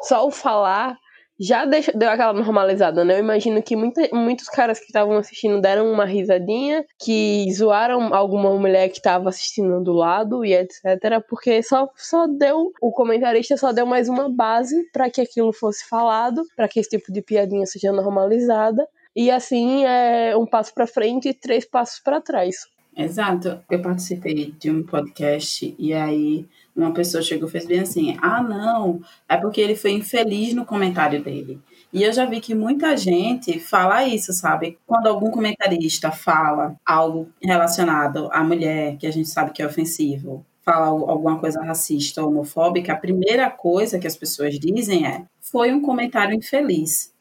Só 0.03 0.27
o 0.27 0.31
falar 0.31 0.97
já 1.39 1.63
deu 1.65 2.09
aquela 2.09 2.33
normalizada, 2.33 3.05
né? 3.05 3.15
Eu 3.15 3.19
imagino 3.19 3.63
que 3.63 3.75
muita, 3.75 4.09
muitos 4.11 4.49
caras 4.49 4.79
que 4.79 4.87
estavam 4.87 5.15
assistindo 5.15 5.61
deram 5.61 5.91
uma 5.91 6.03
risadinha, 6.03 6.85
que 6.99 7.47
zoaram 7.53 8.13
alguma 8.13 8.53
mulher 8.57 8.89
que 8.89 8.97
estava 8.97 9.29
assistindo 9.29 9.81
do 9.81 9.93
lado 9.93 10.43
e 10.43 10.53
etc. 10.53 11.23
Porque 11.29 11.63
só, 11.63 11.89
só 11.95 12.27
deu, 12.27 12.73
o 12.81 12.91
comentarista 12.91 13.55
só 13.55 13.71
deu 13.71 13.85
mais 13.85 14.09
uma 14.09 14.29
base 14.29 14.83
para 14.91 15.09
que 15.09 15.21
aquilo 15.21 15.53
fosse 15.53 15.87
falado, 15.87 16.43
para 16.55 16.67
que 16.67 16.79
esse 16.79 16.89
tipo 16.89 17.11
de 17.11 17.21
piadinha 17.21 17.65
seja 17.65 17.91
normalizada. 17.91 18.85
E 19.15 19.31
assim 19.31 19.85
é 19.85 20.35
um 20.35 20.45
passo 20.45 20.73
para 20.73 20.85
frente 20.85 21.29
e 21.29 21.33
três 21.33 21.65
passos 21.65 21.99
para 21.99 22.21
trás. 22.21 22.67
Exato. 22.95 23.61
Eu 23.69 23.81
participei 23.81 24.53
de 24.59 24.69
um 24.69 24.83
podcast 24.83 25.73
e 25.79 25.93
aí 25.93 26.45
uma 26.75 26.93
pessoa 26.93 27.21
chegou 27.21 27.47
e 27.47 27.51
fez 27.51 27.65
bem 27.65 27.79
assim: 27.79 28.17
ah, 28.21 28.41
não, 28.41 29.01
é 29.27 29.37
porque 29.37 29.61
ele 29.61 29.75
foi 29.75 29.91
infeliz 29.91 30.53
no 30.53 30.65
comentário 30.65 31.23
dele. 31.23 31.59
E 31.91 32.03
eu 32.03 32.13
já 32.13 32.25
vi 32.25 32.39
que 32.39 32.53
muita 32.53 32.95
gente 32.95 33.59
fala 33.59 34.03
isso, 34.03 34.31
sabe? 34.31 34.77
Quando 34.85 35.07
algum 35.07 35.31
comentarista 35.31 36.11
fala 36.11 36.75
algo 36.85 37.27
relacionado 37.41 38.29
à 38.31 38.43
mulher, 38.43 38.97
que 38.97 39.07
a 39.07 39.11
gente 39.11 39.27
sabe 39.27 39.51
que 39.51 39.61
é 39.61 39.65
ofensivo, 39.65 40.45
fala 40.63 40.87
alguma 40.87 41.39
coisa 41.39 41.63
racista 41.63 42.21
ou 42.21 42.29
homofóbica, 42.29 42.93
a 42.93 42.97
primeira 42.97 43.49
coisa 43.49 43.97
que 43.97 44.05
as 44.05 44.15
pessoas 44.15 44.59
dizem 44.59 45.07
é: 45.07 45.25
foi 45.41 45.71
um 45.73 45.81
comentário 45.81 46.35
infeliz. 46.35 47.13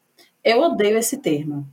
Eu 0.43 0.61
odeio 0.61 0.97
esse 0.97 1.17
termo. 1.17 1.67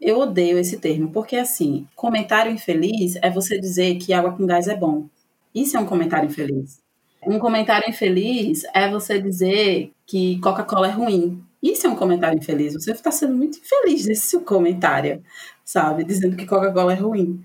Eu 0.00 0.18
odeio 0.18 0.58
esse 0.58 0.78
termo, 0.78 1.10
porque 1.10 1.36
assim, 1.36 1.86
comentário 1.94 2.52
infeliz 2.52 3.16
é 3.22 3.30
você 3.30 3.58
dizer 3.58 3.96
que 3.98 4.12
água 4.12 4.32
com 4.32 4.44
gás 4.44 4.68
é 4.68 4.76
bom. 4.76 5.06
Isso 5.54 5.76
é 5.76 5.80
um 5.80 5.86
comentário 5.86 6.28
infeliz. 6.28 6.81
Um 7.24 7.38
comentário 7.38 7.88
infeliz 7.88 8.64
é 8.74 8.90
você 8.90 9.20
dizer 9.20 9.92
que 10.04 10.40
Coca-Cola 10.40 10.88
é 10.88 10.90
ruim. 10.90 11.42
Isso 11.62 11.86
é 11.86 11.90
um 11.90 11.94
comentário 11.94 12.38
infeliz. 12.38 12.74
Você 12.74 12.90
está 12.90 13.12
sendo 13.12 13.36
muito 13.36 13.58
infeliz 13.58 14.06
nesse 14.06 14.26
seu 14.26 14.40
comentário, 14.40 15.22
sabe? 15.64 16.02
Dizendo 16.02 16.36
que 16.36 16.46
Coca-Cola 16.46 16.92
é 16.92 16.96
ruim. 16.96 17.44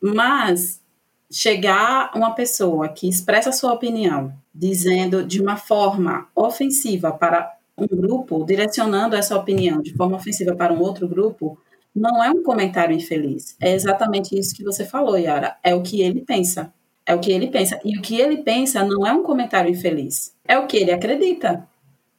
Mas 0.00 0.80
chegar 1.30 2.12
uma 2.14 2.34
pessoa 2.34 2.88
que 2.88 3.08
expressa 3.08 3.50
sua 3.50 3.72
opinião, 3.72 4.32
dizendo 4.54 5.24
de 5.24 5.42
uma 5.42 5.56
forma 5.56 6.28
ofensiva 6.34 7.10
para 7.12 7.52
um 7.76 7.86
grupo, 7.86 8.44
direcionando 8.44 9.16
essa 9.16 9.36
opinião 9.36 9.82
de 9.82 9.92
forma 9.94 10.16
ofensiva 10.16 10.54
para 10.54 10.72
um 10.72 10.80
outro 10.80 11.08
grupo, 11.08 11.58
não 11.94 12.22
é 12.22 12.30
um 12.30 12.42
comentário 12.42 12.94
infeliz. 12.94 13.56
É 13.60 13.72
exatamente 13.74 14.38
isso 14.38 14.54
que 14.54 14.62
você 14.62 14.84
falou, 14.84 15.18
Yara. 15.18 15.56
É 15.62 15.74
o 15.74 15.82
que 15.82 16.00
ele 16.00 16.20
pensa. 16.20 16.72
É 17.06 17.14
o 17.14 17.20
que 17.20 17.30
ele 17.30 17.46
pensa. 17.46 17.80
E 17.84 17.96
o 17.96 18.02
que 18.02 18.20
ele 18.20 18.38
pensa 18.38 18.84
não 18.84 19.06
é 19.06 19.12
um 19.12 19.22
comentário 19.22 19.70
infeliz. 19.70 20.34
É 20.46 20.58
o 20.58 20.66
que 20.66 20.76
ele 20.76 20.90
acredita. 20.90 21.66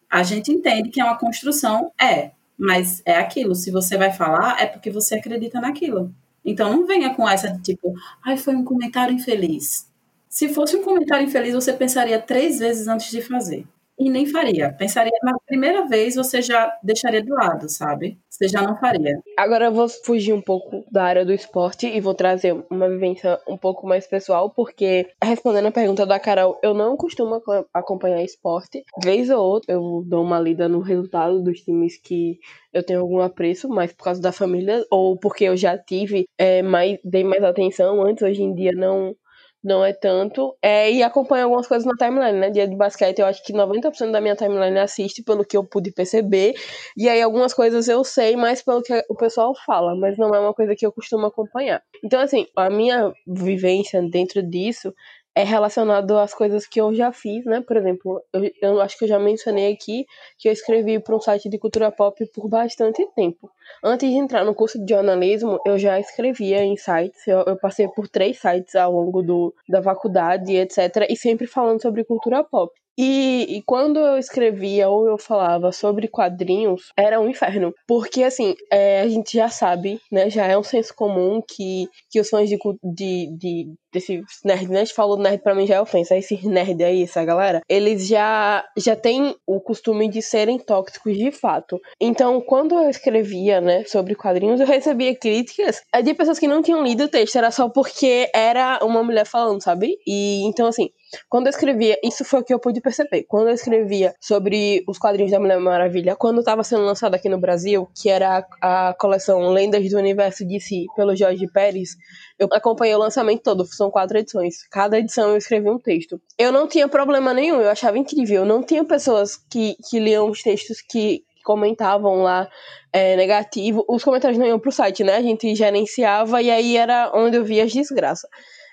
A 0.10 0.23
gente 0.23 0.52
entende 0.52 0.89
que 0.89 1.02
é 1.02 1.04
uma 1.04 1.17
construção, 1.17 1.91
é, 2.02 2.32
mas 2.58 3.02
é 3.06 3.17
aquilo. 3.17 3.54
Se 3.54 3.69
você 3.69 3.97
vai 3.97 4.12
falar, 4.13 4.62
é 4.62 4.65
porque 4.65 4.89
você 4.89 5.15
acredita 5.15 5.60
naquilo. 5.60 6.13
Então 6.45 6.71
não 6.71 6.88
venha 6.88 7.13
com 7.13 7.28
essa 7.28 7.50
de 7.50 7.62
tipo, 7.62 7.93
ai, 8.26 8.38
foi 8.38 8.56
um 8.56 8.63
comentário 8.63 9.13
infeliz. 9.13 9.91
Se 10.30 10.47
fosse 10.47 10.78
um 10.78 10.84
comentário 10.84 11.26
infeliz, 11.26 11.54
você 11.54 11.73
pensaria 11.73 12.19
três 12.19 12.60
vezes 12.60 12.88
antes 12.88 13.12
de 13.12 13.21
fazer 13.21 13.65
e 13.98 14.10
nem 14.10 14.26
faria. 14.26 14.72
Pensaria 14.74 15.12
na 15.24 15.38
primeira 15.46 15.88
vez, 15.88 16.16
você 16.16 16.42
já 16.42 16.72
deixaria 16.84 17.22
de 17.22 17.32
lado, 17.32 17.68
sabe? 17.68 18.18
Você 18.30 18.48
já 18.48 18.62
não 18.62 18.78
faria. 18.78 19.20
Agora 19.36 19.66
eu 19.66 19.72
vou 19.72 19.90
fugir 19.90 20.34
um 20.34 20.42
pouco 20.42 20.86
da 20.92 21.04
área 21.04 21.26
do 21.26 21.34
esporte 21.34 21.88
e 21.88 22.00
vou 22.00 22.14
trazer 22.14 22.56
uma 22.69 22.88
vivência 22.88 23.40
um 23.48 23.58
pouco 23.58 23.88
mais 23.88 24.06
pessoal, 24.06 24.52
porque 24.52 25.08
respondendo 25.24 25.67
a 25.67 25.71
pergunta 25.71 26.06
da 26.06 26.19
Carol, 26.19 26.60
eu 26.62 26.74
não 26.74 26.96
costumo 26.96 27.42
acompanhar 27.74 28.21
esporte. 28.24 28.84
Vez 29.04 29.30
ou 29.30 29.44
outra 29.44 29.74
eu 29.74 30.04
dou 30.06 30.24
uma 30.24 30.40
lida 30.40 30.69
no 30.69 30.80
resultado 30.80 31.42
dos 31.42 31.62
times 31.62 31.98
que 31.98 32.40
eu 32.71 32.84
tenho 32.84 33.00
algum 33.00 33.19
apreço, 33.19 33.67
mas 33.67 33.92
por 33.92 34.04
causa 34.04 34.21
da 34.21 34.32
família 34.32 34.86
ou 34.92 35.17
porque 35.17 35.46
eu 35.46 35.58
já 35.58 35.76
tive 35.76 36.28
é, 36.38 36.62
mais 36.62 37.00
dei 37.04 37.24
mais 37.24 37.44
atenção 37.44 38.06
antes, 38.06 38.21
hoje 38.21 38.44
em 38.44 38.54
dia 38.54 38.71
não 38.74 39.15
não 39.64 39.84
é 39.84 39.94
tanto. 39.94 40.56
É, 40.62 40.92
e 40.92 41.04
acompanha 41.04 41.44
algumas 41.46 41.68
coisas 41.68 41.86
na 41.86 41.94
timeline, 41.94 42.40
né? 42.40 42.50
Dia 42.50 42.68
de 42.68 42.76
basquete, 42.76 43.20
eu 43.20 43.26
acho 43.26 43.44
que 43.44 43.54
90% 43.54 44.12
da 44.12 44.22
minha 44.22 44.36
timeline 44.36 44.80
assiste, 44.80 45.24
pelo 45.24 45.46
que 45.46 45.58
eu 45.58 45.64
pude 45.64 45.92
perceber. 45.92 46.54
E 46.96 47.10
aí 47.10 47.22
algumas 47.22 47.54
coisas 47.54 47.88
eu 47.88 48.04
sei 48.04 48.36
mais 48.36 48.62
pelo 48.62 48.82
que 48.82 48.94
o 49.10 49.16
pessoal 49.16 49.54
fala, 49.66 49.96
mas 49.96 50.18
não 50.18 50.34
é 50.34 50.40
uma 50.40 50.54
coisa 50.54 50.76
que 50.76 50.86
eu 50.86 50.92
costumo 50.92 51.26
acompanhar. 51.26 51.82
Então, 52.04 52.20
assim, 52.20 52.46
a 52.56 52.70
minha 52.70 53.12
vivência 53.26 54.02
dentro 54.02 54.42
disso 54.42 54.94
é 55.38 55.44
relacionado 55.44 56.17
às 56.17 56.33
coisas 56.33 56.65
que 56.65 56.81
eu 56.81 56.96
já 56.96 57.12
fiz, 57.12 57.46
né? 57.46 57.62
Por 57.62 57.77
exemplo, 57.77 58.23
eu, 58.33 58.52
eu 58.60 58.81
acho 58.81 58.98
que 58.98 59.06
eu 59.06 59.08
já 59.08 59.19
mencionei 59.19 59.71
aqui 59.71 60.08
que 60.35 60.50
eu 60.50 60.52
escrevi 60.52 61.00
para 61.00 61.15
um 61.15 61.21
site 61.21 61.48
de 61.48 61.60
cultura 61.60 61.92
pop 61.92 62.25
por 62.33 62.50
bastante 62.50 63.08
tempo. 63.15 63.48
Antes 63.83 64.10
de 64.10 64.15
entrar 64.15 64.44
no 64.44 64.56
curso 64.56 64.83
de 64.83 64.92
jornalismo, 64.92 65.60
eu 65.63 65.77
já 65.77 66.00
escrevia 66.00 66.63
em 66.63 66.75
sites, 66.75 67.27
eu, 67.27 67.44
eu 67.46 67.56
passei 67.56 67.88
por 67.88 68.08
três 68.08 68.40
sites 68.40 68.75
ao 68.75 68.92
longo 68.92 69.21
do, 69.21 69.54
da 69.69 69.81
faculdade, 69.83 70.56
etc., 70.56 71.06
e 71.08 71.15
sempre 71.15 71.46
falando 71.46 71.83
sobre 71.83 72.04
cultura 72.04 72.44
pop. 72.44 72.73
E, 72.98 73.58
e, 73.58 73.62
quando 73.62 74.00
eu 74.00 74.17
escrevia 74.17 74.89
ou 74.89 75.08
eu 75.08 75.17
falava 75.17 75.71
sobre 75.71 76.08
quadrinhos, 76.08 76.91
era 76.98 77.19
um 77.19 77.29
inferno. 77.29 77.73
Porque, 77.87 78.23
assim, 78.23 78.56
é, 78.71 79.02
a 79.02 79.08
gente 79.08 79.37
já 79.37 79.50
sabe, 79.50 80.02
né? 80.12 80.29
Já 80.29 80.48
é 80.48 80.58
um 80.58 80.63
senso 80.63 80.95
comum 80.95 81.41
que, 81.48 81.87
que 82.10 82.19
os 82.19 82.29
fãs 82.29 82.50
de, 82.50 82.58
de, 82.83 83.37
de 83.37 83.73
desse 83.91 84.23
nerd, 84.43 84.69
né? 84.69 84.81
A 84.81 84.85
gente 84.85 84.93
falou 84.93 85.17
nerd 85.17 85.41
pra 85.41 85.56
mim 85.56 85.67
já 85.67 85.75
é 85.75 85.81
ofensa. 85.81 86.17
Esse 86.17 86.48
nerd 86.48 86.83
aí, 86.83 87.04
essa 87.04 87.23
galera, 87.23 87.62
eles 87.69 88.08
já, 88.08 88.65
já 88.75 88.95
têm 88.95 89.35
o 89.45 89.60
costume 89.60 90.10
de 90.10 90.21
serem 90.21 90.58
tóxicos 90.58 91.15
de 91.17 91.31
fato. 91.31 91.79
Então, 92.00 92.41
quando 92.41 92.75
eu 92.75 92.89
escrevia, 92.89 93.62
né, 93.62 93.83
sobre 93.85 94.15
quadrinhos, 94.15 94.60
eu 94.60 94.67
recebia 94.67 95.15
críticas 95.15 95.81
é, 95.93 96.02
de 96.02 96.13
pessoas 96.13 96.39
que 96.39 96.48
não 96.48 96.62
tinham 96.62 96.83
lido 96.83 97.04
o 97.06 97.08
texto. 97.08 97.37
Era 97.37 97.52
só 97.52 97.69
porque 97.69 98.29
era 98.33 98.79
uma 98.83 99.04
mulher 99.04 99.25
falando, 99.25 99.62
sabe? 99.62 99.98
E 100.06 100.43
então, 100.45 100.67
assim, 100.67 100.89
quando 101.30 101.48
eu 101.48 101.52
escrevia, 101.52 101.98
isso 102.04 102.26
foi 102.26 102.42
o 102.42 102.44
que 102.44 102.54
eu 102.54 102.60
pude 102.60 102.82
perceber. 102.82 103.24
Quando 103.28 103.48
eu 103.48 103.54
escrevia 103.54 104.14
sobre 104.20 104.84
os 104.88 104.98
quadrinhos 104.98 105.32
da 105.32 105.40
Mulher 105.40 105.60
Maravilha, 105.60 106.16
quando 106.16 106.40
estava 106.40 106.64
sendo 106.64 106.84
lançado 106.84 107.16
aqui 107.16 107.30
no 107.30 107.40
Brasil, 107.40 107.88
que 107.96 108.10
era 108.10 108.46
a, 108.62 108.94
coleção 109.00 109.50
Lendas 109.50 109.90
do 109.90 109.98
Universo 109.98 110.46
de 110.46 110.60
Si, 110.60 110.86
pelo 110.96 111.16
Jorge 111.16 111.48
Pérez, 111.52 111.96
eu 112.38 112.48
acompanhei 112.52 112.96
o 112.96 113.00
lançamento 113.00 113.42
todo, 113.42 113.66
são 113.66 113.90
quatro 113.90 114.18
edições. 114.18 114.68
Cada 114.70 115.00
edição 115.00 115.32
eu 115.32 115.38
escrevi 115.38 115.70
um 115.70 115.80
texto. 115.80 116.22
Eu 116.38 116.52
não 116.52 116.68
tinha 116.68 116.88
problema 116.88 117.34
nenhum, 117.34 117.62
eu 117.62 117.70
achava 117.70 117.98
incrível. 117.98 118.46
Não 118.46 118.62
tinha 118.64 118.84
pessoas 118.84 119.38
que, 119.50 119.76
que 119.90 120.00
liam 120.00 120.30
os 120.30 120.42
textos 120.42 120.82
que 120.82 121.24
comentavam 121.44 122.24
lá 122.24 122.50
é, 122.92 123.16
negativo. 123.16 123.86
Os 123.88 124.04
comentários 124.04 124.38
não 124.38 124.46
iam 124.46 124.60
pro 124.60 124.72
site, 124.72 125.04
né? 125.04 125.16
A 125.16 125.22
gente 125.22 125.56
gerenciava 125.56 126.42
e 126.42 126.52
aí 126.52 126.76
era 126.76 127.12
onde 127.16 127.38
eu 127.38 127.46
via 127.46 127.64
as 127.64 127.72
desgraças 127.72 128.30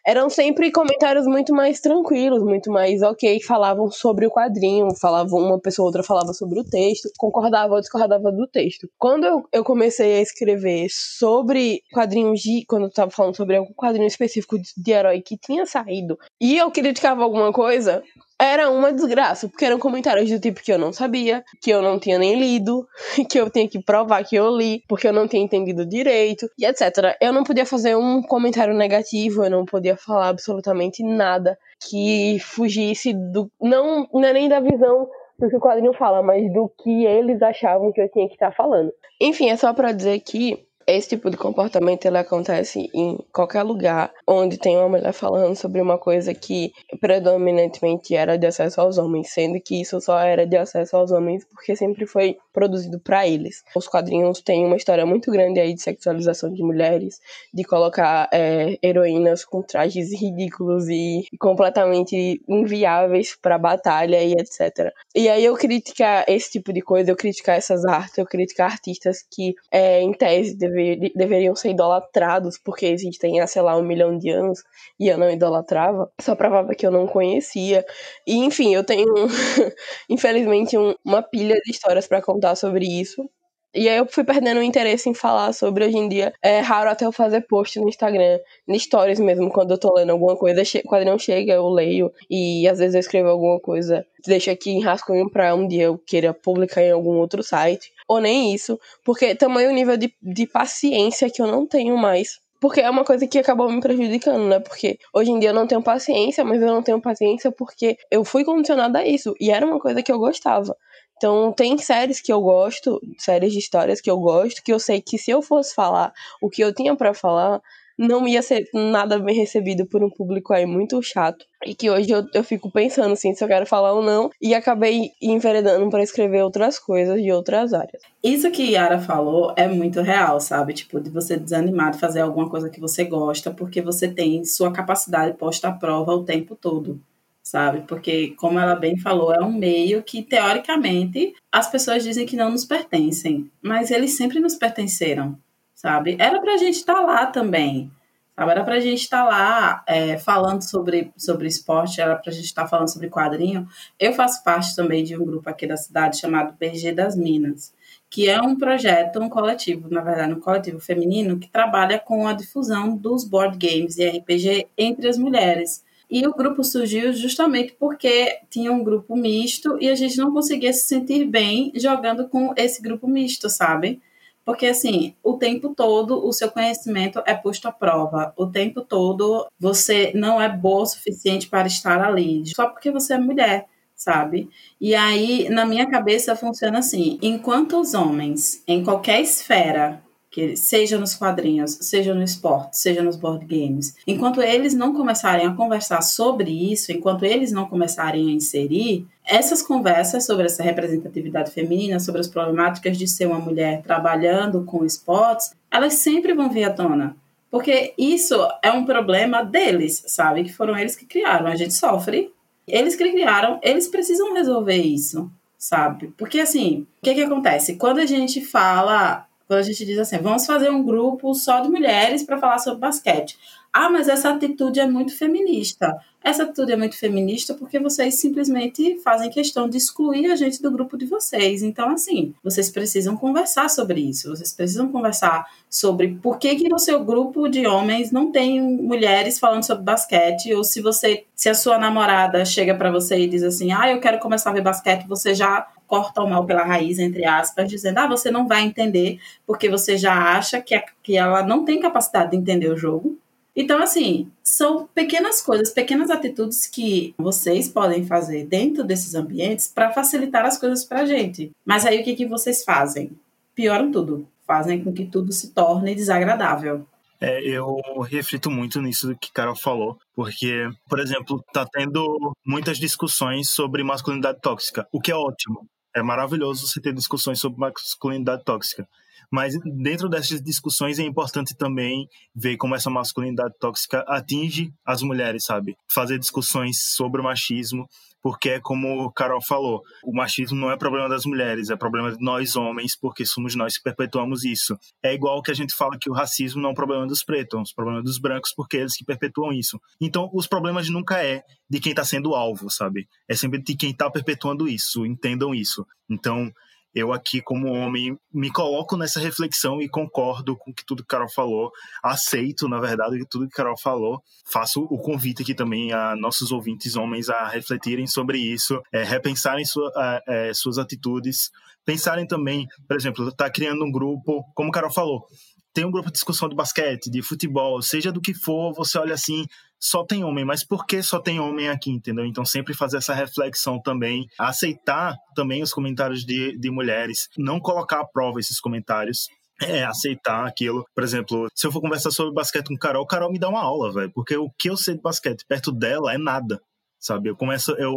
eram 0.06 0.28
sempre 0.28 0.70
comentários 0.70 1.26
muito 1.26 1.54
mais 1.54 1.80
tranquilos, 1.80 2.42
muito 2.42 2.70
mais 2.70 3.02
ok, 3.02 3.40
falavam 3.42 3.90
sobre 3.90 4.26
o 4.26 4.30
quadrinho, 4.30 4.94
falavam 5.00 5.40
uma 5.40 5.58
pessoa 5.58 5.84
ou 5.84 5.88
outra 5.88 6.02
falava 6.02 6.32
sobre 6.32 6.60
o 6.60 6.64
texto, 6.64 7.08
concordava 7.18 7.74
ou 7.74 7.80
discordava 7.80 8.30
do 8.30 8.46
texto. 8.46 8.88
Quando 8.98 9.24
eu, 9.24 9.44
eu 9.52 9.64
comecei 9.64 10.18
a 10.18 10.20
escrever 10.20 10.88
sobre 10.90 11.82
quadrinhos 11.92 12.40
de. 12.40 12.64
Quando 12.66 12.84
eu 12.84 12.90
tava 12.90 13.10
falando 13.10 13.36
sobre 13.36 13.56
algum 13.56 13.72
quadrinho 13.74 14.06
específico 14.06 14.58
de, 14.58 14.68
de 14.76 14.92
herói 14.92 15.22
que 15.22 15.38
tinha 15.38 15.64
saído, 15.66 16.18
e 16.40 16.56
eu 16.56 16.70
criticava 16.70 17.22
alguma 17.22 17.52
coisa, 17.52 18.02
era 18.40 18.70
uma 18.70 18.92
desgraça, 18.92 19.48
porque 19.48 19.64
eram 19.64 19.78
comentários 19.78 20.28
do 20.30 20.40
tipo 20.40 20.62
que 20.62 20.72
eu 20.72 20.78
não 20.78 20.92
sabia, 20.92 21.44
que 21.60 21.70
eu 21.70 21.80
não 21.80 21.98
tinha 21.98 22.18
nem 22.18 22.38
lido, 22.38 22.86
que 23.30 23.38
eu 23.38 23.48
tinha 23.48 23.68
que 23.68 23.82
provar 23.82 24.24
que 24.24 24.36
eu 24.36 24.54
li, 24.56 24.82
porque 24.88 25.08
eu 25.08 25.12
não 25.12 25.28
tinha 25.28 25.42
entendido 25.42 25.86
direito, 25.86 26.48
e 26.58 26.64
etc. 26.66 27.16
Eu 27.20 27.32
não 27.32 27.44
podia 27.44 27.64
fazer 27.64 27.96
um 27.96 28.22
comentário 28.22 28.74
negativo, 28.74 29.44
eu 29.44 29.50
não 29.50 29.64
podia 29.64 29.96
falar 29.96 30.28
absolutamente 30.28 31.02
nada 31.02 31.58
que 31.88 32.38
fugisse 32.40 33.12
do. 33.12 33.50
Não, 33.60 34.08
não 34.12 34.24
é 34.24 34.32
nem 34.32 34.48
da 34.48 34.60
visão 34.60 35.08
do 35.38 35.48
que 35.48 35.56
o 35.56 35.60
quadrinho 35.60 35.92
fala, 35.92 36.22
mas 36.22 36.52
do 36.52 36.70
que 36.82 37.04
eles 37.04 37.42
achavam 37.42 37.92
que 37.92 38.00
eu 38.00 38.08
tinha 38.08 38.28
que 38.28 38.34
estar 38.34 38.52
falando. 38.52 38.92
Enfim, 39.20 39.50
é 39.50 39.56
só 39.56 39.72
para 39.72 39.92
dizer 39.92 40.20
que 40.20 40.66
esse 40.86 41.10
tipo 41.10 41.30
de 41.30 41.36
comportamento 41.36 42.04
ele 42.04 42.18
acontece 42.18 42.90
em 42.94 43.18
qualquer 43.32 43.62
lugar 43.62 44.12
onde 44.26 44.58
tem 44.58 44.76
uma 44.76 44.88
mulher 44.88 45.12
falando 45.12 45.54
sobre 45.54 45.80
uma 45.80 45.98
coisa 45.98 46.34
que 46.34 46.72
predominantemente 47.00 48.14
era 48.14 48.36
de 48.36 48.46
acesso 48.46 48.80
aos 48.80 48.98
homens, 48.98 49.30
sendo 49.30 49.60
que 49.60 49.80
isso 49.80 50.00
só 50.00 50.18
era 50.18 50.46
de 50.46 50.56
acesso 50.56 50.96
aos 50.96 51.10
homens 51.10 51.44
porque 51.44 51.76
sempre 51.76 52.06
foi 52.06 52.38
produzido 52.52 52.98
para 52.98 53.26
eles. 53.26 53.62
Os 53.74 53.86
quadrinhos 53.86 54.40
têm 54.40 54.64
uma 54.64 54.76
história 54.76 55.04
muito 55.04 55.30
grande 55.30 55.60
aí 55.60 55.74
de 55.74 55.82
sexualização 55.82 56.52
de 56.52 56.62
mulheres, 56.62 57.20
de 57.52 57.64
colocar 57.64 58.28
é, 58.32 58.78
heroínas 58.82 59.44
com 59.44 59.62
trajes 59.62 60.12
ridículos 60.12 60.88
e 60.88 61.26
completamente 61.38 62.40
inviáveis 62.48 63.36
para 63.40 63.58
batalha 63.58 64.22
e 64.22 64.32
etc. 64.32 64.92
E 65.14 65.28
aí 65.28 65.44
eu 65.44 65.54
criticar 65.54 66.24
esse 66.28 66.52
tipo 66.52 66.72
de 66.72 66.80
coisa, 66.80 67.10
eu 67.10 67.16
criticar 67.16 67.56
essas 67.56 67.84
artes, 67.84 68.18
eu 68.18 68.26
criticar 68.26 68.70
artistas 68.70 69.24
que, 69.30 69.54
é, 69.70 70.00
em 70.00 70.12
tese, 70.12 70.56
dever, 70.56 71.12
deveriam 71.14 71.54
ser 71.54 71.70
idolatrados 71.70 72.58
porque 72.58 72.86
existem 72.86 73.34
sei 73.46 73.62
lá, 73.62 73.76
um 73.76 73.82
milhão 73.82 74.13
de 74.18 74.30
anos 74.30 74.62
e 74.98 75.08
eu 75.08 75.18
não 75.18 75.30
idolatrava, 75.30 76.10
só 76.20 76.34
provava 76.34 76.74
que 76.74 76.86
eu 76.86 76.90
não 76.90 77.06
conhecia. 77.06 77.84
E 78.26 78.36
enfim, 78.36 78.74
eu 78.74 78.84
tenho, 78.84 79.06
infelizmente, 80.08 80.76
um, 80.78 80.94
uma 81.04 81.22
pilha 81.22 81.56
de 81.64 81.70
histórias 81.70 82.06
para 82.06 82.22
contar 82.22 82.54
sobre 82.56 82.86
isso. 82.86 83.28
E 83.76 83.88
aí 83.88 83.96
eu 83.96 84.06
fui 84.06 84.22
perdendo 84.22 84.60
o 84.60 84.62
interesse 84.62 85.08
em 85.08 85.14
falar 85.14 85.52
sobre 85.52 85.84
hoje 85.84 85.96
em 85.96 86.08
dia. 86.08 86.32
É 86.40 86.60
raro 86.60 86.88
até 86.88 87.04
eu 87.06 87.10
fazer 87.10 87.40
post 87.40 87.80
no 87.80 87.88
Instagram, 87.88 88.38
no 88.68 88.78
stories 88.78 89.18
mesmo, 89.18 89.50
quando 89.50 89.72
eu 89.72 89.78
tô 89.78 89.92
lendo 89.92 90.10
alguma 90.10 90.36
coisa, 90.36 90.62
o 90.62 90.88
quadrinho 90.88 91.18
chega, 91.18 91.54
eu 91.54 91.68
leio, 91.68 92.12
e 92.30 92.68
às 92.68 92.78
vezes 92.78 92.94
eu 92.94 93.00
escrevo 93.00 93.30
alguma 93.30 93.58
coisa, 93.58 94.06
deixo 94.24 94.48
aqui 94.48 94.70
em 94.70 94.80
rascunho 94.80 95.28
pra 95.28 95.52
um 95.56 95.66
dia 95.66 95.84
eu 95.84 95.98
queira 95.98 96.32
publicar 96.32 96.82
em 96.82 96.92
algum 96.92 97.16
outro 97.18 97.42
site, 97.42 97.90
ou 98.06 98.20
nem 98.20 98.54
isso, 98.54 98.78
porque 99.04 99.34
tamanho 99.34 99.70
o 99.70 99.74
nível 99.74 99.96
de, 99.96 100.14
de 100.22 100.46
paciência 100.46 101.28
que 101.28 101.42
eu 101.42 101.46
não 101.48 101.66
tenho 101.66 101.96
mais 101.98 102.38
porque 102.64 102.80
é 102.80 102.88
uma 102.88 103.04
coisa 103.04 103.26
que 103.26 103.38
acabou 103.38 103.70
me 103.70 103.78
prejudicando, 103.78 104.48
né? 104.48 104.58
Porque 104.58 104.98
hoje 105.12 105.30
em 105.30 105.38
dia 105.38 105.50
eu 105.50 105.54
não 105.54 105.66
tenho 105.66 105.82
paciência, 105.82 106.42
mas 106.42 106.62
eu 106.62 106.68
não 106.68 106.82
tenho 106.82 106.98
paciência 106.98 107.52
porque 107.52 107.98
eu 108.10 108.24
fui 108.24 108.42
condicionada 108.42 109.00
a 109.00 109.06
isso. 109.06 109.34
E 109.38 109.50
era 109.50 109.66
uma 109.66 109.78
coisa 109.78 110.02
que 110.02 110.10
eu 110.10 110.18
gostava. 110.18 110.74
Então, 111.14 111.52
tem 111.52 111.76
séries 111.76 112.22
que 112.22 112.32
eu 112.32 112.40
gosto, 112.40 112.98
séries 113.18 113.52
de 113.52 113.58
histórias 113.58 114.00
que 114.00 114.10
eu 114.10 114.18
gosto, 114.18 114.62
que 114.64 114.72
eu 114.72 114.78
sei 114.78 115.02
que 115.02 115.18
se 115.18 115.30
eu 115.30 115.42
fosse 115.42 115.74
falar 115.74 116.10
o 116.40 116.48
que 116.48 116.64
eu 116.64 116.74
tinha 116.74 116.96
para 116.96 117.12
falar, 117.12 117.60
não 117.98 118.26
ia 118.26 118.42
ser 118.42 118.68
nada 118.72 119.18
bem 119.18 119.34
recebido 119.34 119.86
por 119.86 120.02
um 120.02 120.10
público 120.10 120.52
aí 120.52 120.66
muito 120.66 121.00
chato. 121.02 121.44
E 121.64 121.74
que 121.74 121.88
hoje 121.90 122.10
eu, 122.10 122.26
eu 122.34 122.44
fico 122.44 122.70
pensando 122.70 123.12
assim, 123.12 123.34
se 123.34 123.42
eu 123.42 123.48
quero 123.48 123.66
falar 123.66 123.92
ou 123.92 124.02
não, 124.02 124.30
e 124.40 124.54
acabei 124.54 125.10
enveredando 125.20 125.88
para 125.88 126.02
escrever 126.02 126.42
outras 126.42 126.78
coisas 126.78 127.22
de 127.22 127.32
outras 127.32 127.72
áreas. 127.72 128.02
Isso 128.22 128.50
que 128.50 128.72
Yara 128.72 128.98
falou 128.98 129.54
é 129.56 129.66
muito 129.66 130.02
real, 130.02 130.40
sabe? 130.40 130.74
Tipo, 130.74 131.00
de 131.00 131.10
você 131.10 131.36
desanimar 131.36 131.92
de 131.92 131.98
fazer 131.98 132.20
alguma 132.20 132.48
coisa 132.50 132.68
que 132.68 132.80
você 132.80 133.04
gosta, 133.04 133.50
porque 133.50 133.80
você 133.80 134.08
tem 134.08 134.44
sua 134.44 134.72
capacidade 134.72 135.36
posta 135.38 135.68
à 135.68 135.72
prova 135.72 136.12
o 136.12 136.24
tempo 136.24 136.54
todo 136.54 137.00
sabe? 137.44 137.82
Porque, 137.82 138.30
como 138.38 138.58
ela 138.58 138.74
bem 138.74 138.98
falou, 138.98 139.32
é 139.32 139.40
um 139.40 139.52
meio 139.52 140.02
que, 140.02 140.22
teoricamente, 140.22 141.34
as 141.52 141.70
pessoas 141.70 142.02
dizem 142.02 142.24
que 142.24 142.36
não 142.36 142.50
nos 142.50 142.64
pertencem, 142.64 143.50
mas 143.62 143.90
eles 143.90 144.16
sempre 144.16 144.40
nos 144.40 144.54
pertenceram, 144.54 145.38
sabe? 145.84 146.16
Era 146.18 146.40
pra 146.40 146.56
gente 146.56 146.76
estar 146.76 146.94
tá 146.94 147.00
lá 147.02 147.26
também, 147.26 147.90
sabe? 148.34 148.50
Era 148.52 148.64
pra 148.64 148.80
gente 148.80 149.02
estar 149.02 149.22
tá 149.22 149.28
lá 149.28 149.84
é, 149.86 150.16
falando 150.16 150.62
sobre, 150.62 151.12
sobre 151.14 151.46
esporte, 151.46 152.00
era 152.00 152.16
pra 152.16 152.32
gente 152.32 152.46
estar 152.46 152.62
tá 152.62 152.68
falando 152.68 152.90
sobre 152.90 153.10
quadrinho. 153.10 153.68
Eu 154.00 154.14
faço 154.14 154.42
parte 154.42 154.74
também 154.74 155.04
de 155.04 155.14
um 155.14 155.26
grupo 155.26 155.50
aqui 155.50 155.66
da 155.66 155.76
cidade 155.76 156.18
chamado 156.18 156.56
PG 156.56 156.92
das 156.92 157.14
Minas, 157.14 157.74
que 158.08 158.30
é 158.30 158.40
um 158.40 158.56
projeto, 158.56 159.20
um 159.20 159.28
coletivo, 159.28 159.90
na 159.90 160.00
verdade, 160.00 160.32
um 160.32 160.40
coletivo 160.40 160.80
feminino 160.80 161.38
que 161.38 161.50
trabalha 161.50 161.98
com 161.98 162.26
a 162.26 162.32
difusão 162.32 162.96
dos 162.96 163.22
board 163.22 163.58
games 163.58 163.98
e 163.98 164.08
RPG 164.08 164.68
entre 164.78 165.06
as 165.06 165.18
mulheres. 165.18 165.84
E 166.10 166.26
o 166.26 166.32
grupo 166.32 166.64
surgiu 166.64 167.12
justamente 167.12 167.76
porque 167.78 168.38
tinha 168.48 168.72
um 168.72 168.82
grupo 168.82 169.14
misto 169.14 169.76
e 169.78 169.90
a 169.90 169.94
gente 169.94 170.16
não 170.16 170.32
conseguia 170.32 170.72
se 170.72 170.86
sentir 170.86 171.26
bem 171.26 171.72
jogando 171.74 172.26
com 172.26 172.54
esse 172.56 172.80
grupo 172.80 173.06
misto, 173.06 173.50
sabe? 173.50 174.00
Porque, 174.44 174.66
assim, 174.66 175.14
o 175.22 175.34
tempo 175.34 175.74
todo 175.74 176.24
o 176.26 176.32
seu 176.32 176.50
conhecimento 176.50 177.22
é 177.26 177.34
posto 177.34 177.66
à 177.66 177.72
prova. 177.72 178.32
O 178.36 178.46
tempo 178.46 178.82
todo 178.82 179.46
você 179.58 180.12
não 180.14 180.40
é 180.40 180.48
boa 180.48 180.82
o 180.82 180.86
suficiente 180.86 181.48
para 181.48 181.66
estar 181.66 182.00
ali, 182.02 182.44
só 182.54 182.68
porque 182.68 182.90
você 182.90 183.14
é 183.14 183.18
mulher, 183.18 183.66
sabe? 183.96 184.50
E 184.80 184.94
aí, 184.94 185.48
na 185.48 185.64
minha 185.64 185.88
cabeça, 185.88 186.36
funciona 186.36 186.80
assim: 186.80 187.18
enquanto 187.22 187.80
os 187.80 187.94
homens, 187.94 188.62
em 188.68 188.84
qualquer 188.84 189.20
esfera, 189.20 190.03
que 190.34 190.56
seja 190.56 190.98
nos 190.98 191.14
quadrinhos, 191.14 191.78
seja 191.80 192.12
no 192.12 192.20
esporte, 192.20 192.76
seja 192.76 193.00
nos 193.00 193.14
board 193.14 193.46
games, 193.46 193.94
enquanto 194.04 194.42
eles 194.42 194.74
não 194.74 194.92
começarem 194.92 195.46
a 195.46 195.54
conversar 195.54 196.02
sobre 196.02 196.50
isso, 196.72 196.90
enquanto 196.90 197.24
eles 197.24 197.52
não 197.52 197.68
começarem 197.68 198.28
a 198.28 198.32
inserir 198.32 199.06
essas 199.24 199.62
conversas 199.62 200.26
sobre 200.26 200.46
essa 200.46 200.60
representatividade 200.60 201.52
feminina, 201.52 202.00
sobre 202.00 202.20
as 202.20 202.26
problemáticas 202.26 202.98
de 202.98 203.06
ser 203.06 203.26
uma 203.26 203.38
mulher 203.38 203.80
trabalhando 203.82 204.64
com 204.64 204.84
esportes, 204.84 205.52
elas 205.70 205.94
sempre 205.94 206.34
vão 206.34 206.50
vir 206.50 206.64
à 206.64 206.70
tona. 206.72 207.16
Porque 207.48 207.94
isso 207.96 208.34
é 208.60 208.72
um 208.72 208.84
problema 208.84 209.44
deles, 209.44 210.02
sabe? 210.08 210.42
Que 210.42 210.52
foram 210.52 210.76
eles 210.76 210.96
que 210.96 211.06
criaram. 211.06 211.46
A 211.46 211.54
gente 211.54 211.74
sofre. 211.74 212.32
Eles 212.66 212.96
que 212.96 213.08
criaram, 213.08 213.60
eles 213.62 213.86
precisam 213.86 214.34
resolver 214.34 214.78
isso, 214.78 215.30
sabe? 215.56 216.12
Porque 216.16 216.40
assim, 216.40 216.88
o 217.00 217.04
que 217.04 217.14
que 217.14 217.22
acontece? 217.22 217.76
Quando 217.76 218.00
a 218.00 218.06
gente 218.06 218.40
fala 218.44 219.28
quando 219.54 219.60
a 219.60 219.62
gente 219.62 219.84
diz 219.86 219.98
assim, 219.98 220.18
vamos 220.18 220.44
fazer 220.44 220.68
um 220.68 220.82
grupo 220.82 221.32
só 221.32 221.60
de 221.60 221.68
mulheres 221.68 222.24
para 222.24 222.38
falar 222.38 222.58
sobre 222.58 222.80
basquete. 222.80 223.38
ah, 223.72 223.88
mas 223.88 224.08
essa 224.08 224.30
atitude 224.30 224.80
é 224.80 224.86
muito 224.86 225.16
feminista. 225.16 225.96
Essa 226.22 226.44
atitude 226.44 226.72
é 226.72 226.76
muito 226.76 226.96
feminista 226.96 227.54
porque 227.54 227.78
vocês 227.78 228.14
simplesmente 228.16 228.98
fazem 229.00 229.30
questão 229.30 229.68
de 229.68 229.76
excluir 229.76 230.30
a 230.30 230.36
gente 230.36 230.62
do 230.62 230.70
grupo 230.70 230.96
de 230.96 231.06
vocês. 231.06 231.62
Então, 231.62 231.90
assim, 231.90 232.34
vocês 232.42 232.70
precisam 232.70 233.16
conversar 233.16 233.68
sobre 233.68 234.00
isso. 234.00 234.30
Vocês 234.30 234.52
precisam 234.52 234.88
conversar 234.88 235.44
sobre 235.68 236.18
por 236.22 236.38
que, 236.38 236.54
que 236.56 236.68
no 236.68 236.78
seu 236.78 237.04
grupo 237.04 237.48
de 237.48 237.66
homens 237.66 238.10
não 238.10 238.32
tem 238.32 238.60
mulheres 238.60 239.38
falando 239.38 239.64
sobre 239.64 239.84
basquete. 239.84 240.54
Ou 240.54 240.64
se 240.64 240.80
você, 240.80 241.24
se 241.34 241.48
a 241.48 241.54
sua 241.54 241.78
namorada 241.78 242.44
chega 242.44 242.74
para 242.74 242.90
você 242.90 243.18
e 243.18 243.28
diz 243.28 243.42
assim, 243.42 243.72
ah, 243.72 243.90
eu 243.90 244.00
quero 244.00 244.18
começar 244.18 244.50
a 244.50 244.54
ver 244.54 244.62
basquete, 244.62 245.06
você 245.06 245.34
já 245.34 245.66
corta 245.94 246.22
o 246.22 246.28
mal 246.28 246.44
pela 246.44 246.64
raiz, 246.64 246.98
entre 246.98 247.24
aspas, 247.24 247.68
dizendo, 247.68 247.98
ah, 247.98 248.08
você 248.08 248.28
não 248.28 248.48
vai 248.48 248.64
entender 248.64 249.20
porque 249.46 249.68
você 249.68 249.96
já 249.96 250.36
acha 250.36 250.60
que, 250.60 250.74
a, 250.74 250.82
que 251.04 251.16
ela 251.16 251.44
não 251.44 251.64
tem 251.64 251.78
capacidade 251.78 252.32
de 252.32 252.36
entender 252.36 252.68
o 252.68 252.76
jogo. 252.76 253.16
Então, 253.54 253.80
assim, 253.80 254.28
são 254.42 254.88
pequenas 254.92 255.40
coisas, 255.40 255.70
pequenas 255.70 256.10
atitudes 256.10 256.66
que 256.66 257.14
vocês 257.16 257.68
podem 257.68 258.04
fazer 258.04 258.44
dentro 258.46 258.82
desses 258.82 259.14
ambientes 259.14 259.68
para 259.68 259.92
facilitar 259.92 260.44
as 260.44 260.58
coisas 260.58 260.84
para 260.84 261.02
a 261.02 261.06
gente. 261.06 261.52
Mas 261.64 261.86
aí 261.86 262.00
o 262.00 262.04
que, 262.04 262.16
que 262.16 262.26
vocês 262.26 262.64
fazem? 262.64 263.12
Pioram 263.54 263.92
tudo. 263.92 264.26
Fazem 264.44 264.82
com 264.82 264.92
que 264.92 265.06
tudo 265.06 265.30
se 265.30 265.52
torne 265.52 265.94
desagradável. 265.94 266.84
É, 267.20 267.40
eu 267.42 267.80
reflito 268.00 268.50
muito 268.50 268.82
nisso 268.82 269.16
que 269.18 269.32
Carol 269.32 269.56
falou, 269.56 269.96
porque, 270.14 270.68
por 270.88 270.98
exemplo, 270.98 271.42
tá 271.52 271.64
tendo 271.72 272.34
muitas 272.44 272.76
discussões 272.76 273.48
sobre 273.48 273.84
masculinidade 273.84 274.40
tóxica, 274.42 274.86
o 274.92 275.00
que 275.00 275.12
é 275.12 275.14
ótimo. 275.14 275.66
É 275.94 276.02
maravilhoso 276.02 276.66
você 276.66 276.80
ter 276.80 276.92
discussões 276.92 277.38
sobre 277.38 277.58
masculinidade 277.58 278.44
tóxica. 278.44 278.88
Mas 279.30 279.54
dentro 279.64 280.08
dessas 280.08 280.42
discussões 280.42 280.98
é 280.98 281.02
importante 281.02 281.56
também 281.56 282.08
ver 282.34 282.56
como 282.56 282.74
essa 282.74 282.90
masculinidade 282.90 283.54
tóxica 283.58 284.04
atinge 284.06 284.72
as 284.84 285.02
mulheres, 285.02 285.44
sabe? 285.44 285.76
Fazer 285.88 286.18
discussões 286.18 286.78
sobre 286.94 287.20
o 287.20 287.24
machismo, 287.24 287.88
porque 288.24 288.48
é 288.48 288.58
como 288.58 289.04
o 289.04 289.12
Carol 289.12 289.42
falou, 289.42 289.82
o 290.02 290.10
machismo 290.10 290.58
não 290.58 290.72
é 290.72 290.78
problema 290.78 291.10
das 291.10 291.26
mulheres, 291.26 291.68
é 291.68 291.76
problema 291.76 292.10
de 292.10 292.24
nós 292.24 292.56
homens, 292.56 292.96
porque 292.98 293.26
somos 293.26 293.54
nós 293.54 293.76
que 293.76 293.82
perpetuamos 293.82 294.44
isso. 294.44 294.78
É 295.02 295.12
igual 295.12 295.42
que 295.42 295.50
a 295.50 295.54
gente 295.54 295.74
fala 295.74 295.98
que 296.00 296.08
o 296.08 296.14
racismo 296.14 296.62
não 296.62 296.70
é 296.70 296.72
um 296.72 296.74
problema 296.74 297.06
dos 297.06 297.22
pretos, 297.22 297.58
é 297.58 297.60
um 297.60 297.64
problema 297.76 298.02
dos 298.02 298.18
brancos, 298.18 298.54
porque 298.56 298.78
é 298.78 298.80
eles 298.80 298.96
que 298.96 299.04
perpetuam 299.04 299.52
isso. 299.52 299.78
Então, 300.00 300.30
os 300.32 300.46
problemas 300.46 300.88
nunca 300.88 301.22
é 301.22 301.42
de 301.68 301.78
quem 301.78 301.90
está 301.90 302.02
sendo 302.02 302.34
alvo, 302.34 302.70
sabe? 302.70 303.06
É 303.28 303.34
sempre 303.34 303.60
de 303.60 303.76
quem 303.76 303.90
está 303.90 304.10
perpetuando 304.10 304.66
isso, 304.66 305.04
entendam 305.04 305.54
isso. 305.54 305.86
Então, 306.08 306.50
eu 306.94 307.12
aqui 307.12 307.40
como 307.42 307.72
homem 307.72 308.16
me 308.32 308.50
coloco 308.50 308.96
nessa 308.96 309.18
reflexão 309.18 309.80
e 309.82 309.88
concordo 309.88 310.56
com 310.56 310.72
que 310.72 310.84
tudo 310.86 311.02
que 311.02 311.08
Carol 311.08 311.28
falou, 311.28 311.70
aceito 312.02 312.68
na 312.68 312.78
verdade 312.78 313.24
tudo 313.28 313.48
que 313.48 313.56
Carol 313.56 313.78
falou, 313.78 314.22
faço 314.50 314.82
o 314.82 314.98
convite 314.98 315.42
aqui 315.42 315.54
também 315.54 315.92
a 315.92 316.14
nossos 316.14 316.52
ouvintes 316.52 316.96
homens 316.96 317.28
a 317.28 317.48
refletirem 317.48 318.06
sobre 318.06 318.38
isso, 318.38 318.80
é, 318.92 319.02
repensarem 319.02 319.64
sua, 319.64 319.90
é, 320.28 320.52
suas 320.54 320.78
atitudes, 320.78 321.50
pensarem 321.84 322.26
também, 322.26 322.66
por 322.86 322.96
exemplo, 322.96 323.32
tá 323.32 323.50
criando 323.50 323.84
um 323.84 323.90
grupo, 323.90 324.44
como 324.54 324.70
Carol 324.70 324.92
falou, 324.92 325.26
tem 325.74 325.84
um 325.84 325.90
grupo 325.90 326.06
de 326.06 326.14
discussão 326.14 326.48
de 326.48 326.54
basquete, 326.54 327.10
de 327.10 327.20
futebol, 327.20 327.82
seja 327.82 328.12
do 328.12 328.20
que 328.20 328.32
for, 328.32 328.72
você 328.72 328.96
olha 328.96 329.14
assim, 329.14 329.44
só 329.84 330.02
tem 330.02 330.24
homem, 330.24 330.46
mas 330.46 330.64
por 330.64 330.86
que 330.86 331.02
só 331.02 331.20
tem 331.20 331.38
homem 331.38 331.68
aqui, 331.68 331.90
entendeu? 331.90 332.24
Então 332.24 332.42
sempre 332.42 332.72
fazer 332.72 332.96
essa 332.96 333.12
reflexão 333.12 333.78
também, 333.78 334.26
aceitar 334.38 335.14
também 335.36 335.62
os 335.62 335.74
comentários 335.74 336.24
de, 336.24 336.58
de 336.58 336.70
mulheres, 336.70 337.28
não 337.36 337.60
colocar 337.60 338.00
à 338.00 338.06
prova 338.06 338.40
esses 338.40 338.58
comentários, 338.58 339.28
é, 339.60 339.84
aceitar 339.84 340.46
aquilo. 340.46 340.86
Por 340.94 341.04
exemplo, 341.04 341.48
se 341.54 341.66
eu 341.66 341.70
for 341.70 341.82
conversar 341.82 342.10
sobre 342.10 342.32
basquete 342.32 342.68
com 342.68 342.78
Carol, 342.78 343.06
Carol 343.06 343.30
me 343.30 343.38
dá 343.38 343.50
uma 343.50 343.62
aula, 343.62 343.92
velho. 343.92 344.10
Porque 344.14 344.34
o 344.36 344.50
que 344.58 344.70
eu 344.70 344.76
sei 344.76 344.94
de 344.94 345.02
basquete 345.02 345.44
perto 345.46 345.70
dela 345.70 346.14
é 346.14 346.18
nada. 346.18 346.58
Sabe? 346.98 347.28
Eu 347.28 347.36
começo, 347.36 347.72
eu 347.72 347.92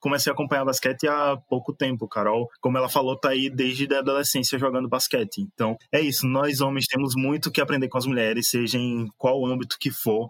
comecei 0.00 0.30
a 0.30 0.34
acompanhar 0.34 0.64
basquete 0.64 1.06
há 1.06 1.36
pouco 1.48 1.72
tempo. 1.72 2.08
Carol, 2.08 2.48
como 2.60 2.76
ela 2.76 2.88
falou, 2.88 3.16
tá 3.16 3.30
aí 3.30 3.48
desde 3.48 3.92
a 3.94 4.00
adolescência 4.00 4.58
jogando 4.58 4.88
basquete. 4.88 5.38
Então, 5.54 5.76
é 5.92 6.00
isso. 6.00 6.26
Nós 6.26 6.60
homens 6.60 6.86
temos 6.86 7.14
muito 7.16 7.52
que 7.52 7.60
aprender 7.60 7.88
com 7.88 7.98
as 7.98 8.06
mulheres, 8.06 8.48
seja 8.48 8.78
em 8.78 9.06
qual 9.16 9.46
âmbito 9.46 9.76
que 9.78 9.92
for. 9.92 10.28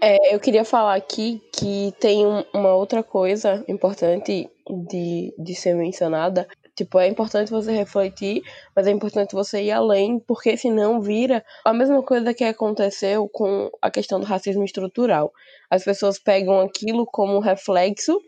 É, 0.00 0.34
eu 0.34 0.40
queria 0.40 0.64
falar 0.64 0.94
aqui 0.94 1.42
que 1.52 1.92
tem 1.98 2.26
um, 2.26 2.44
uma 2.52 2.74
outra 2.74 3.02
coisa 3.02 3.64
importante 3.66 4.48
de, 4.68 5.34
de 5.38 5.54
ser 5.54 5.74
mencionada. 5.74 6.46
Tipo, 6.74 6.98
é 6.98 7.08
importante 7.08 7.50
você 7.50 7.72
refletir, 7.72 8.42
mas 8.74 8.86
é 8.86 8.90
importante 8.90 9.34
você 9.34 9.62
ir 9.62 9.70
além, 9.70 10.18
porque 10.18 10.56
senão 10.58 11.00
vira 11.00 11.42
a 11.64 11.72
mesma 11.72 12.02
coisa 12.02 12.34
que 12.34 12.44
aconteceu 12.44 13.26
com 13.28 13.70
a 13.80 13.90
questão 13.90 14.20
do 14.20 14.26
racismo 14.26 14.62
estrutural. 14.62 15.32
As 15.70 15.82
pessoas 15.82 16.18
pegam 16.18 16.60
aquilo 16.60 17.06
como 17.06 17.40
reflexo 17.40 18.20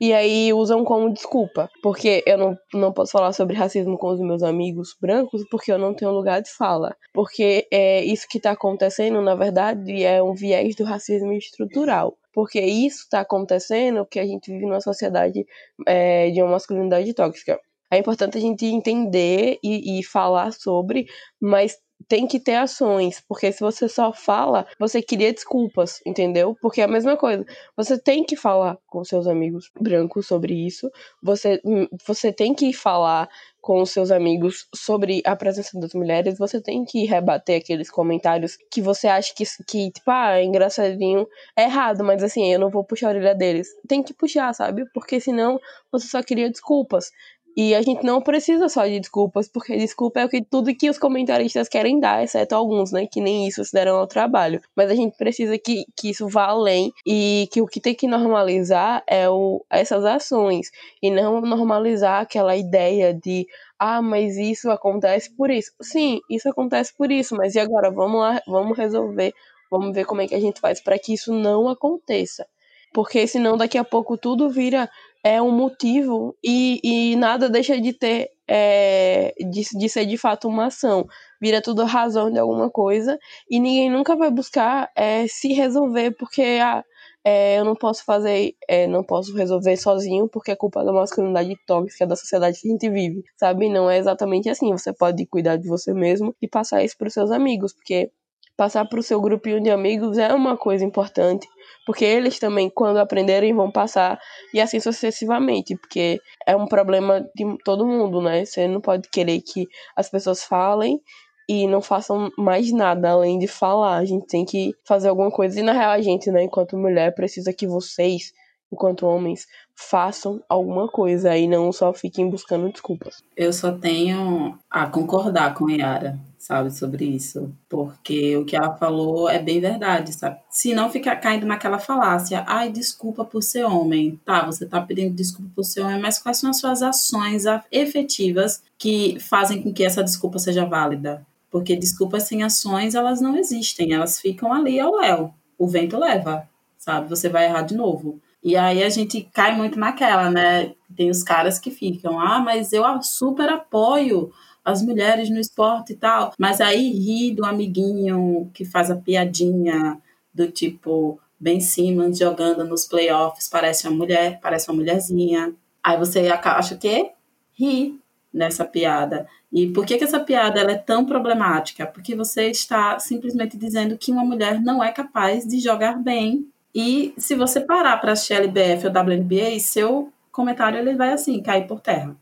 e 0.00 0.12
aí 0.12 0.52
usam 0.52 0.84
como 0.84 1.12
desculpa. 1.12 1.68
Porque 1.82 2.22
eu 2.26 2.38
não, 2.38 2.58
não 2.74 2.92
posso 2.92 3.12
falar 3.12 3.32
sobre 3.32 3.56
racismo 3.56 3.98
com 3.98 4.08
os 4.08 4.20
meus 4.20 4.42
amigos 4.42 4.96
brancos 5.00 5.44
porque 5.50 5.72
eu 5.72 5.78
não 5.78 5.94
tenho 5.94 6.10
lugar 6.10 6.40
de 6.42 6.50
fala. 6.50 6.96
Porque 7.12 7.66
é, 7.70 8.04
isso 8.04 8.26
que 8.28 8.38
está 8.38 8.52
acontecendo, 8.52 9.20
na 9.20 9.34
verdade, 9.34 10.04
é 10.04 10.22
um 10.22 10.34
viés 10.34 10.74
do 10.74 10.84
racismo 10.84 11.32
estrutural. 11.32 12.16
Porque 12.32 12.60
isso 12.60 13.04
está 13.04 13.20
acontecendo 13.20 14.04
porque 14.04 14.20
a 14.20 14.26
gente 14.26 14.50
vive 14.50 14.66
numa 14.66 14.80
sociedade 14.80 15.46
é, 15.86 16.30
de 16.30 16.42
uma 16.42 16.52
masculinidade 16.52 17.14
tóxica. 17.14 17.58
É 17.90 17.98
importante 17.98 18.36
a 18.36 18.40
gente 18.40 18.66
entender 18.66 19.58
e, 19.62 20.00
e 20.00 20.04
falar 20.04 20.52
sobre, 20.52 21.06
mas 21.40 21.78
tem 22.08 22.26
que 22.26 22.38
ter 22.38 22.54
ações, 22.54 23.22
porque 23.26 23.50
se 23.50 23.60
você 23.60 23.88
só 23.88 24.12
fala, 24.12 24.66
você 24.78 25.02
cria 25.02 25.32
desculpas, 25.32 26.00
entendeu? 26.06 26.56
Porque 26.60 26.80
é 26.80 26.84
a 26.84 26.88
mesma 26.88 27.16
coisa. 27.16 27.44
Você 27.76 27.98
tem 27.98 28.24
que 28.24 28.36
falar 28.36 28.78
com 28.86 29.04
seus 29.04 29.26
amigos 29.26 29.70
brancos 29.78 30.26
sobre 30.26 30.54
isso. 30.54 30.90
Você, 31.22 31.60
hum, 31.64 31.86
você 32.06 32.32
tem 32.32 32.54
que 32.54 32.72
falar 32.72 33.28
com 33.66 33.84
seus 33.84 34.12
amigos 34.12 34.68
sobre 34.72 35.20
a 35.26 35.34
presença 35.34 35.76
das 35.80 35.92
mulheres, 35.92 36.38
você 36.38 36.60
tem 36.60 36.84
que 36.84 37.04
rebater 37.04 37.60
aqueles 37.60 37.90
comentários 37.90 38.56
que 38.70 38.80
você 38.80 39.08
acha 39.08 39.34
que, 39.34 39.42
que 39.66 39.90
tipo, 39.90 40.08
ah, 40.08 40.38
é 40.38 40.44
engraçadinho, 40.44 41.26
é 41.56 41.64
errado, 41.64 42.04
mas 42.04 42.22
assim, 42.22 42.46
eu 42.52 42.60
não 42.60 42.70
vou 42.70 42.84
puxar 42.84 43.08
a 43.08 43.10
orelha 43.10 43.34
deles. 43.34 43.66
Tem 43.88 44.04
que 44.04 44.14
puxar, 44.14 44.54
sabe? 44.54 44.84
Porque 44.94 45.18
senão 45.18 45.58
você 45.90 46.06
só 46.06 46.22
cria 46.22 46.48
desculpas. 46.48 47.10
E 47.56 47.74
a 47.74 47.80
gente 47.80 48.04
não 48.04 48.20
precisa 48.20 48.68
só 48.68 48.84
de 48.86 49.00
desculpas, 49.00 49.48
porque 49.48 49.78
desculpa 49.78 50.20
é 50.20 50.26
o 50.26 50.28
que 50.28 50.44
tudo 50.44 50.74
que 50.74 50.90
os 50.90 50.98
comentaristas 50.98 51.68
querem 51.68 51.98
dar, 51.98 52.22
exceto 52.22 52.54
alguns, 52.54 52.92
né? 52.92 53.06
Que 53.06 53.18
nem 53.18 53.48
isso 53.48 53.64
se 53.64 53.72
deram 53.72 53.96
ao 53.96 54.06
trabalho. 54.06 54.60
Mas 54.76 54.90
a 54.90 54.94
gente 54.94 55.16
precisa 55.16 55.56
que, 55.56 55.86
que 55.96 56.10
isso 56.10 56.28
vá 56.28 56.48
além 56.48 56.92
e 57.06 57.48
que 57.50 57.62
o 57.62 57.66
que 57.66 57.80
tem 57.80 57.94
que 57.94 58.06
normalizar 58.06 59.02
é 59.06 59.26
o, 59.30 59.64
essas 59.70 60.04
ações. 60.04 60.70
E 61.02 61.10
não 61.10 61.40
normalizar 61.40 62.20
aquela 62.20 62.54
ideia 62.54 63.14
de 63.14 63.46
ah, 63.78 64.02
mas 64.02 64.36
isso 64.36 64.70
acontece 64.70 65.34
por 65.34 65.50
isso. 65.50 65.72
Sim, 65.80 66.20
isso 66.28 66.50
acontece 66.50 66.94
por 66.94 67.10
isso, 67.10 67.34
mas 67.34 67.54
e 67.54 67.58
agora? 67.58 67.90
Vamos 67.90 68.20
lá, 68.20 68.40
vamos 68.46 68.76
resolver, 68.76 69.32
vamos 69.70 69.94
ver 69.94 70.04
como 70.04 70.20
é 70.20 70.28
que 70.28 70.34
a 70.34 70.40
gente 70.40 70.60
faz 70.60 70.80
para 70.82 70.98
que 70.98 71.14
isso 71.14 71.32
não 71.32 71.68
aconteça. 71.68 72.46
Porque 72.92 73.26
senão 73.26 73.56
daqui 73.56 73.76
a 73.76 73.84
pouco 73.84 74.16
tudo 74.16 74.48
vira 74.48 74.88
é 75.26 75.42
um 75.42 75.50
motivo 75.50 76.36
e, 76.42 76.80
e 76.84 77.16
nada 77.16 77.50
deixa 77.50 77.80
de 77.80 77.92
ter 77.92 78.30
é, 78.46 79.34
de, 79.40 79.62
de 79.76 79.88
ser 79.88 80.06
de 80.06 80.16
fato 80.16 80.46
uma 80.46 80.66
ação. 80.66 81.04
Vira 81.40 81.60
tudo 81.60 81.82
razão 81.84 82.30
de 82.30 82.38
alguma 82.38 82.70
coisa 82.70 83.18
e 83.50 83.58
ninguém 83.58 83.90
nunca 83.90 84.14
vai 84.14 84.30
buscar 84.30 84.88
é, 84.94 85.26
se 85.26 85.52
resolver 85.52 86.12
porque 86.12 86.60
ah, 86.62 86.84
é, 87.24 87.58
eu 87.58 87.64
não 87.64 87.74
posso 87.74 88.04
fazer, 88.04 88.54
é, 88.68 88.86
não 88.86 89.02
posso 89.02 89.34
resolver 89.36 89.76
sozinho 89.76 90.28
porque 90.28 90.52
é 90.52 90.56
culpa 90.56 90.84
da 90.84 90.92
masculinidade 90.92 91.56
tóxica 91.66 92.06
da 92.06 92.14
sociedade 92.14 92.60
que 92.60 92.68
a 92.68 92.70
gente 92.70 92.88
vive, 92.88 93.24
sabe? 93.36 93.68
Não 93.68 93.90
é 93.90 93.98
exatamente 93.98 94.48
assim. 94.48 94.70
Você 94.70 94.92
pode 94.92 95.26
cuidar 95.26 95.56
de 95.56 95.66
você 95.66 95.92
mesmo 95.92 96.36
e 96.40 96.46
passar 96.46 96.84
isso 96.84 96.96
para 96.96 97.08
os 97.08 97.14
seus 97.14 97.32
amigos, 97.32 97.72
porque 97.72 98.12
passar 98.56 98.86
para 98.86 98.98
o 98.98 99.02
seu 99.02 99.20
grupinho 99.20 99.60
de 99.60 99.70
amigos 99.70 100.16
é 100.18 100.32
uma 100.32 100.56
coisa 100.56 100.84
importante, 100.84 101.46
porque 101.84 102.04
eles 102.04 102.38
também, 102.38 102.70
quando 102.70 102.96
aprenderem, 102.96 103.54
vão 103.54 103.70
passar 103.70 104.18
e 104.52 104.60
assim 104.60 104.80
sucessivamente, 104.80 105.76
porque 105.76 106.18
é 106.46 106.56
um 106.56 106.66
problema 106.66 107.20
de 107.34 107.44
todo 107.64 107.86
mundo, 107.86 108.22
né? 108.22 108.44
Você 108.44 108.66
não 108.66 108.80
pode 108.80 109.08
querer 109.10 109.40
que 109.42 109.66
as 109.94 110.08
pessoas 110.08 110.42
falem 110.42 111.00
e 111.48 111.66
não 111.68 111.80
façam 111.80 112.30
mais 112.36 112.72
nada 112.72 113.10
além 113.10 113.38
de 113.38 113.46
falar. 113.46 113.98
A 113.98 114.04
gente 114.04 114.26
tem 114.26 114.44
que 114.44 114.74
fazer 114.84 115.08
alguma 115.08 115.30
coisa. 115.30 115.60
E 115.60 115.62
na 115.62 115.72
real, 115.72 115.92
a 115.92 116.00
gente, 116.00 116.30
né, 116.30 116.42
enquanto 116.42 116.76
mulher, 116.76 117.14
precisa 117.14 117.52
que 117.52 117.66
vocês, 117.66 118.32
enquanto 118.72 119.06
homens, 119.06 119.46
façam 119.74 120.42
alguma 120.48 120.88
coisa 120.88 121.36
e 121.36 121.46
não 121.46 121.70
só 121.70 121.92
fiquem 121.92 122.28
buscando 122.28 122.72
desculpas. 122.72 123.22
Eu 123.36 123.52
só 123.52 123.70
tenho 123.70 124.58
a 124.68 124.86
concordar 124.86 125.54
com 125.54 125.70
Yara 125.70 126.18
sabe, 126.46 126.70
sobre 126.70 127.04
isso. 127.04 127.52
Porque 127.68 128.36
o 128.36 128.44
que 128.44 128.54
ela 128.54 128.76
falou 128.76 129.28
é 129.28 129.36
bem 129.36 129.60
verdade, 129.60 130.12
sabe? 130.12 130.38
Se 130.48 130.72
não 130.74 130.88
ficar 130.88 131.16
caindo 131.16 131.44
naquela 131.44 131.80
falácia, 131.80 132.44
ai, 132.46 132.70
desculpa 132.70 133.24
por 133.24 133.42
ser 133.42 133.64
homem. 133.64 134.20
Tá, 134.24 134.46
você 134.46 134.64
tá 134.64 134.80
pedindo 134.80 135.12
desculpa 135.12 135.50
por 135.56 135.64
ser 135.64 135.80
homem, 135.80 136.00
mas 136.00 136.20
quais 136.20 136.38
são 136.38 136.48
as 136.48 136.60
suas 136.60 136.82
ações 136.82 137.42
efetivas 137.72 138.62
que 138.78 139.18
fazem 139.18 139.60
com 139.60 139.72
que 139.72 139.82
essa 139.82 140.04
desculpa 140.04 140.38
seja 140.38 140.64
válida? 140.64 141.26
Porque 141.50 141.74
desculpas 141.74 142.22
sem 142.22 142.44
ações, 142.44 142.94
elas 142.94 143.20
não 143.20 143.36
existem, 143.36 143.92
elas 143.92 144.20
ficam 144.20 144.52
ali 144.52 144.78
ao 144.78 144.94
léu. 144.94 145.34
O 145.58 145.66
vento 145.66 145.98
leva, 145.98 146.48
sabe? 146.78 147.08
Você 147.08 147.28
vai 147.28 147.46
errar 147.46 147.62
de 147.62 147.74
novo. 147.74 148.20
E 148.40 148.56
aí 148.56 148.84
a 148.84 148.88
gente 148.88 149.28
cai 149.32 149.56
muito 149.56 149.80
naquela, 149.80 150.30
né? 150.30 150.74
Tem 150.96 151.10
os 151.10 151.24
caras 151.24 151.58
que 151.58 151.72
ficam, 151.72 152.20
ah, 152.20 152.38
mas 152.38 152.72
eu 152.72 152.84
super 153.02 153.48
apoio 153.48 154.30
as 154.66 154.82
mulheres 154.82 155.30
no 155.30 155.38
esporte 155.38 155.92
e 155.92 155.96
tal. 155.96 156.32
Mas 156.36 156.60
aí 156.60 156.90
ri 156.90 157.32
do 157.32 157.44
amiguinho 157.44 158.50
que 158.52 158.64
faz 158.64 158.90
a 158.90 158.96
piadinha 158.96 159.98
do 160.34 160.50
tipo 160.50 161.20
Ben 161.38 161.60
Simmons 161.60 162.18
jogando 162.18 162.64
nos 162.64 162.84
playoffs, 162.84 163.48
parece 163.48 163.86
uma 163.86 163.96
mulher, 163.96 164.40
parece 164.40 164.68
uma 164.68 164.76
mulherzinha. 164.76 165.54
Aí 165.82 165.96
você 165.96 166.28
acha 166.28 166.76
que 166.76 167.12
ri 167.52 168.00
nessa 168.34 168.64
piada. 168.64 169.28
E 169.52 169.68
por 169.68 169.86
que, 169.86 169.96
que 169.96 170.04
essa 170.04 170.18
piada 170.18 170.60
ela 170.60 170.72
é 170.72 170.76
tão 170.76 171.06
problemática? 171.06 171.86
Porque 171.86 172.16
você 172.16 172.50
está 172.50 172.98
simplesmente 172.98 173.56
dizendo 173.56 173.96
que 173.96 174.10
uma 174.10 174.24
mulher 174.24 174.60
não 174.60 174.82
é 174.82 174.90
capaz 174.90 175.46
de 175.46 175.60
jogar 175.60 176.02
bem. 176.02 176.48
E 176.74 177.14
se 177.16 177.34
você 177.34 177.60
parar 177.60 177.96
para 177.98 178.12
assistir 178.12 178.34
LBF 178.34 178.88
ou 178.88 178.92
WNBA, 178.92 179.58
seu 179.60 180.12
comentário 180.32 180.78
ele 180.78 180.94
vai 180.94 181.12
assim, 181.12 181.40
cair 181.40 181.66
por 181.66 181.80
terra. 181.80 182.14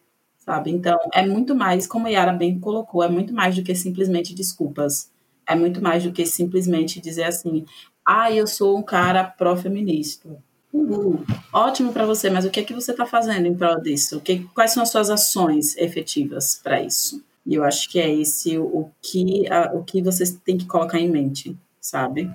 Sabe? 0.44 0.70
Então, 0.70 0.98
é 1.12 1.26
muito 1.26 1.54
mais, 1.54 1.86
como 1.86 2.06
a 2.06 2.10
Yara 2.10 2.32
bem 2.32 2.58
colocou, 2.60 3.02
é 3.02 3.08
muito 3.08 3.32
mais 3.32 3.56
do 3.56 3.62
que 3.62 3.74
simplesmente 3.74 4.34
desculpas. 4.34 5.10
É 5.46 5.54
muito 5.54 5.80
mais 5.80 6.04
do 6.04 6.12
que 6.12 6.26
simplesmente 6.26 7.00
dizer 7.00 7.24
assim, 7.24 7.64
ah, 8.04 8.30
eu 8.30 8.46
sou 8.46 8.78
um 8.78 8.82
cara 8.82 9.24
pró-feminista. 9.24 10.28
Uhul. 10.72 11.24
Ótimo 11.52 11.92
para 11.92 12.04
você, 12.04 12.28
mas 12.28 12.44
o 12.44 12.50
que 12.50 12.60
é 12.60 12.64
que 12.64 12.74
você 12.74 12.90
está 12.90 13.06
fazendo 13.06 13.46
em 13.46 13.54
prol 13.54 13.80
disso? 13.80 14.18
O 14.18 14.20
que, 14.20 14.40
quais 14.54 14.72
são 14.72 14.82
as 14.82 14.90
suas 14.90 15.08
ações 15.08 15.76
efetivas 15.76 16.60
para 16.62 16.82
isso? 16.82 17.24
E 17.46 17.54
eu 17.54 17.64
acho 17.64 17.88
que 17.88 17.98
é 17.98 18.12
esse 18.12 18.58
o, 18.58 18.90
que 19.00 19.48
a, 19.50 19.72
o 19.72 19.84
que 19.84 20.02
você 20.02 20.24
tem 20.44 20.58
que 20.58 20.66
colocar 20.66 20.98
em 20.98 21.08
mente, 21.08 21.56
sabe? 21.80 22.30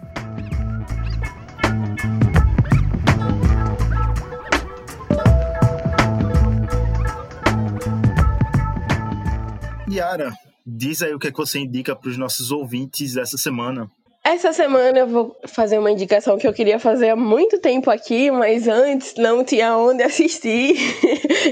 Yara, 9.99 10.31
diz 10.65 11.01
aí 11.01 11.13
o 11.13 11.19
que, 11.19 11.27
é 11.27 11.31
que 11.31 11.37
você 11.37 11.59
indica 11.59 11.93
para 11.93 12.09
os 12.09 12.17
nossos 12.17 12.51
ouvintes 12.51 13.17
essa 13.17 13.37
semana. 13.37 13.91
Essa 14.23 14.53
semana 14.53 14.99
eu 14.99 15.07
vou 15.07 15.35
fazer 15.45 15.77
uma 15.77 15.91
indicação 15.91 16.37
que 16.37 16.47
eu 16.47 16.53
queria 16.53 16.79
fazer 16.79 17.09
há 17.09 17.15
muito 17.17 17.59
tempo 17.59 17.91
aqui, 17.91 18.31
mas 18.31 18.65
antes 18.65 19.15
não 19.17 19.43
tinha 19.43 19.75
onde 19.75 20.01
assistir 20.03 20.77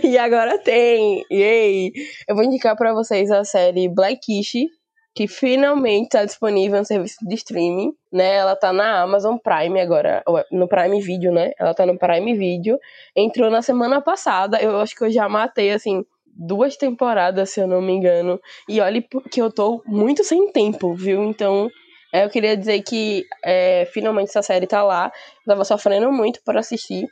e 0.02 0.18
agora 0.18 0.58
tem. 0.58 1.26
Yay! 1.30 1.92
Eu 2.26 2.36
vou 2.36 2.44
indicar 2.46 2.78
para 2.78 2.94
vocês 2.94 3.30
a 3.32 3.44
série 3.44 3.90
Blackish, 3.90 4.66
que 5.14 5.28
finalmente 5.28 6.06
está 6.06 6.24
disponível 6.24 6.80
no 6.80 6.86
serviço 6.86 7.18
de 7.28 7.36
streaming, 7.36 7.92
né? 8.14 8.36
Ela 8.36 8.56
tá 8.56 8.72
na 8.72 9.02
Amazon 9.02 9.36
Prime 9.38 9.82
agora, 9.82 10.24
no 10.54 10.70
Prime 10.70 11.02
Video, 11.02 11.34
né? 11.34 11.52
Ela 11.60 11.74
tá 11.74 11.86
no 11.86 11.98
Prime 11.98 12.34
Video. 12.34 12.80
Entrou 13.14 13.50
na 13.50 13.62
semana 13.62 14.02
passada, 14.02 14.62
eu 14.62 14.80
acho 14.80 14.96
que 14.96 15.04
eu 15.04 15.12
já 15.12 15.28
matei 15.28 15.72
assim 15.72 16.06
duas 16.38 16.78
temporadas, 16.78 17.50
se 17.50 17.60
eu 17.60 17.68
não 17.68 17.82
me 17.82 17.94
engano. 17.94 18.40
E 18.70 18.80
olhe 18.80 19.06
que 19.32 19.42
eu 19.42 19.52
tô 19.52 19.82
muito 19.86 20.24
sem 20.24 20.52
tempo, 20.52 20.94
viu? 20.94 21.24
Então, 21.24 21.70
é, 22.14 22.24
eu 22.24 22.30
queria 22.30 22.56
dizer 22.56 22.82
que 22.84 23.24
é, 23.44 23.86
finalmente 23.92 24.30
essa 24.30 24.42
série 24.42 24.68
tá 24.68 24.84
lá. 24.84 25.12
Eu 25.46 25.54
tava 25.54 25.66
sofrendo 25.66 26.12
muito 26.12 26.40
para 26.46 26.60
assistir. 26.60 27.08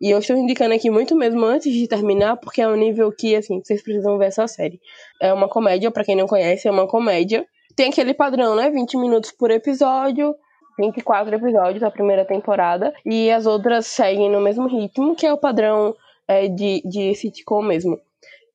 E 0.00 0.10
eu 0.10 0.18
estou 0.18 0.34
indicando 0.36 0.74
aqui 0.74 0.90
muito 0.90 1.14
mesmo 1.14 1.44
antes 1.44 1.72
de 1.72 1.86
terminar, 1.86 2.36
porque 2.38 2.62
é 2.62 2.68
um 2.68 2.74
nível 2.74 3.12
que, 3.12 3.36
assim, 3.36 3.60
vocês 3.62 3.82
precisam 3.82 4.16
ver 4.16 4.26
essa 4.26 4.46
série. 4.46 4.80
É 5.20 5.32
uma 5.32 5.46
comédia, 5.46 5.90
para 5.90 6.04
quem 6.04 6.16
não 6.16 6.26
conhece, 6.26 6.66
é 6.66 6.70
uma 6.70 6.86
comédia. 6.86 7.44
Tem 7.76 7.90
aquele 7.90 8.14
padrão, 8.14 8.56
né? 8.56 8.70
20 8.70 8.96
minutos 8.96 9.30
por 9.30 9.50
episódio. 9.50 10.34
24 10.78 11.34
episódios 11.34 11.80
da 11.80 11.90
primeira 11.90 12.24
temporada. 12.24 12.94
E 13.04 13.30
as 13.30 13.44
outras 13.44 13.86
seguem 13.86 14.30
no 14.30 14.40
mesmo 14.40 14.66
ritmo, 14.66 15.14
que 15.14 15.26
é 15.26 15.32
o 15.32 15.38
padrão 15.38 15.94
é, 16.26 16.48
de, 16.48 16.80
de 16.86 17.14
sitcom 17.14 17.60
mesmo. 17.60 18.00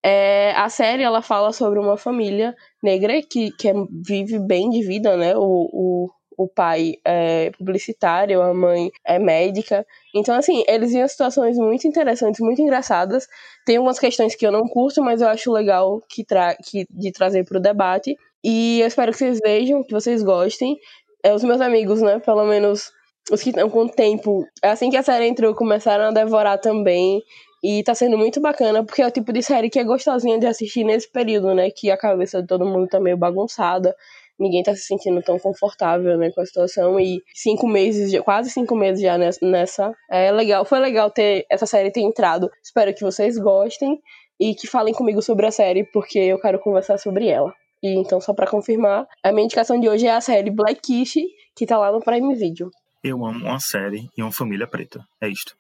É, 0.08 0.52
a 0.56 0.70
série 0.70 1.02
ela 1.02 1.20
fala 1.20 1.52
sobre 1.52 1.80
uma 1.80 1.98
família 1.98 2.56
negra 2.84 3.20
que, 3.24 3.50
que 3.50 3.68
é, 3.68 3.74
vive 4.06 4.38
bem 4.38 4.70
de 4.70 4.84
vida, 4.84 5.18
né? 5.18 5.36
O, 5.36 5.68
o, 5.74 6.10
o 6.38 6.48
pai 6.48 6.98
é 7.04 7.50
publicitário, 7.58 8.40
a 8.40 8.54
mãe 8.54 8.92
é 9.04 9.18
médica. 9.18 9.84
Então, 10.14 10.36
assim, 10.36 10.64
eles 10.68 10.92
viam 10.92 11.08
situações 11.08 11.58
muito 11.58 11.88
interessantes, 11.88 12.40
muito 12.40 12.62
engraçadas. 12.62 13.28
Tem 13.66 13.78
algumas 13.78 13.98
questões 13.98 14.36
que 14.36 14.46
eu 14.46 14.52
não 14.52 14.68
curto, 14.68 15.02
mas 15.02 15.22
eu 15.22 15.28
acho 15.28 15.52
legal 15.52 16.00
que 16.08 16.24
tra 16.24 16.56
que, 16.56 16.86
de 16.88 17.12
trazer 17.12 17.44
para 17.44 17.58
o 17.58 17.62
debate. 17.62 18.16
E 18.44 18.82
eu 18.82 18.88
espero 18.88 19.12
que 19.12 19.18
vocês 19.18 19.40
vejam, 19.44 19.84
que 19.84 19.92
vocês 19.92 20.22
gostem. 20.22 20.78
É, 21.24 21.34
os 21.34 21.44
meus 21.44 21.62
amigos, 21.62 22.00
né? 22.04 22.20
Pelo 22.20 22.46
menos 22.46 22.92
os 23.32 23.42
que 23.42 23.50
estão 23.50 23.72
com 23.72 23.88
tempo, 23.88 24.46
assim 24.62 24.92
que 24.92 24.98
a 24.98 25.02
série 25.02 25.26
entrou, 25.26 25.56
começaram 25.56 26.06
a 26.06 26.12
devorar 26.12 26.60
também. 26.60 27.24
E 27.68 27.82
tá 27.82 27.96
sendo 27.96 28.16
muito 28.16 28.40
bacana, 28.40 28.86
porque 28.86 29.02
é 29.02 29.08
o 29.08 29.10
tipo 29.10 29.34
de 29.34 29.42
série 29.42 29.72
que 29.72 29.80
é 29.80 29.84
gostosinha 29.84 30.38
de 30.38 30.46
assistir 30.46 30.84
nesse 30.84 31.12
período, 31.12 31.52
né? 31.56 31.72
Que 31.72 31.90
a 31.90 31.98
cabeça 31.98 32.40
de 32.40 32.48
todo 32.48 32.64
mundo 32.64 32.88
tá 32.88 33.00
meio 33.00 33.18
bagunçada. 33.18 33.96
Ninguém 34.38 34.62
tá 34.62 34.76
se 34.76 34.84
sentindo 34.84 35.20
tão 35.24 35.40
confortável, 35.40 36.16
né, 36.16 36.30
com 36.30 36.42
a 36.42 36.46
situação. 36.46 37.00
E 37.00 37.24
cinco 37.34 37.68
meses, 37.68 38.16
quase 38.22 38.52
cinco 38.52 38.76
meses 38.76 39.02
já 39.02 39.18
nessa. 39.18 39.92
É 40.12 40.32
legal, 40.32 40.64
foi 40.64 40.78
legal 40.78 41.10
ter 41.10 41.48
essa 41.50 41.66
série 41.66 41.90
ter 41.90 42.02
entrado. 42.02 42.52
Espero 42.64 42.94
que 42.94 43.02
vocês 43.02 43.36
gostem 43.36 44.00
e 44.40 44.54
que 44.54 44.68
falem 44.68 44.94
comigo 44.94 45.24
sobre 45.24 45.48
a 45.48 45.52
série, 45.52 45.86
porque 45.86 46.20
eu 46.20 46.40
quero 46.40 46.60
conversar 46.60 47.00
sobre 47.00 47.30
ela. 47.30 47.52
E 47.82 47.98
então, 47.98 48.22
só 48.22 48.32
para 48.32 48.46
confirmar, 48.46 49.08
a 49.24 49.32
minha 49.32 49.46
indicação 49.46 49.80
de 49.80 49.90
hoje 49.90 50.06
é 50.06 50.12
a 50.12 50.22
série 50.22 50.52
Blackish, 50.52 51.16
que 51.56 51.66
tá 51.66 51.80
lá 51.80 51.92
no 51.92 52.00
Prime 52.00 52.36
Video. 52.36 52.70
Eu 53.04 53.26
amo 53.26 53.44
uma 53.44 53.60
série 53.60 54.08
e 54.16 54.22
uma 54.22 54.32
família 54.32 54.68
preta. 54.68 55.04
É 55.20 55.28
isto. 55.28 55.56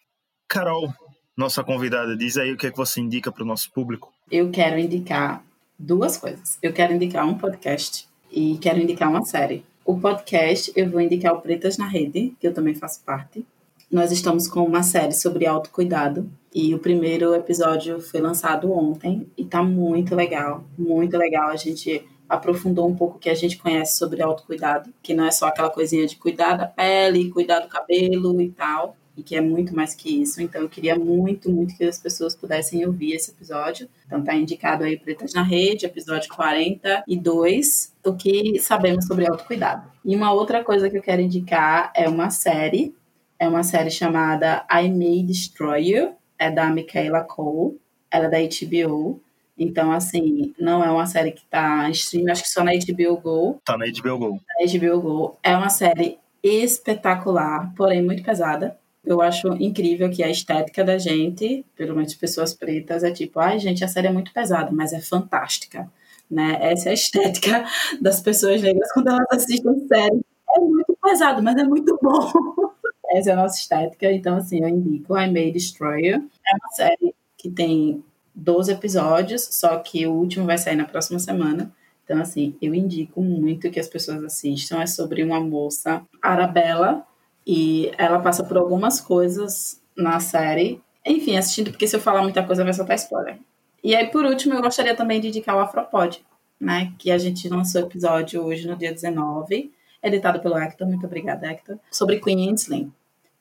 Carol, 0.47 0.93
nossa 1.35 1.63
convidada, 1.63 2.15
diz 2.15 2.37
aí 2.37 2.53
o 2.53 2.57
que 2.57 2.67
é 2.67 2.71
que 2.71 2.77
você 2.77 3.01
indica 3.01 3.31
para 3.31 3.43
o 3.43 3.45
nosso 3.45 3.71
público. 3.71 4.13
Eu 4.31 4.49
quero 4.51 4.79
indicar 4.79 5.43
duas 5.77 6.17
coisas. 6.17 6.57
Eu 6.61 6.71
quero 6.71 6.93
indicar 6.93 7.27
um 7.27 7.37
podcast 7.37 8.07
e 8.31 8.57
quero 8.59 8.79
indicar 8.79 9.09
uma 9.09 9.23
série. 9.25 9.65
O 9.83 9.99
podcast 9.99 10.71
eu 10.75 10.89
vou 10.89 11.01
indicar 11.01 11.33
o 11.33 11.41
Pretas 11.41 11.77
na 11.77 11.87
Rede, 11.87 12.33
que 12.39 12.47
eu 12.47 12.53
também 12.53 12.73
faço 12.73 13.03
parte. 13.03 13.45
Nós 13.91 14.11
estamos 14.11 14.47
com 14.47 14.63
uma 14.63 14.81
série 14.81 15.13
sobre 15.13 15.45
autocuidado 15.45 16.29
e 16.53 16.73
o 16.73 16.79
primeiro 16.79 17.35
episódio 17.35 18.01
foi 18.01 18.19
lançado 18.21 18.71
ontem 18.71 19.27
e 19.37 19.45
tá 19.45 19.61
muito 19.61 20.15
legal, 20.15 20.63
muito 20.77 21.17
legal. 21.17 21.49
A 21.49 21.55
gente 21.55 22.03
aprofundou 22.27 22.87
um 22.87 22.95
pouco 22.95 23.17
o 23.17 23.19
que 23.19 23.29
a 23.29 23.35
gente 23.35 23.57
conhece 23.57 23.97
sobre 23.97 24.23
autocuidado, 24.23 24.91
que 25.03 25.13
não 25.13 25.25
é 25.25 25.31
só 25.31 25.47
aquela 25.47 25.69
coisinha 25.69 26.07
de 26.07 26.15
cuidar 26.15 26.55
da 26.55 26.65
pele, 26.65 27.29
cuidar 27.29 27.59
do 27.59 27.67
cabelo 27.67 28.41
e 28.41 28.49
tal 28.49 28.95
e 29.17 29.23
que 29.23 29.35
é 29.35 29.41
muito 29.41 29.75
mais 29.75 29.95
que 29.95 30.21
isso. 30.21 30.41
Então 30.41 30.61
eu 30.61 30.69
queria 30.69 30.95
muito, 30.95 31.49
muito 31.49 31.75
que 31.75 31.83
as 31.83 31.97
pessoas 31.97 32.35
pudessem 32.35 32.85
ouvir 32.85 33.13
esse 33.13 33.31
episódio. 33.31 33.87
Então 34.05 34.23
tá 34.23 34.35
indicado 34.35 34.83
aí 34.83 34.97
Pretas 34.97 35.33
na 35.33 35.43
Rede, 35.43 35.85
episódio 35.85 36.29
42, 36.29 37.93
o 38.03 38.13
que 38.13 38.59
sabemos 38.59 39.05
sobre 39.05 39.27
autocuidado. 39.27 39.89
E 40.03 40.15
uma 40.15 40.31
outra 40.33 40.63
coisa 40.63 40.89
que 40.89 40.97
eu 40.97 41.01
quero 41.01 41.21
indicar 41.21 41.91
é 41.95 42.07
uma 42.09 42.29
série, 42.29 42.93
é 43.39 43.47
uma 43.47 43.63
série 43.63 43.89
chamada 43.89 44.65
I 44.71 44.89
May 44.89 45.23
Destroy 45.23 45.91
You, 45.91 46.13
é 46.37 46.51
da 46.51 46.69
Michaela 46.69 47.21
Cole, 47.21 47.79
ela 48.11 48.25
é 48.25 48.29
da 48.29 48.37
HBO. 48.39 49.21
Então, 49.57 49.91
assim, 49.91 50.53
não 50.59 50.83
é 50.83 50.91
uma 50.91 51.05
série 51.05 51.31
que 51.31 51.45
tá 51.45 51.87
em 51.87 51.91
stream, 51.91 52.29
acho 52.29 52.43
que 52.43 52.49
só 52.49 52.61
na 52.61 52.71
HBO 52.73 53.17
Go. 53.17 53.61
Tá 53.63 53.77
na 53.77 53.85
HBO 53.85 54.17
Go. 54.17 54.39
Na 54.59 54.79
HBO 54.79 55.01
Go. 55.01 55.37
É 55.41 55.55
uma 55.55 55.69
série 55.69 56.19
espetacular, 56.43 57.73
porém 57.75 58.03
muito 58.03 58.21
pesada. 58.21 58.77
Eu 59.05 59.21
acho 59.21 59.47
incrível 59.61 60.09
que 60.09 60.23
a 60.23 60.29
estética 60.29 60.83
da 60.83 60.97
gente, 60.97 61.65
pelo 61.75 61.95
menos 61.95 62.13
pessoas 62.15 62.53
pretas, 62.53 63.03
é 63.03 63.11
tipo, 63.11 63.39
ai 63.39 63.59
gente, 63.59 63.83
a 63.83 63.87
série 63.87 64.07
é 64.07 64.11
muito 64.11 64.33
pesada, 64.33 64.71
mas 64.71 64.93
é 64.93 64.99
fantástica. 64.99 65.89
Né? 66.29 66.57
Essa 66.59 66.89
é 66.89 66.91
a 66.91 66.93
estética 66.93 67.65
das 68.01 68.19
pessoas 68.19 68.61
negras 68.61 68.91
quando 68.93 69.09
elas 69.09 69.27
assistem 69.31 69.87
série. 69.87 70.21
É 70.55 70.59
muito 70.59 70.97
pesado, 71.01 71.43
mas 71.43 71.57
é 71.57 71.63
muito 71.63 71.97
bom. 72.01 72.31
Essa 73.11 73.29
é 73.29 73.33
a 73.33 73.35
nossa 73.35 73.57
estética. 73.57 74.11
Então, 74.11 74.37
assim, 74.37 74.61
eu 74.61 74.69
indico 74.69 75.17
I 75.17 75.31
May 75.31 75.51
Destroyer. 75.51 76.15
É 76.15 76.55
uma 76.55 76.71
série 76.71 77.15
que 77.37 77.49
tem 77.49 78.03
12 78.33 78.71
episódios, 78.71 79.47
só 79.51 79.77
que 79.77 80.05
o 80.07 80.13
último 80.13 80.45
vai 80.45 80.57
sair 80.57 80.75
na 80.75 80.85
próxima 80.85 81.19
semana. 81.19 81.71
Então, 82.03 82.21
assim, 82.21 82.55
eu 82.61 82.73
indico 82.73 83.21
muito 83.21 83.69
que 83.69 83.79
as 83.79 83.87
pessoas 83.87 84.23
assistam. 84.23 84.81
É 84.81 84.87
sobre 84.87 85.23
uma 85.23 85.39
moça, 85.39 86.03
Arabella, 86.21 87.05
e 87.45 87.91
ela 87.97 88.19
passa 88.19 88.43
por 88.43 88.57
algumas 88.57 88.99
coisas 88.99 89.81
na 89.95 90.19
série. 90.19 90.81
Enfim, 91.05 91.37
assistindo, 91.37 91.71
porque 91.71 91.87
se 91.87 91.95
eu 91.95 91.99
falar 91.99 92.21
muita 92.21 92.43
coisa 92.43 92.63
vai 92.63 92.73
soltar 92.73 92.95
spoiler. 92.95 93.37
E 93.83 93.95
aí, 93.95 94.07
por 94.07 94.25
último, 94.25 94.55
eu 94.55 94.61
gostaria 94.61 94.95
também 94.95 95.21
de 95.21 95.27
indicar 95.27 95.55
o 95.55 95.59
Afropod, 95.59 96.25
né? 96.59 96.91
Que 96.97 97.11
a 97.11 97.17
gente 97.17 97.47
lançou 97.47 97.81
episódio 97.81 98.43
hoje 98.43 98.67
no 98.67 98.75
dia 98.75 98.91
19, 98.91 99.71
editado 100.01 100.39
pelo 100.39 100.57
Hector. 100.57 100.87
Muito 100.87 101.05
obrigada, 101.05 101.47
Hector. 101.47 101.77
Sobre 101.91 102.19
Queen 102.19 102.51
Slim. 102.55 102.91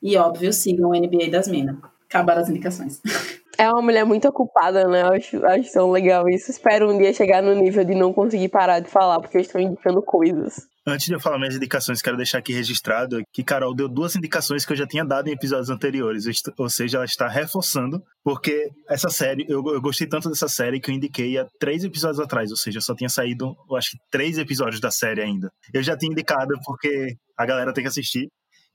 E 0.02 0.16
óbvio, 0.18 0.52
sigam 0.52 0.90
o 0.90 0.92
NBA 0.92 1.30
das 1.30 1.48
Minas. 1.48 1.76
Acabaram 2.06 2.42
as 2.42 2.50
indicações. 2.50 3.00
É 3.56 3.70
uma 3.70 3.82
mulher 3.82 4.04
muito 4.04 4.26
ocupada, 4.26 4.88
né? 4.88 5.02
Eu 5.02 5.12
acho, 5.12 5.46
acho 5.46 5.72
tão 5.72 5.90
legal 5.92 6.28
isso. 6.28 6.50
Espero 6.50 6.90
um 6.90 6.98
dia 6.98 7.12
chegar 7.12 7.40
no 7.40 7.54
nível 7.54 7.84
de 7.84 7.94
não 7.94 8.12
conseguir 8.12 8.48
parar 8.48 8.80
de 8.80 8.90
falar, 8.90 9.20
porque 9.20 9.36
eu 9.36 9.40
estou 9.40 9.60
indicando 9.60 10.02
coisas. 10.02 10.66
Antes 10.86 11.06
de 11.06 11.14
eu 11.14 11.20
falar 11.20 11.38
minhas 11.38 11.56
indicações, 11.56 12.02
quero 12.02 12.16
deixar 12.16 12.38
aqui 12.38 12.52
registrado 12.52 13.22
que 13.32 13.42
Carol 13.42 13.74
deu 13.74 13.88
duas 13.88 14.14
indicações 14.16 14.66
que 14.66 14.72
eu 14.72 14.76
já 14.76 14.86
tinha 14.86 15.02
dado 15.02 15.28
em 15.28 15.32
episódios 15.32 15.70
anteriores, 15.70 16.26
ou 16.58 16.68
seja, 16.68 16.98
ela 16.98 17.06
está 17.06 17.26
reforçando, 17.26 18.02
porque 18.22 18.70
essa 18.86 19.08
série, 19.08 19.46
eu, 19.48 19.64
eu 19.66 19.80
gostei 19.80 20.06
tanto 20.06 20.28
dessa 20.28 20.46
série 20.46 20.78
que 20.78 20.90
eu 20.90 20.94
indiquei 20.94 21.38
há 21.38 21.46
três 21.58 21.84
episódios 21.84 22.20
atrás, 22.20 22.50
ou 22.50 22.56
seja, 22.56 22.82
só 22.82 22.94
tinha 22.94 23.08
saído, 23.08 23.56
eu 23.68 23.76
acho 23.76 23.92
que 23.92 23.98
três 24.10 24.36
episódios 24.36 24.78
da 24.78 24.90
série 24.90 25.22
ainda. 25.22 25.50
Eu 25.72 25.82
já 25.82 25.96
tinha 25.96 26.12
indicado 26.12 26.54
porque 26.66 27.16
a 27.34 27.46
galera 27.46 27.72
tem 27.72 27.82
que 27.82 27.88
assistir, 27.88 28.28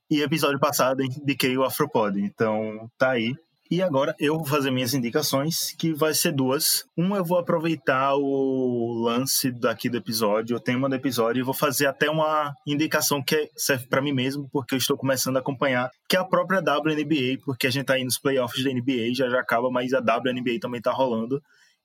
e 0.09 0.23
episódio 0.23 0.59
passado 0.59 1.03
indiquei 1.03 1.55
o 1.55 1.63
Afropod, 1.63 2.19
então 2.19 2.89
tá 2.97 3.11
aí. 3.11 3.35
E 3.71 3.83
agora 3.83 4.15
eu 4.19 4.35
vou 4.35 4.47
fazer 4.47 4.71
minhas 4.71 4.95
indicações, 4.95 5.75
que 5.77 5.93
vai 5.93 6.11
ser 6.11 6.31
duas. 6.31 6.85
Uma 6.97 7.17
eu 7.17 7.23
vou 7.23 7.37
aproveitar 7.37 8.15
o 8.15 9.03
lance 9.03 9.51
daqui 9.51 9.87
do 9.87 9.97
episódio, 9.97 10.57
o 10.57 10.59
tema 10.59 10.89
do 10.89 10.95
episódio, 10.95 11.39
e 11.39 11.43
vou 11.43 11.53
fazer 11.53 11.85
até 11.85 12.09
uma 12.09 12.51
indicação 12.65 13.21
que 13.21 13.47
serve 13.55 13.85
para 13.85 14.01
mim 14.01 14.11
mesmo, 14.11 14.49
porque 14.51 14.73
eu 14.73 14.79
estou 14.79 14.97
começando 14.97 15.37
a 15.37 15.39
acompanhar, 15.39 15.91
que 16.09 16.17
é 16.17 16.19
a 16.19 16.25
própria 16.25 16.61
WNBA, 16.61 17.43
porque 17.45 17.67
a 17.67 17.69
gente 17.69 17.85
tá 17.85 17.93
aí 17.93 18.03
nos 18.03 18.17
playoffs 18.17 18.63
da 18.63 18.73
NBA, 18.73 19.13
já 19.13 19.29
já 19.29 19.39
acaba, 19.39 19.69
mas 19.69 19.93
a 19.93 19.99
WNBA 19.99 20.59
também 20.59 20.81
tá 20.81 20.91
rolando. 20.91 21.39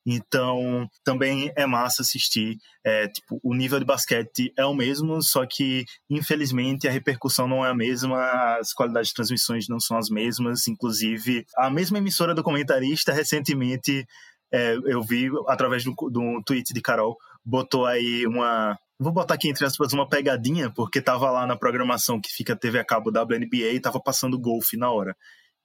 Então, 0.06 0.86
também 1.02 1.50
é 1.56 1.66
massa 1.66 2.02
assistir. 2.02 2.58
É, 2.84 3.08
tipo, 3.08 3.40
o 3.42 3.54
nível 3.54 3.78
de 3.78 3.86
basquete 3.86 4.52
é 4.56 4.64
o 4.64 4.74
mesmo, 4.74 5.22
só 5.22 5.46
que, 5.46 5.84
infelizmente, 6.10 6.86
a 6.86 6.90
repercussão 6.90 7.48
não 7.48 7.64
é 7.64 7.70
a 7.70 7.74
mesma, 7.74 8.18
as 8.58 8.74
qualidades 8.74 9.08
de 9.08 9.14
transmissões 9.14 9.66
não 9.68 9.80
são 9.80 9.96
as 9.96 10.10
mesmas. 10.10 10.68
Inclusive, 10.68 11.46
a 11.56 11.70
mesma 11.70 11.98
emissora 11.98 12.34
do 12.34 12.42
comentarista, 12.42 13.12
recentemente, 13.12 14.06
é, 14.52 14.76
eu 14.84 15.02
vi, 15.02 15.30
através 15.48 15.82
de 15.82 15.90
um, 15.90 16.42
tweet 16.42 16.74
de 16.74 16.80
Carol, 16.82 17.16
botou 17.44 17.86
aí 17.86 18.26
uma. 18.26 18.78
Vou 18.98 19.12
botar 19.12 19.34
aqui 19.34 19.48
entre 19.48 19.64
aspas 19.64 19.92
uma 19.92 20.08
pegadinha, 20.08 20.70
porque 20.70 21.00
tava 21.00 21.30
lá 21.30 21.46
na 21.46 21.56
programação 21.56 22.20
que 22.20 22.30
fica 22.30 22.54
TV 22.54 22.78
a 22.78 22.84
cabo 22.84 23.10
WNBA 23.10 23.72
e 23.72 23.80
tava 23.80 24.00
passando 24.00 24.38
golfe 24.38 24.76
na 24.76 24.90
hora. 24.90 25.16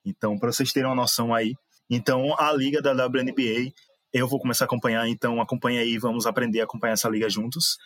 Então, 0.04 0.40
para 0.40 0.52
vocês 0.52 0.72
terem 0.72 0.90
uma 0.90 0.96
noção 0.96 1.34
aí. 1.34 1.54
Então, 1.90 2.36
a 2.40 2.52
liga 2.52 2.82
da 2.82 2.92
WNBA 2.92 3.72
eu 4.14 4.28
vou 4.28 4.40
começar 4.40 4.66
a 4.66 4.68
acompanhar, 4.68 5.08
então 5.08 5.42
acompanha 5.42 5.82
aí, 5.82 5.98
vamos 5.98 6.26
aprender 6.26 6.62
a 6.62 6.64
acompanhar 6.64 6.94
essa 6.94 7.10
liga 7.10 7.30
juntos. 7.30 7.78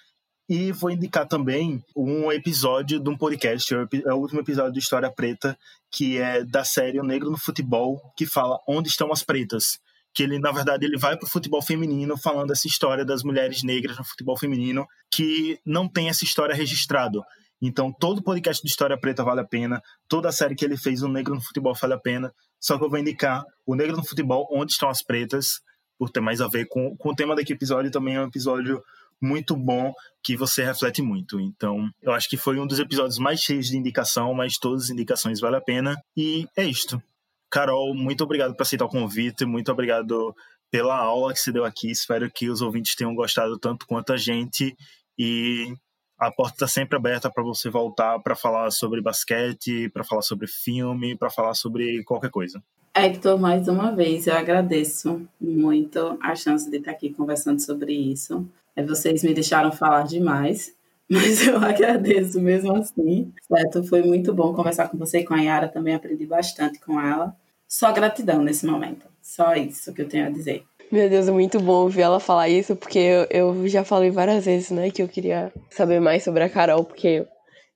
E 0.50 0.72
vou 0.74 0.92
indicar 0.92 1.26
também 1.26 1.82
um 1.96 2.32
episódio 2.32 3.00
de 3.00 3.10
um 3.10 3.18
podcast, 3.18 3.74
é 3.74 4.14
o 4.14 4.18
último 4.18 4.42
episódio 4.42 4.74
de 4.74 4.80
História 4.80 5.10
Preta, 5.10 5.58
que 5.90 6.18
é 6.18 6.44
da 6.44 6.66
série 6.66 7.00
O 7.00 7.04
Negro 7.04 7.32
no 7.32 7.38
Futebol, 7.38 8.02
que 8.18 8.26
fala 8.26 8.60
Onde 8.68 8.90
Estão 8.90 9.12
as 9.12 9.24
Pretas. 9.24 9.80
Que 10.14 10.24
ele, 10.24 10.38
na 10.40 10.52
verdade, 10.52 10.86
ele 10.86 10.98
vai 10.98 11.18
para 11.18 11.26
o 11.26 11.30
futebol 11.30 11.62
feminino 11.62 12.18
falando 12.18 12.52
essa 12.52 12.68
história 12.68 13.06
das 13.06 13.24
mulheres 13.24 13.64
negras 13.64 13.98
no 13.98 14.04
futebol 14.04 14.38
feminino, 14.38 14.86
que 15.12 15.60
não 15.66 15.88
tem 15.88 16.10
essa 16.10 16.26
história 16.26 16.54
registrado. 16.54 17.24
Então, 17.62 17.94
todo 17.94 18.22
podcast 18.22 18.62
de 18.62 18.70
História 18.70 19.00
Preta 19.00 19.24
vale 19.24 19.40
a 19.40 19.48
pena, 19.48 19.82
toda 20.10 20.28
a 20.28 20.32
série 20.34 20.56
que 20.56 20.66
ele 20.66 20.76
fez, 20.76 21.02
O 21.02 21.08
Negro 21.08 21.34
no 21.34 21.42
Futebol, 21.42 21.74
vale 21.74 21.94
a 21.94 22.00
pena. 22.00 22.34
Só 22.60 22.78
que 22.78 22.84
eu 22.84 22.90
vou 22.90 23.00
indicar 23.00 23.44
O 23.66 23.76
Negro 23.76 23.96
no 23.96 24.06
Futebol, 24.06 24.46
Onde 24.52 24.74
Estão 24.74 24.90
as 24.90 25.02
Pretas, 25.02 25.62
por 25.98 26.10
ter 26.10 26.20
mais 26.20 26.42
a 26.42 26.48
ver 26.48 26.68
com, 26.68 26.96
com 26.98 27.10
o 27.10 27.16
tema 27.16 27.36
daqui 27.36 27.54
episódio, 27.54 27.92
também 27.92 28.16
é 28.16 28.22
um 28.22 28.28
episódio 28.28 28.84
muito 29.22 29.56
bom 29.56 29.94
que 30.22 30.36
você 30.36 30.64
reflete 30.64 31.02
muito. 31.02 31.40
Então, 31.40 31.90
eu 32.02 32.12
acho 32.12 32.30
que 32.30 32.38
foi 32.38 32.60
um 32.60 32.68
dos 32.68 32.80
episódios 32.80 33.18
mais 33.18 33.40
cheios 33.40 33.68
de 33.68 33.78
indicação, 33.78 34.34
mas 34.34 34.58
todas 34.58 34.86
as 34.86 34.90
indicações 34.90 35.40
valem 35.40 35.58
a 35.58 35.62
pena. 35.62 35.98
E 36.16 36.48
é 36.58 36.66
isto. 36.66 37.02
Carol, 37.50 37.94
muito 37.96 38.24
obrigado 38.24 38.56
por 38.56 38.64
aceitar 38.64 38.86
o 38.86 38.90
convite, 38.90 39.46
muito 39.46 39.72
obrigado 39.72 40.36
pela 40.70 40.98
aula 40.98 41.32
que 41.34 41.40
você 41.40 41.52
deu 41.52 41.64
aqui. 41.64 41.92
Espero 41.92 42.30
que 42.30 42.50
os 42.50 42.62
ouvintes 42.62 42.96
tenham 42.96 43.14
gostado 43.16 43.58
tanto 43.60 43.86
quanto 43.86 44.12
a 44.12 44.18
gente. 44.18 44.76
E 45.18 45.74
a 46.20 46.32
porta 46.32 46.56
está 46.56 46.68
sempre 46.68 46.98
aberta 46.98 47.30
para 47.30 47.44
você 47.44 47.70
voltar 47.70 48.20
para 48.20 48.36
falar 48.36 48.72
sobre 48.72 49.02
basquete, 49.02 49.90
para 49.90 50.04
falar 50.04 50.22
sobre 50.22 50.48
filme, 50.48 51.16
para 51.18 51.30
falar 51.30 51.54
sobre 51.54 52.04
qualquer 52.04 52.32
coisa. 52.32 52.62
Hector, 52.96 53.40
mais 53.40 53.68
uma 53.68 53.92
vez, 53.92 54.28
eu 54.28 54.36
agradeço 54.36 55.28
muito 55.42 56.16
a 56.22 56.36
chance 56.36 56.70
de 56.70 56.78
estar 56.78 56.92
aqui 56.92 57.10
conversando 57.10 57.60
sobre 57.60 57.92
isso. 57.92 58.48
É, 58.76 58.84
vocês 58.84 59.24
me 59.24 59.34
deixaram 59.34 59.72
falar 59.72 60.04
demais, 60.04 60.76
mas 61.10 61.48
eu 61.48 61.58
agradeço 61.58 62.40
mesmo 62.40 62.76
assim. 62.76 63.34
Certo? 63.48 63.84
Foi 63.84 64.04
muito 64.04 64.32
bom 64.32 64.54
conversar 64.54 64.90
com 64.90 64.98
você 64.98 65.20
e 65.20 65.26
com 65.26 65.34
a 65.34 65.42
Yara, 65.42 65.68
também 65.68 65.96
aprendi 65.96 66.28
bastante 66.28 66.80
com 66.80 67.02
ela. 67.02 67.36
Só 67.68 67.92
gratidão 67.92 68.44
nesse 68.44 68.64
momento. 68.68 69.08
Só 69.24 69.56
isso 69.56 69.92
que 69.92 70.04
eu 70.04 70.08
tenho 70.08 70.28
a 70.28 70.30
dizer. 70.30 70.64
Meu 70.92 71.10
Deus, 71.10 71.28
é 71.28 71.32
muito 71.32 71.60
bom 71.60 71.82
ouvir 71.82 72.02
ela 72.02 72.20
falar 72.20 72.48
isso, 72.48 72.76
porque 72.76 73.00
eu, 73.00 73.26
eu 73.32 73.68
já 73.68 73.84
falei 73.84 74.12
várias 74.12 74.46
vezes, 74.46 74.70
né, 74.70 74.92
que 74.92 75.02
eu 75.02 75.08
queria 75.08 75.52
saber 75.72 76.00
mais 76.00 76.24
sobre 76.24 76.44
a 76.44 76.50
Carol, 76.50 76.84
porque 76.84 77.26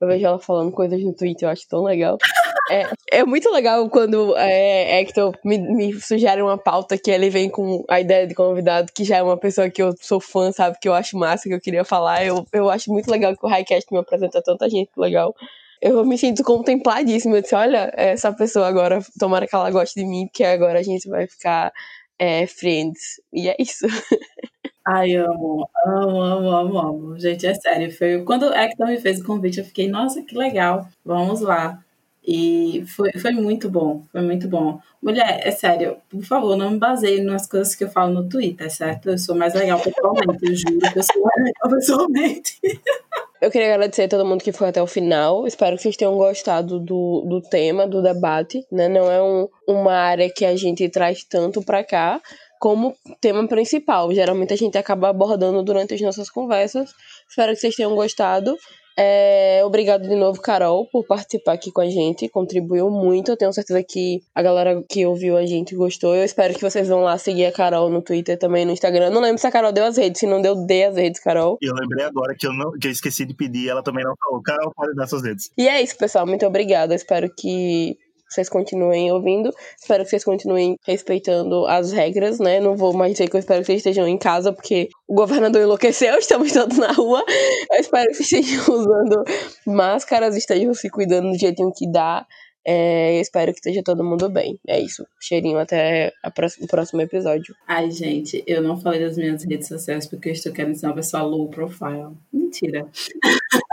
eu 0.00 0.06
vejo 0.06 0.24
ela 0.24 0.38
falando 0.38 0.70
coisas 0.70 1.02
no 1.02 1.12
Twitter, 1.12 1.48
eu 1.48 1.52
acho 1.52 1.66
tão 1.68 1.82
legal. 1.82 2.18
É, 2.70 2.90
é 3.20 3.24
muito 3.24 3.50
legal 3.50 3.88
quando 3.88 4.36
é, 4.36 5.00
Hector 5.00 5.34
me, 5.44 5.58
me 5.58 6.00
sugere 6.00 6.42
uma 6.42 6.58
pauta 6.58 6.98
que 6.98 7.10
ele 7.10 7.30
vem 7.30 7.48
com 7.48 7.84
a 7.88 8.00
ideia 8.00 8.26
de 8.26 8.34
convidado, 8.34 8.92
que 8.92 9.04
já 9.04 9.16
é 9.18 9.22
uma 9.22 9.38
pessoa 9.38 9.70
que 9.70 9.82
eu 9.82 9.94
sou 10.00 10.20
fã, 10.20 10.52
sabe? 10.52 10.78
Que 10.80 10.88
eu 10.88 10.94
acho 10.94 11.16
massa, 11.16 11.48
que 11.48 11.54
eu 11.54 11.60
queria 11.60 11.84
falar. 11.84 12.24
Eu, 12.24 12.46
eu 12.52 12.68
acho 12.68 12.92
muito 12.92 13.10
legal 13.10 13.36
que 13.36 13.44
o 13.44 13.48
Highcast 13.48 13.92
me 13.92 13.98
apresenta 13.98 14.42
tanta 14.42 14.68
gente 14.68 14.90
legal. 14.96 15.34
Eu 15.80 16.04
me 16.04 16.18
sinto 16.18 16.42
contempladíssima. 16.42 17.36
Eu 17.36 17.42
disse, 17.42 17.54
olha, 17.54 17.92
essa 17.96 18.32
pessoa 18.32 18.66
agora, 18.66 19.00
tomara 19.18 19.46
que 19.46 19.54
ela 19.54 19.70
goste 19.70 20.00
de 20.00 20.06
mim, 20.06 20.26
porque 20.26 20.44
agora 20.44 20.80
a 20.80 20.82
gente 20.82 21.08
vai 21.08 21.26
ficar 21.26 21.72
é, 22.18 22.46
friends. 22.46 23.20
E 23.32 23.48
é 23.48 23.56
isso. 23.58 23.86
Ai, 24.86 25.14
amo, 25.16 25.68
amo, 25.86 26.22
amo, 26.22 26.50
amo, 26.50 26.78
amo. 26.78 27.18
Gente, 27.20 27.46
é 27.46 27.54
sério. 27.54 27.90
Foi... 27.92 28.22
Quando 28.24 28.44
o 28.44 28.54
Hector 28.54 28.86
me 28.86 28.98
fez 28.98 29.20
o 29.20 29.24
convite, 29.24 29.58
eu 29.58 29.64
fiquei, 29.64 29.88
nossa, 29.88 30.22
que 30.22 30.36
legal. 30.36 30.86
Vamos 31.04 31.40
lá. 31.40 31.78
E 32.30 32.84
foi, 32.86 33.10
foi 33.12 33.30
muito 33.32 33.70
bom, 33.70 34.04
foi 34.12 34.20
muito 34.20 34.46
bom. 34.48 34.78
Mulher, 35.02 35.40
é 35.42 35.50
sério, 35.50 35.96
por 36.10 36.22
favor, 36.22 36.58
não 36.58 36.72
me 36.72 36.78
baseie 36.78 37.22
nas 37.22 37.46
coisas 37.46 37.74
que 37.74 37.84
eu 37.84 37.88
falo 37.88 38.12
no 38.12 38.28
Twitter, 38.28 38.70
certo? 38.70 39.08
Eu 39.08 39.16
sou 39.16 39.34
mais 39.34 39.54
legal 39.54 39.80
pessoalmente, 39.80 40.44
eu 40.46 40.54
juro 40.54 40.78
que 40.92 40.98
eu 40.98 41.02
sou 41.02 41.22
mais 41.22 41.42
legal 41.42 41.70
pessoalmente. 41.70 42.60
Eu 43.40 43.52
queria 43.52 43.72
agradecer 43.72 44.02
a 44.02 44.08
todo 44.08 44.26
mundo 44.26 44.42
que 44.42 44.50
foi 44.50 44.68
até 44.68 44.82
o 44.82 44.86
final. 44.86 45.46
Espero 45.46 45.76
que 45.76 45.82
vocês 45.82 45.96
tenham 45.96 46.16
gostado 46.16 46.80
do, 46.80 47.24
do 47.24 47.40
tema, 47.40 47.86
do 47.86 48.02
debate. 48.02 48.66
Né? 48.70 48.88
Não 48.88 49.08
é 49.08 49.22
um, 49.22 49.48
uma 49.64 49.92
área 49.92 50.28
que 50.28 50.44
a 50.44 50.56
gente 50.56 50.88
traz 50.88 51.22
tanto 51.22 51.62
para 51.62 51.84
cá 51.84 52.20
como 52.58 52.96
tema 53.20 53.46
principal. 53.46 54.12
Geralmente 54.12 54.52
a 54.52 54.56
gente 54.56 54.76
acaba 54.76 55.10
abordando 55.10 55.62
durante 55.62 55.94
as 55.94 56.00
nossas 56.00 56.28
conversas. 56.28 56.92
Espero 57.28 57.52
que 57.52 57.60
vocês 57.60 57.76
tenham 57.76 57.94
gostado. 57.94 58.56
É, 59.00 59.62
obrigado 59.64 60.08
de 60.08 60.16
novo, 60.16 60.40
Carol, 60.40 60.84
por 60.90 61.06
participar 61.06 61.52
aqui 61.52 61.70
com 61.70 61.80
a 61.80 61.88
gente. 61.88 62.28
Contribuiu 62.28 62.90
muito. 62.90 63.30
Eu 63.30 63.36
tenho 63.36 63.52
certeza 63.52 63.80
que 63.84 64.20
a 64.34 64.42
galera 64.42 64.82
que 64.88 65.06
ouviu 65.06 65.36
a 65.36 65.46
gente 65.46 65.76
gostou. 65.76 66.16
Eu 66.16 66.24
espero 66.24 66.52
que 66.52 66.60
vocês 66.60 66.88
vão 66.88 67.02
lá 67.02 67.16
seguir 67.16 67.46
a 67.46 67.52
Carol 67.52 67.88
no 67.88 68.02
Twitter 68.02 68.36
também, 68.36 68.64
no 68.64 68.72
Instagram. 68.72 69.10
Não 69.10 69.20
lembro 69.20 69.38
se 69.38 69.46
a 69.46 69.52
Carol 69.52 69.70
deu 69.70 69.84
as 69.84 69.96
redes. 69.96 70.18
Se 70.18 70.26
não 70.26 70.42
deu, 70.42 70.66
dê 70.66 70.82
as 70.82 70.96
redes, 70.96 71.20
Carol. 71.20 71.58
Eu 71.62 71.74
lembrei 71.74 72.04
agora 72.04 72.34
que 72.36 72.44
eu, 72.44 72.52
não, 72.52 72.72
que 72.72 72.88
eu 72.88 72.90
esqueci 72.90 73.24
de 73.24 73.34
pedir. 73.34 73.68
Ela 73.68 73.84
também 73.84 74.02
não 74.02 74.14
falou. 74.18 74.42
Carol, 74.42 74.72
pode 74.74 74.96
dar 74.96 75.06
suas 75.06 75.22
redes. 75.22 75.52
E 75.56 75.68
é 75.68 75.80
isso, 75.80 75.96
pessoal. 75.96 76.26
Muito 76.26 76.44
obrigada. 76.44 76.92
espero 76.92 77.30
que 77.32 77.96
vocês 78.28 78.48
continuem 78.48 79.10
ouvindo. 79.12 79.50
Espero 79.80 80.04
que 80.04 80.10
vocês 80.10 80.24
continuem 80.24 80.76
respeitando 80.86 81.66
as 81.66 81.92
regras, 81.92 82.38
né? 82.38 82.60
Não 82.60 82.76
vou 82.76 82.92
mais 82.92 83.12
dizer 83.12 83.28
que 83.28 83.36
eu 83.36 83.40
espero 83.40 83.60
que 83.60 83.66
vocês 83.66 83.78
estejam 83.78 84.06
em 84.06 84.18
casa, 84.18 84.52
porque 84.52 84.88
o 85.06 85.14
governador 85.14 85.62
enlouqueceu, 85.62 86.16
estamos 86.18 86.52
todos 86.52 86.76
na 86.78 86.92
rua. 86.92 87.24
Eu 87.70 87.80
espero 87.80 88.08
que 88.08 88.14
vocês 88.14 88.44
estejam 88.44 88.74
usando 88.74 89.24
máscaras, 89.66 90.36
estejam 90.36 90.74
se 90.74 90.90
cuidando 90.90 91.30
do 91.30 91.38
jeitinho 91.38 91.72
que 91.74 91.90
dá. 91.90 92.26
É, 92.70 93.18
espero 93.18 93.50
que 93.52 93.60
esteja 93.60 93.82
todo 93.82 94.04
mundo 94.04 94.28
bem. 94.28 94.58
É 94.66 94.78
isso. 94.78 95.06
Cheirinho 95.18 95.58
até 95.58 96.12
o 96.22 96.66
próximo 96.66 97.00
episódio. 97.00 97.54
Ai, 97.66 97.90
gente, 97.90 98.44
eu 98.46 98.60
não 98.60 98.76
falei 98.76 99.00
das 99.00 99.16
minhas 99.16 99.42
redes 99.42 99.68
sociais 99.68 100.06
porque 100.06 100.28
eu 100.28 100.32
estou 100.34 100.52
querendo 100.52 100.74
ser 100.74 100.86
uma 100.86 100.94
pessoa 100.94 101.22
low 101.22 101.48
profile. 101.48 102.14
Mentira. 102.30 102.86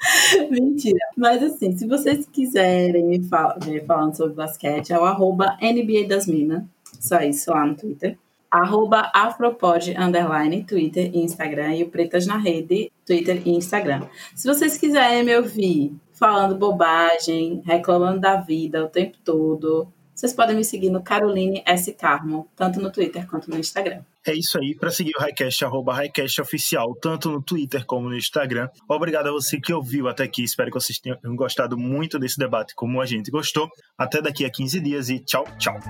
Mentira. 0.50 0.98
Mas 1.16 1.42
assim, 1.42 1.76
se 1.76 1.86
vocês 1.86 2.26
quiserem 2.26 3.04
me 3.04 3.22
fal 3.22 3.56
ver 3.60 3.84
falando 3.84 4.16
sobre 4.16 4.34
basquete, 4.34 4.92
é 4.92 4.98
o 4.98 5.04
arroba 5.04 5.56
NBA 5.60 6.08
das 6.08 6.26
Minas. 6.26 6.64
Só 6.98 7.20
isso 7.20 7.50
lá 7.50 7.66
no 7.66 7.76
Twitter. 7.76 8.18
Arroba 8.50 9.10
Afropod, 9.14 9.94
underline, 9.96 10.64
Twitter 10.64 11.10
e 11.14 11.20
Instagram. 11.20 11.76
E 11.76 11.84
o 11.84 11.90
Pretas 11.90 12.26
na 12.26 12.36
Rede, 12.36 12.90
Twitter 13.06 13.42
e 13.46 13.50
Instagram. 13.50 14.02
Se 14.34 14.48
vocês 14.48 14.76
quiserem 14.76 15.22
me 15.22 15.36
ouvir 15.36 15.94
falando 16.12 16.58
bobagem, 16.58 17.62
reclamando 17.64 18.20
da 18.20 18.36
vida 18.36 18.84
o 18.84 18.88
tempo 18.88 19.16
todo, 19.24 19.88
vocês 20.20 20.34
podem 20.34 20.54
me 20.54 20.62
seguir 20.62 20.90
no 20.90 21.02
Caroline 21.02 21.62
S. 21.64 21.94
Carmo, 21.94 22.46
tanto 22.54 22.78
no 22.78 22.92
Twitter 22.92 23.26
quanto 23.26 23.48
no 23.48 23.56
Instagram. 23.56 24.02
É 24.26 24.34
isso 24.34 24.58
aí. 24.58 24.74
Para 24.74 24.90
seguir 24.90 25.12
o 25.16 25.18
Highcast, 25.18 25.64
arroba 25.64 25.94
Highcast 25.94 26.42
Oficial, 26.42 26.94
tanto 27.00 27.30
no 27.30 27.40
Twitter 27.40 27.86
como 27.86 28.10
no 28.10 28.14
Instagram. 28.14 28.68
Obrigado 28.86 29.28
a 29.28 29.32
você 29.32 29.58
que 29.58 29.72
ouviu 29.72 30.08
até 30.08 30.24
aqui. 30.24 30.44
Espero 30.44 30.70
que 30.70 30.78
vocês 30.78 30.98
tenham 30.98 31.16
gostado 31.34 31.78
muito 31.78 32.18
desse 32.18 32.36
debate, 32.36 32.74
como 32.74 33.00
a 33.00 33.06
gente 33.06 33.30
gostou. 33.30 33.70
Até 33.96 34.20
daqui 34.20 34.44
a 34.44 34.50
15 34.50 34.80
dias 34.80 35.08
e 35.08 35.20
tchau, 35.20 35.46
tchau. 35.58 35.80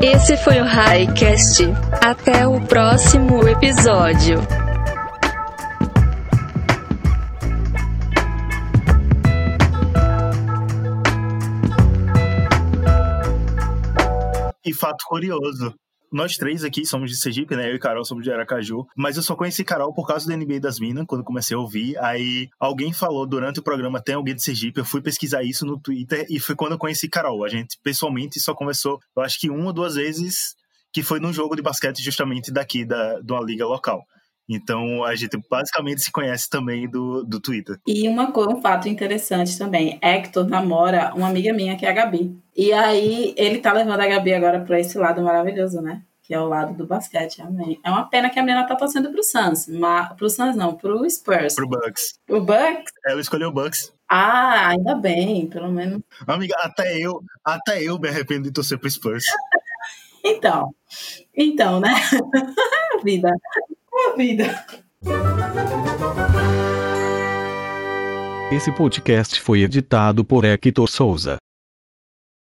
Esse 0.00 0.38
foi 0.38 0.58
o 0.58 0.64
Highcast. 0.64 1.64
Até 2.02 2.46
o 2.46 2.58
próximo 2.62 3.46
episódio. 3.46 4.61
E 14.72 14.74
fato 14.74 15.04
curioso. 15.06 15.74
Nós 16.10 16.34
três 16.38 16.64
aqui 16.64 16.86
somos 16.86 17.10
de 17.10 17.16
Sergipe, 17.18 17.54
né? 17.54 17.70
Eu 17.70 17.74
e 17.74 17.78
Carol 17.78 18.06
somos 18.06 18.24
de 18.24 18.32
Aracaju. 18.32 18.86
Mas 18.96 19.18
eu 19.18 19.22
só 19.22 19.36
conheci 19.36 19.62
Carol 19.62 19.92
por 19.92 20.06
causa 20.06 20.26
do 20.26 20.34
NBA 20.34 20.60
das 20.60 20.80
Minas, 20.80 21.04
quando 21.06 21.22
comecei 21.22 21.54
a 21.54 21.60
ouvir. 21.60 21.98
Aí 21.98 22.48
alguém 22.58 22.90
falou 22.90 23.26
durante 23.26 23.60
o 23.60 23.62
programa, 23.62 24.00
tem 24.02 24.14
alguém 24.14 24.34
de 24.34 24.42
Sergipe. 24.42 24.80
Eu 24.80 24.84
fui 24.86 25.02
pesquisar 25.02 25.42
isso 25.42 25.66
no 25.66 25.78
Twitter 25.78 26.24
e 26.30 26.40
foi 26.40 26.56
quando 26.56 26.72
eu 26.72 26.78
conheci 26.78 27.06
Carol. 27.06 27.44
A 27.44 27.50
gente 27.50 27.78
pessoalmente 27.82 28.40
só 28.40 28.54
conversou, 28.54 28.98
eu 29.14 29.22
acho 29.22 29.38
que 29.38 29.50
uma 29.50 29.66
ou 29.66 29.72
duas 29.74 29.94
vezes, 29.96 30.54
que 30.90 31.02
foi 31.02 31.20
num 31.20 31.34
jogo 31.34 31.54
de 31.54 31.60
basquete 31.60 32.02
justamente 32.02 32.50
daqui, 32.50 32.86
da, 32.86 33.20
de 33.20 33.30
uma 33.30 33.42
liga 33.42 33.66
local. 33.66 34.02
Então 34.54 35.02
a 35.04 35.14
gente 35.14 35.38
basicamente 35.50 36.02
se 36.02 36.12
conhece 36.12 36.48
também 36.48 36.88
do, 36.88 37.24
do 37.24 37.40
Twitter. 37.40 37.78
E 37.86 38.08
uma 38.08 38.30
coisa, 38.30 38.50
um 38.50 38.60
fato 38.60 38.88
interessante 38.88 39.56
também: 39.56 39.98
Hector 40.02 40.46
namora 40.46 41.12
uma 41.14 41.28
amiga 41.28 41.52
minha 41.52 41.76
que 41.76 41.86
é 41.86 41.90
a 41.90 41.92
Gabi. 41.92 42.36
E 42.56 42.72
aí 42.72 43.34
ele 43.36 43.58
tá 43.58 43.72
levando 43.72 44.00
a 44.00 44.06
Gabi 44.06 44.34
agora 44.34 44.60
pra 44.60 44.78
esse 44.78 44.98
lado 44.98 45.22
maravilhoso, 45.22 45.80
né? 45.80 46.02
Que 46.22 46.34
é 46.34 46.40
o 46.40 46.46
lado 46.48 46.74
do 46.74 46.86
basquete, 46.86 47.42
amém. 47.42 47.80
É 47.82 47.90
uma 47.90 48.04
pena 48.08 48.30
que 48.30 48.38
a 48.38 48.42
menina 48.42 48.66
tá 48.66 48.76
torcendo 48.76 49.10
pro 49.10 49.24
Suns, 49.24 49.66
mas 49.66 50.12
pro 50.12 50.30
Suns 50.30 50.54
não, 50.54 50.74
pro 50.74 51.08
Spurs. 51.08 51.54
Pro 51.54 51.68
Bucks. 51.68 52.14
O 52.28 52.40
Bucks? 52.40 52.92
Ela 53.06 53.20
escolheu 53.20 53.48
o 53.48 53.52
Bucks. 53.52 53.92
Ah, 54.08 54.68
ainda 54.68 54.94
bem, 54.94 55.48
pelo 55.48 55.72
menos. 55.72 56.00
Amiga, 56.26 56.54
até 56.58 56.98
eu, 56.98 57.22
até 57.44 57.82
eu 57.82 57.98
me 57.98 58.08
arrependo 58.08 58.44
de 58.44 58.52
torcer 58.52 58.78
pro 58.78 58.90
Spurs. 58.90 59.24
então, 60.22 60.72
então, 61.34 61.80
né? 61.80 61.90
vida. 63.02 63.30
A 64.04 64.16
vida. 64.16 64.64
Esse 68.50 68.72
podcast 68.72 69.40
foi 69.40 69.62
editado 69.62 70.24
por 70.24 70.44
Hector 70.44 70.88
Souza. 70.88 71.36